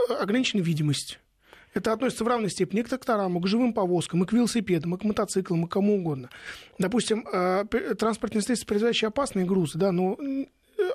э, 0.08 0.14
ограниченная 0.14 0.64
видимость. 0.64 1.20
Это 1.72 1.92
относится 1.92 2.24
в 2.24 2.28
равной 2.28 2.50
степени 2.50 2.82
к 2.82 2.88
тракторам, 2.88 3.40
к 3.40 3.46
живым 3.46 3.72
повозкам, 3.72 4.24
и 4.24 4.26
к 4.26 4.32
велосипедам, 4.32 4.94
и 4.94 4.98
к 4.98 5.04
мотоциклам, 5.04 5.64
и 5.64 5.68
к 5.68 5.70
кому 5.70 5.98
угодно. 5.98 6.28
Допустим, 6.78 7.26
э, 7.32 7.64
транспортные 7.96 8.42
средства, 8.42 8.66
перевозящие 8.66 9.08
опасные 9.08 9.46
грузы, 9.46 9.78
да, 9.78 9.92
но 9.92 10.18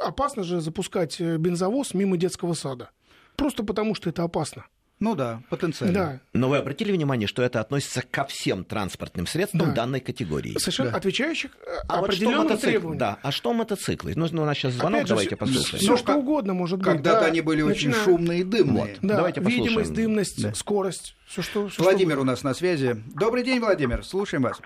опасно 0.04 0.44
же 0.44 0.62
запускать 0.62 1.20
э, 1.20 1.38
бензовоз 1.38 1.94
мимо 1.94 2.18
детского 2.18 2.54
сада. 2.54 2.90
Просто 3.36 3.64
потому, 3.64 3.96
что 3.96 4.10
это 4.10 4.24
опасно. 4.24 4.66
Ну 4.98 5.14
да, 5.14 5.42
потенциально. 5.50 5.94
Да, 5.94 6.20
Но 6.32 6.48
вы 6.48 6.56
обратили 6.56 6.94
внимание, 6.94 7.28
что 7.28 7.44
это 7.44 7.60
относится 7.60 8.02
ко 8.02 8.24
всем 8.24 8.64
транспортным 8.64 9.28
средствам 9.28 9.68
Да. 9.70 9.76
данной 9.76 10.00
категории? 10.00 10.58
совершенно 10.58 10.92
Да. 10.92 10.98
отвечающих 10.98 11.52
э, 11.68 11.70
А 11.90 11.98
вот 12.00 12.06
определенным 12.12 12.44
мотоциклы? 12.44 12.70
требованиям. 12.72 12.98
Да, 13.00 13.20
а 13.22 13.32
что 13.34 13.52
мотоциклы? 13.52 14.14
Ну, 14.16 14.26
у 14.26 14.46
нас 14.46 14.58
сейчас 14.58 14.72
звонок, 14.74 15.00
Опять 15.00 15.08
же, 15.08 15.14
давайте 15.16 15.36
послушаем. 15.36 15.80
Все 15.82 15.92
Ну, 15.92 15.98
что 15.98 16.16
угодно 16.16 16.54
может 16.54 16.78
быть. 16.80 16.88
Когда-то 16.88 17.20
да. 17.20 17.26
они 17.26 17.42
были 17.42 17.62
очень 17.62 17.90
Начиная- 17.90 18.06
шумные 18.06 18.40
и 18.40 18.44
дымные. 18.46 18.96
Да, 19.02 19.18
Давайте 19.18 19.42
послушаем. 19.42 19.66
видимость, 19.66 19.94
дымность, 19.94 20.42
Да. 20.44 20.54
скорость, 20.54 21.18
все 21.28 21.42
что. 21.42 21.68
всё, 21.68 21.84
Владимир 21.84 22.14
что 22.14 22.22
у 22.22 22.26
нас 22.26 22.44
на 22.44 22.54
связи. 22.54 22.96
Добрый 23.16 23.44
день, 23.44 23.60
Владимир. 23.60 24.02
Слушаем 24.06 24.44
вас. 24.44 24.62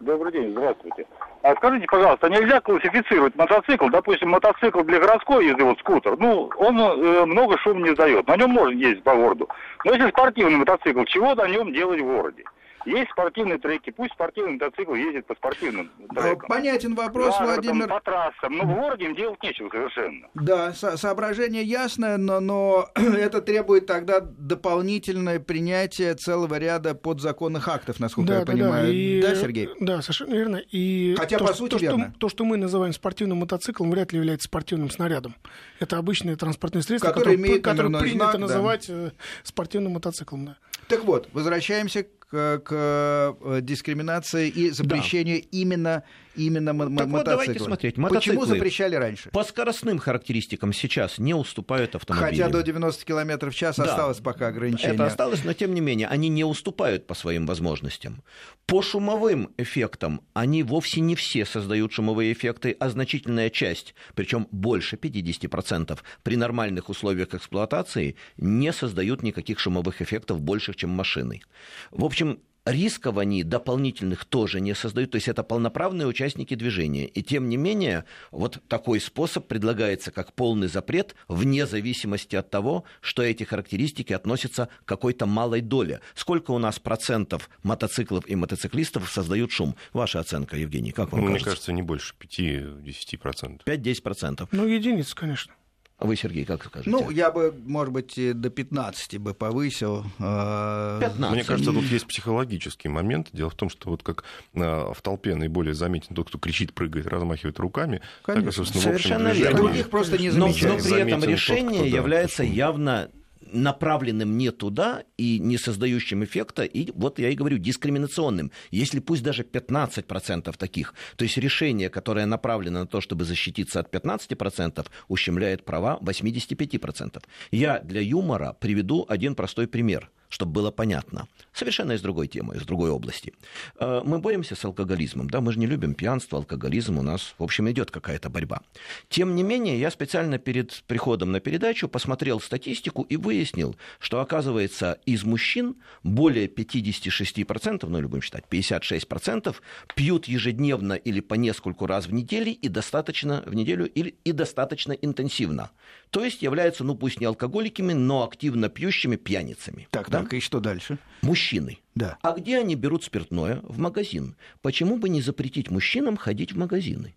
Добрый 0.00 0.32
день, 0.32 0.50
здравствуйте. 0.50 1.06
А 1.42 1.54
скажите, 1.56 1.86
пожалуйста, 1.86 2.28
нельзя 2.28 2.60
классифицировать 2.60 3.34
мотоцикл, 3.34 3.88
допустим, 3.88 4.28
мотоцикл 4.28 4.82
для 4.82 5.00
городской 5.00 5.46
езды, 5.46 5.64
вот 5.64 5.78
скутер, 5.78 6.18
ну, 6.18 6.50
он 6.58 6.78
э, 6.78 7.24
много 7.24 7.56
шума 7.58 7.80
не 7.80 7.92
издает, 7.92 8.26
на 8.28 8.36
нем 8.36 8.50
можно 8.50 8.74
ездить 8.74 9.02
по 9.02 9.14
городу. 9.14 9.48
Но 9.86 9.92
если 9.94 10.10
спортивный 10.10 10.56
мотоцикл, 10.56 11.02
чего 11.04 11.34
на 11.34 11.48
нем 11.48 11.72
делать 11.72 12.00
в 12.00 12.04
городе? 12.04 12.44
Есть 12.86 13.10
спортивные 13.10 13.58
треки, 13.58 13.90
пусть 13.90 14.12
спортивный 14.14 14.52
мотоцикл 14.54 14.94
ездит 14.94 15.26
по 15.26 15.34
спортивным 15.34 15.90
трекам. 16.14 16.48
Понятен 16.48 16.94
вопрос, 16.94 17.36
городом, 17.38 17.54
Владимир. 17.54 17.88
По 17.88 18.00
трассам, 18.00 18.56
но 18.56 18.64
в 18.64 18.74
городе 18.74 19.04
им 19.04 19.14
делать 19.14 19.42
нечего 19.42 19.68
совершенно. 19.70 20.28
Да, 20.34 20.72
со- 20.72 20.96
соображение 20.96 21.62
ясное, 21.62 22.16
но, 22.16 22.40
но 22.40 22.88
это 22.94 23.40
требует 23.42 23.86
тогда 23.86 24.20
дополнительное 24.20 25.40
принятие 25.40 26.14
целого 26.14 26.58
ряда 26.58 26.94
подзаконных 26.94 27.66
актов, 27.68 28.00
насколько 28.00 28.32
я 28.32 28.44
понимаю. 28.46 28.92
И- 28.92 29.20
Да, 29.22 29.34
Сергей? 29.34 29.68
Да, 29.80 30.02
совершенно 30.02 30.34
верно. 30.34 30.56
И 30.56 31.14
Хотя, 31.18 31.38
то, 31.38 31.44
по 31.46 31.52
что- 31.54 31.58
сути, 31.58 31.70
то, 31.72 31.78
что, 31.78 31.86
верно. 31.86 32.14
то, 32.18 32.28
что 32.28 32.44
мы 32.44 32.56
называем 32.56 32.92
спортивным 32.92 33.38
мотоциклом, 33.38 33.90
вряд 33.90 34.12
ли 34.12 34.18
является 34.18 34.46
спортивным 34.46 34.90
снарядом. 34.90 35.34
Это 35.80 35.96
обычное 35.98 36.36
транспортное 36.36 36.82
средство, 36.82 37.08
Которое 37.08 37.36
которое, 37.36 37.36
имеет 37.50 37.64
которое 37.64 37.98
принято 37.98 38.18
знак, 38.18 38.32
да. 38.32 38.38
называть 38.38 38.86
э, 38.88 39.10
спортивным 39.42 39.92
мотоциклом. 39.92 40.46
Да. 40.46 40.56
Так 40.88 41.04
вот, 41.04 41.28
возвращаемся 41.32 42.04
к, 42.04 42.08
к, 42.30 42.68
э, 42.70 43.60
дискриминации 43.62 44.48
и 44.48 44.70
запрещению 44.70 45.42
именно, 45.50 46.04
именно 46.36 46.72
мо- 46.72 46.84
Так 46.84 46.90
вот, 46.92 47.06
мотоцикла. 47.06 47.24
давайте 47.24 47.58
смотреть. 47.64 47.94
Почему 47.96 48.40
Мотоциклы- 48.40 48.46
запрещали 48.46 48.94
раньше? 48.96 49.30
По 49.30 49.44
скоростным 49.44 49.98
характеристикам 49.98 50.72
сейчас 50.72 51.18
не 51.18 51.34
уступают 51.34 51.94
автомобилям. 51.94 52.30
Хотя 52.30 52.48
до 52.48 52.62
90 52.62 53.04
км 53.04 53.50
в 53.50 53.54
час 53.54 53.76
Да. 53.76 53.84
осталось 53.84 54.18
пока 54.18 54.48
ограничение. 54.48 54.94
Это 54.94 55.06
осталось, 55.06 55.44
но 55.44 55.52
тем 55.52 55.74
не 55.74 55.80
менее, 55.80 56.08
они 56.08 56.28
не 56.28 56.44
уступают 56.44 57.06
по 57.06 57.14
своим 57.14 57.46
возможностям. 57.46 58.22
По 58.66 58.82
шумовым 58.82 59.50
эффектам 59.58 60.20
они 60.32 60.62
вовсе 60.62 61.00
не 61.00 61.14
все 61.16 61.44
создают 61.44 61.92
шумовые 61.92 62.32
эффекты, 62.32 62.76
а 62.78 62.88
значительная 62.90 63.50
часть, 63.50 63.94
причем 64.14 64.46
больше 64.50 64.96
50%, 64.96 66.04
при 66.22 66.36
нормальных 66.36 66.88
условиях 66.88 67.34
эксплуатации 67.34 68.16
не 68.36 68.72
создают 68.72 69.22
никаких 69.22 69.58
шумовых 69.58 70.00
эффектов 70.02 70.40
больших, 70.40 70.76
чем 70.76 70.90
машины. 70.90 71.42
В 71.90 72.04
общем, 72.04 72.38
рисков 72.64 73.18
они 73.18 73.42
дополнительных 73.42 74.24
тоже 74.24 74.60
не 74.60 74.74
создают, 74.74 75.12
то 75.12 75.16
есть 75.16 75.28
это 75.28 75.42
полноправные 75.42 76.06
участники 76.06 76.54
движения. 76.54 77.06
И 77.06 77.22
тем 77.22 77.48
не 77.48 77.56
менее, 77.56 78.04
вот 78.30 78.58
такой 78.68 79.00
способ 79.00 79.46
предлагается 79.46 80.10
как 80.10 80.32
полный 80.34 80.68
запрет 80.68 81.14
вне 81.28 81.66
зависимости 81.66 82.36
от 82.36 82.50
того, 82.50 82.84
что 83.00 83.22
эти 83.22 83.44
характеристики 83.44 84.12
относятся 84.12 84.68
к 84.84 84.88
какой-то 84.88 85.26
малой 85.26 85.60
доле. 85.60 86.00
Сколько 86.14 86.50
у 86.52 86.58
нас 86.58 86.78
процентов 86.78 87.48
мотоциклов 87.62 88.28
и 88.28 88.34
мотоциклистов 88.36 89.10
создают 89.10 89.50
шум? 89.52 89.76
Ваша 89.92 90.20
оценка, 90.20 90.56
Евгений, 90.56 90.92
как 90.92 91.12
вам 91.12 91.20
Ну, 91.20 91.26
Мне 91.26 91.34
кажется? 91.34 91.50
кажется, 91.50 91.72
не 91.72 91.82
больше 91.82 92.14
5-10%. 92.20 93.62
5-10%. 93.64 94.48
Ну, 94.52 94.66
единиц, 94.66 95.14
конечно. 95.14 95.54
А 96.00 96.06
вы, 96.06 96.16
Сергей, 96.16 96.46
как 96.46 96.64
скажете? 96.64 96.90
Ну, 96.90 97.10
я 97.10 97.30
бы, 97.30 97.54
может 97.66 97.92
быть, 97.92 98.14
до 98.16 98.48
15 98.48 99.18
бы 99.18 99.34
повысил. 99.34 100.04
15. 100.16 100.18
А, 100.18 101.30
Мне 101.30 101.44
кажется, 101.44 101.72
тут 101.72 101.84
есть 101.84 102.06
психологический 102.06 102.88
момент. 102.88 103.28
Дело 103.34 103.50
в 103.50 103.54
том, 103.54 103.68
что 103.68 103.90
вот 103.90 104.02
как 104.02 104.24
а, 104.54 104.94
в 104.94 105.02
толпе 105.02 105.34
наиболее 105.34 105.74
заметен 105.74 106.14
тот, 106.14 106.28
кто 106.28 106.38
кричит, 106.38 106.72
прыгает, 106.72 107.06
размахивает 107.06 107.58
руками, 107.58 108.00
Конечно. 108.22 108.46
так, 108.46 108.54
собственно, 108.54 108.82
Совершенно 108.82 109.24
в 109.24 109.30
общем, 109.32 109.42
верно. 109.42 109.58
Других 109.58 109.90
просто 109.90 110.16
не 110.16 110.30
но, 110.30 110.48
замечаем. 110.48 110.76
но 110.76 110.82
при 110.82 110.90
этом 110.92 110.98
Заметен 110.98 111.20
тот, 111.20 111.28
решение 111.28 111.80
да, 111.82 111.96
является 111.98 112.42
явно 112.44 113.10
направленным 113.52 114.36
не 114.36 114.50
туда 114.50 115.04
и 115.16 115.38
не 115.38 115.58
создающим 115.58 116.24
эффекта, 116.24 116.64
и 116.64 116.90
вот 116.92 117.18
я 117.18 117.30
и 117.30 117.34
говорю, 117.34 117.58
дискриминационным. 117.58 118.50
Если 118.70 119.00
пусть 119.00 119.22
даже 119.22 119.42
15% 119.42 120.56
таких, 120.56 120.94
то 121.16 121.24
есть 121.24 121.36
решение, 121.36 121.90
которое 121.90 122.26
направлено 122.26 122.80
на 122.80 122.86
то, 122.86 123.00
чтобы 123.00 123.24
защититься 123.24 123.80
от 123.80 123.94
15%, 123.94 124.86
ущемляет 125.08 125.64
права 125.64 125.98
85%. 126.00 127.22
Я 127.50 127.80
для 127.80 128.00
юмора 128.00 128.56
приведу 128.60 129.04
один 129.08 129.34
простой 129.34 129.66
пример 129.66 130.10
чтобы 130.30 130.52
было 130.52 130.70
понятно. 130.70 131.28
Совершенно 131.52 131.92
из 131.92 132.00
другой 132.00 132.28
темы, 132.28 132.56
из 132.56 132.62
другой 132.62 132.90
области. 132.90 133.34
Э, 133.78 134.00
Мы 134.04 134.18
боремся 134.18 134.54
с 134.54 134.64
алкоголизмом, 134.64 135.28
да, 135.28 135.40
мы 135.40 135.52
же 135.52 135.58
не 135.58 135.66
любим 135.66 135.94
пьянство, 135.94 136.38
алкоголизм, 136.38 136.98
у 136.98 137.02
нас, 137.02 137.34
в 137.38 137.42
общем, 137.42 137.68
идет 137.70 137.90
какая-то 137.90 138.30
борьба. 138.30 138.62
Тем 139.08 139.34
не 139.34 139.42
менее, 139.42 139.78
я 139.78 139.90
специально 139.90 140.38
перед 140.38 140.82
приходом 140.86 141.32
на 141.32 141.40
передачу 141.40 141.88
посмотрел 141.88 142.40
статистику 142.40 143.02
и 143.02 143.16
выяснил, 143.16 143.76
что, 143.98 144.20
оказывается, 144.20 144.98
из 145.04 145.24
мужчин 145.24 145.76
более 146.04 146.46
56%, 146.46 147.86
ну, 147.88 148.08
будем 148.08 148.22
считать, 148.22 148.44
56% 148.50 149.56
пьют 149.94 150.28
ежедневно 150.28 150.92
или 150.92 151.20
по 151.20 151.34
нескольку 151.34 151.86
раз 151.86 152.06
в 152.06 152.12
неделю 152.12 152.52
и 152.52 152.68
достаточно 152.68 153.42
в 153.46 153.54
неделю 153.54 153.86
или 153.86 154.14
и 154.24 154.32
достаточно 154.32 154.92
интенсивно. 154.92 155.70
То 156.10 156.24
есть 156.24 156.42
являются, 156.42 156.84
ну, 156.84 156.94
пусть 156.94 157.20
не 157.20 157.26
алкоголиками, 157.26 157.92
но 157.92 158.24
активно 158.24 158.68
пьющими 158.68 159.16
пьяницами. 159.16 159.88
Так, 159.90 160.08
Да? 160.10 160.19
Так, 160.24 160.34
и 160.34 160.40
что 160.40 160.60
дальше? 160.60 160.98
Мужчины. 161.22 161.78
Да. 161.94 162.18
А 162.22 162.32
где 162.32 162.58
они 162.58 162.74
берут 162.74 163.04
спиртное? 163.04 163.60
В 163.62 163.78
магазин. 163.78 164.36
Почему 164.62 164.96
бы 164.96 165.08
не 165.08 165.22
запретить 165.22 165.70
мужчинам 165.70 166.16
ходить 166.16 166.52
в 166.52 166.58
магазины? 166.58 167.14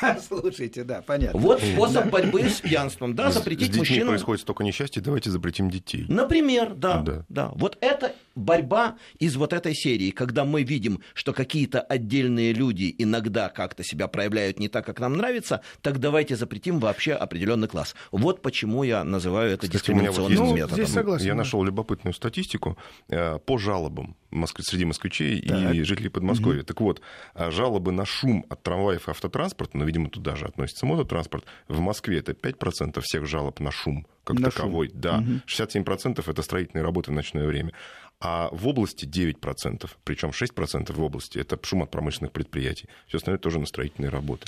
Слушайте, 0.28 0.84
да, 0.84 1.02
понятно. 1.02 1.38
Вот 1.40 1.60
способ 1.60 2.06
борьбы 2.10 2.42
с 2.48 2.60
пьянством. 2.60 3.14
Да, 3.14 3.30
запретить 3.30 3.66
с 3.66 3.68
детьми 3.68 3.80
мужчинам. 3.80 4.08
происходит 4.08 4.42
столько 4.42 4.64
несчастья, 4.64 5.00
давайте 5.00 5.30
запретим 5.30 5.70
детей. 5.70 6.04
Например, 6.08 6.74
да, 6.74 7.24
Да. 7.28 7.52
Вот 7.54 7.78
это 7.80 8.14
борьба 8.34 8.96
из 9.18 9.36
вот 9.36 9.52
этой 9.52 9.74
серии, 9.74 10.10
когда 10.10 10.44
мы 10.44 10.62
видим, 10.62 11.00
что 11.14 11.32
какие-то 11.32 11.80
отдельные 11.80 12.52
люди 12.52 12.94
иногда 12.98 13.48
как-то 13.48 13.82
себя 13.82 14.08
проявляют 14.08 14.58
не 14.58 14.68
так, 14.68 14.84
как 14.84 15.00
нам 15.00 15.14
нравится, 15.14 15.62
так 15.80 15.98
давайте 16.00 16.36
запретим 16.36 16.78
вообще 16.78 17.12
определенный 17.14 17.68
класс. 17.68 17.94
Вот 18.12 18.42
почему 18.42 18.82
я 18.84 19.04
называю 19.04 19.52
это 19.52 19.66
Кстати, 19.66 19.72
вот 19.72 19.78
дискриминационным 19.80 20.38
Ну, 20.38 20.54
методом. 20.54 20.76
здесь 20.76 20.92
согласен. 20.94 21.24
Я 21.26 21.32
да. 21.32 21.38
нашел 21.38 21.64
любопытную 21.64 22.12
статистику 22.14 22.76
э, 23.08 23.38
по 23.38 23.58
жалобам 23.58 24.16
среди 24.60 24.84
москвичей 24.84 25.40
Так. 25.40 25.74
и 25.74 25.82
жителей 25.82 26.10
Подмосковья. 26.10 26.62
Так 26.62 26.80
вот, 26.82 27.00
а 27.34 27.50
жалобы 27.50 27.92
на 27.92 28.04
шум 28.04 28.44
от 28.50 28.62
трамваев 28.62 29.08
и 29.08 29.10
автотранспорта, 29.10 29.78
ну, 29.78 29.85
видимо, 29.86 30.10
туда 30.10 30.36
же 30.36 30.44
относится 30.44 30.86
мототранспорт, 30.86 31.44
в 31.68 31.80
Москве 31.80 32.18
это 32.18 32.32
5% 32.32 33.00
всех 33.00 33.26
жалоб 33.26 33.60
на 33.60 33.70
шум 33.70 34.06
как 34.24 34.40
На 34.40 34.50
таковой. 34.50 34.90
Да, 34.92 35.22
67% 35.46 36.22
это 36.26 36.42
строительные 36.42 36.82
работы 36.82 37.12
в 37.12 37.14
ночное 37.14 37.46
время. 37.46 37.72
А 38.18 38.48
в 38.50 38.66
области 38.66 39.04
9%, 39.04 39.90
причем 40.02 40.30
6% 40.30 40.90
в 40.90 41.02
области, 41.02 41.38
это 41.38 41.58
шум 41.62 41.82
от 41.82 41.90
промышленных 41.90 42.32
предприятий. 42.32 42.88
Все 43.06 43.18
остальное 43.18 43.38
тоже 43.38 43.58
на 43.58 43.66
строительные 43.66 44.08
работы. 44.08 44.46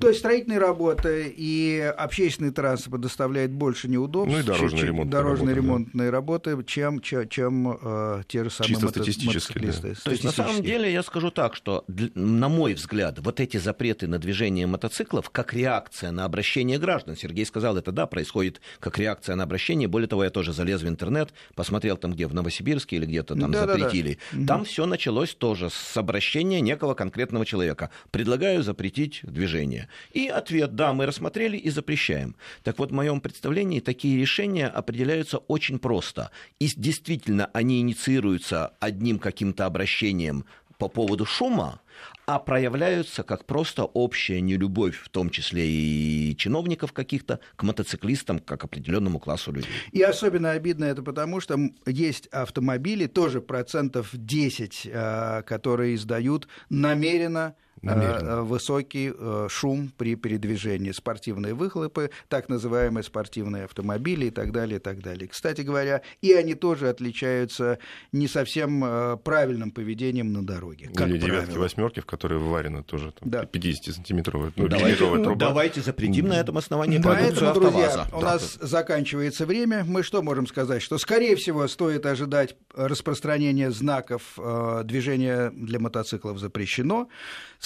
То 0.00 0.08
есть 0.08 0.18
строительные 0.18 0.58
работы 0.58 1.32
и 1.36 1.78
общественный 1.96 2.50
транспорт 2.50 3.02
доставляет 3.02 3.52
больше 3.52 3.86
неудобств, 3.88 4.34
Ну 4.34 4.40
и 4.40 4.42
дорожные 4.42 4.86
ремонтные 4.86 5.12
дорожные 5.12 5.54
работы, 5.54 5.90
да. 5.94 6.10
работы, 6.10 6.64
чем, 6.66 7.00
чем, 7.00 7.28
чем, 7.28 7.78
э, 7.80 8.22
те 8.26 8.42
же 8.42 8.50
самые 8.50 8.68
Чисто 8.74 8.86
мото- 8.86 8.90
статистически, 8.90 9.58
да. 9.60 9.94
То 10.02 10.10
есть, 10.10 10.24
на 10.24 10.32
самом 10.32 10.62
деле, 10.62 10.92
я 10.92 11.04
скажу 11.04 11.30
так, 11.30 11.54
что, 11.54 11.84
на 11.86 12.48
мой 12.48 12.74
взгляд, 12.74 13.20
вот 13.20 13.38
эти 13.38 13.58
запреты 13.58 14.08
на 14.08 14.18
движение 14.18 14.66
мотоциклов, 14.66 15.30
как 15.30 15.54
реакция 15.54 16.10
на 16.10 16.24
обращение 16.24 16.78
граждан, 16.80 17.16
Сергей 17.16 17.46
сказал, 17.46 17.76
это 17.76 17.92
да, 17.92 18.06
происходит 18.06 18.60
как 18.80 18.98
реакция 18.98 19.36
на 19.36 19.44
обращение. 19.44 19.86
Более 19.86 20.08
того, 20.08 20.24
я 20.24 20.30
тоже 20.30 20.52
залез 20.52 20.82
в 20.82 20.88
интернет, 20.88 21.32
посмотрел 21.54 21.96
там, 21.96 22.12
где 22.12 22.26
в 22.26 22.34
Новосибирске 22.34 23.03
или 23.04 23.10
где-то 23.10 23.34
там 23.36 23.52
Да-да-да. 23.52 23.78
запретили. 23.78 24.18
Там 24.46 24.64
все 24.64 24.86
началось 24.86 25.34
тоже 25.34 25.70
с 25.70 25.96
обращения 25.96 26.60
некого 26.60 26.94
конкретного 26.94 27.46
человека. 27.46 27.90
Предлагаю 28.10 28.62
запретить 28.62 29.20
движение. 29.22 29.88
И 30.12 30.26
ответ, 30.26 30.74
да, 30.74 30.92
мы 30.92 31.06
рассмотрели 31.06 31.56
и 31.56 31.70
запрещаем. 31.70 32.36
Так 32.62 32.78
вот, 32.78 32.90
в 32.90 32.94
моем 32.94 33.20
представлении 33.20 33.80
такие 33.80 34.18
решения 34.18 34.66
определяются 34.66 35.38
очень 35.38 35.78
просто. 35.78 36.30
И 36.58 36.68
действительно, 36.76 37.50
они 37.52 37.80
инициируются 37.80 38.72
одним 38.80 39.18
каким-то 39.18 39.66
обращением 39.66 40.44
по 40.78 40.88
поводу 40.88 41.24
шума, 41.24 41.80
а 42.26 42.38
проявляются 42.38 43.22
как 43.22 43.44
просто 43.44 43.84
общая 43.84 44.40
нелюбовь, 44.40 44.98
в 44.98 45.08
том 45.08 45.30
числе 45.30 45.68
и 45.68 46.36
чиновников 46.36 46.92
каких-то, 46.92 47.40
к 47.56 47.62
мотоциклистам, 47.62 48.38
как 48.38 48.64
определенному 48.64 49.18
классу 49.18 49.52
людей. 49.52 49.70
И 49.92 50.02
особенно 50.02 50.52
обидно 50.52 50.84
это 50.84 51.02
потому, 51.02 51.40
что 51.40 51.58
есть 51.86 52.26
автомобили, 52.28 53.06
тоже 53.06 53.40
процентов 53.40 54.10
10, 54.12 54.86
э, 54.86 55.42
которые 55.42 55.94
издают 55.94 56.48
намеренно 56.68 57.54
Намеренно. 57.84 58.28
э, 58.30 58.42
высокий 58.42 59.12
э, 59.16 59.46
шум 59.50 59.92
при 59.96 60.14
передвижении, 60.16 60.92
спортивные 60.92 61.54
выхлопы, 61.54 62.10
так 62.28 62.48
называемые 62.48 63.02
спортивные 63.04 63.64
автомобили 63.64 64.26
и 64.26 64.30
так 64.30 64.52
далее, 64.52 64.76
и 64.76 64.80
так 64.80 65.00
далее. 65.00 65.28
Кстати 65.28 65.60
говоря, 65.62 66.02
и 66.22 66.32
они 66.32 66.54
тоже 66.54 66.88
отличаются 66.88 67.78
не 68.12 68.28
совсем 68.28 68.84
э, 68.84 69.16
правильным 69.18 69.70
поведением 69.70 70.32
на 70.32 70.44
дороге. 70.44 70.90
Как 70.94 71.08
Или 71.08 71.18
девятки, 71.18 71.56
восьмерки, 71.56 72.00
в 72.00 72.06
которые 72.06 72.38
вварена 72.40 72.82
тоже 72.82 73.12
там, 73.12 73.30
Да. 73.30 73.42
50-сантиметровая 73.44 74.52
ну, 74.56 74.68
давайте, 74.68 74.96
труба. 74.96 75.34
давайте 75.36 75.80
запретим 75.80 76.28
на 76.28 76.34
этом 76.40 76.56
основании 76.58 77.00
Поэтому, 77.02 77.52
друзья, 77.54 77.86
АвтоВАЗа. 77.88 78.16
у 78.16 78.20
Да. 78.20 78.26
нас 78.32 78.58
заканчивается 78.60 79.46
время. 79.46 79.84
Мы 79.84 80.02
что 80.02 80.22
можем 80.22 80.46
сказать? 80.46 80.82
Что, 80.82 80.98
скорее 80.98 81.36
всего, 81.36 81.66
стоит 81.68 82.06
ожидать 82.06 82.56
распространения 82.74 83.70
знаков 83.70 84.22
э, 84.38 84.82
движения 84.84 85.50
для 85.50 85.78
мотоциклов 85.78 86.38
запрещено. 86.38 87.08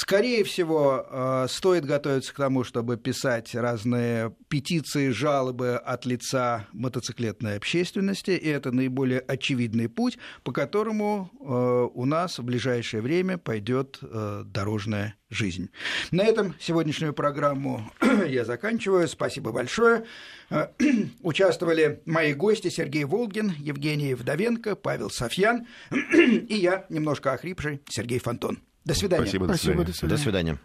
Скорее 0.09 0.43
всего, 0.43 1.07
э, 1.07 1.47
стоит 1.51 1.85
готовиться 1.85 2.33
к 2.33 2.37
тому, 2.39 2.65
чтобы 2.65 2.97
писать 2.97 3.55
разные 3.55 4.35
петиции, 4.49 5.11
жалобы 5.11 5.77
от 5.77 6.07
лица 6.07 6.67
мотоциклетной 6.73 7.59
общественности. 7.59 8.31
И 8.31 8.49
это 8.49 8.73
наиболее 8.73 9.21
очевидный 9.21 9.91
путь, 9.91 10.17
по 10.45 10.53
которому 10.53 11.31
э, 11.39 11.89
у 11.95 12.07
нас 12.07 12.39
в 12.39 12.43
ближайшее 12.43 13.03
время 13.03 13.37
пойдет 13.37 13.99
э, 14.01 14.45
дорожная 14.47 15.15
жизнь. 15.29 15.69
На 16.11 16.25
этом 16.25 16.55
сегодняшнюю 16.59 17.13
программу 17.13 17.93
я 18.27 18.47
заканчиваю. 18.47 19.09
Спасибо 19.09 19.53
большое. 19.53 20.07
Участвовали 21.21 22.01
мои 22.07 22.33
гости 22.33 22.69
Сергей 22.69 23.05
Волгин, 23.05 23.53
Евгений 23.59 24.15
Вдовенко, 24.15 24.75
Павел 24.75 25.11
Софьян 25.11 25.67
и 25.93 26.55
я, 26.55 26.87
немножко 26.89 27.35
охрипший, 27.35 27.83
Сергей 27.91 28.21
Фонтон. 28.21 28.61
До 28.89 28.95
свидания. 28.95 29.23
Спасибо, 29.25 29.47
до 29.47 29.53
Спасибо, 29.53 29.73
свидания. 29.73 29.87
до 29.87 29.93
свидания. 29.93 30.17
До 30.17 30.23
свидания. 30.23 30.59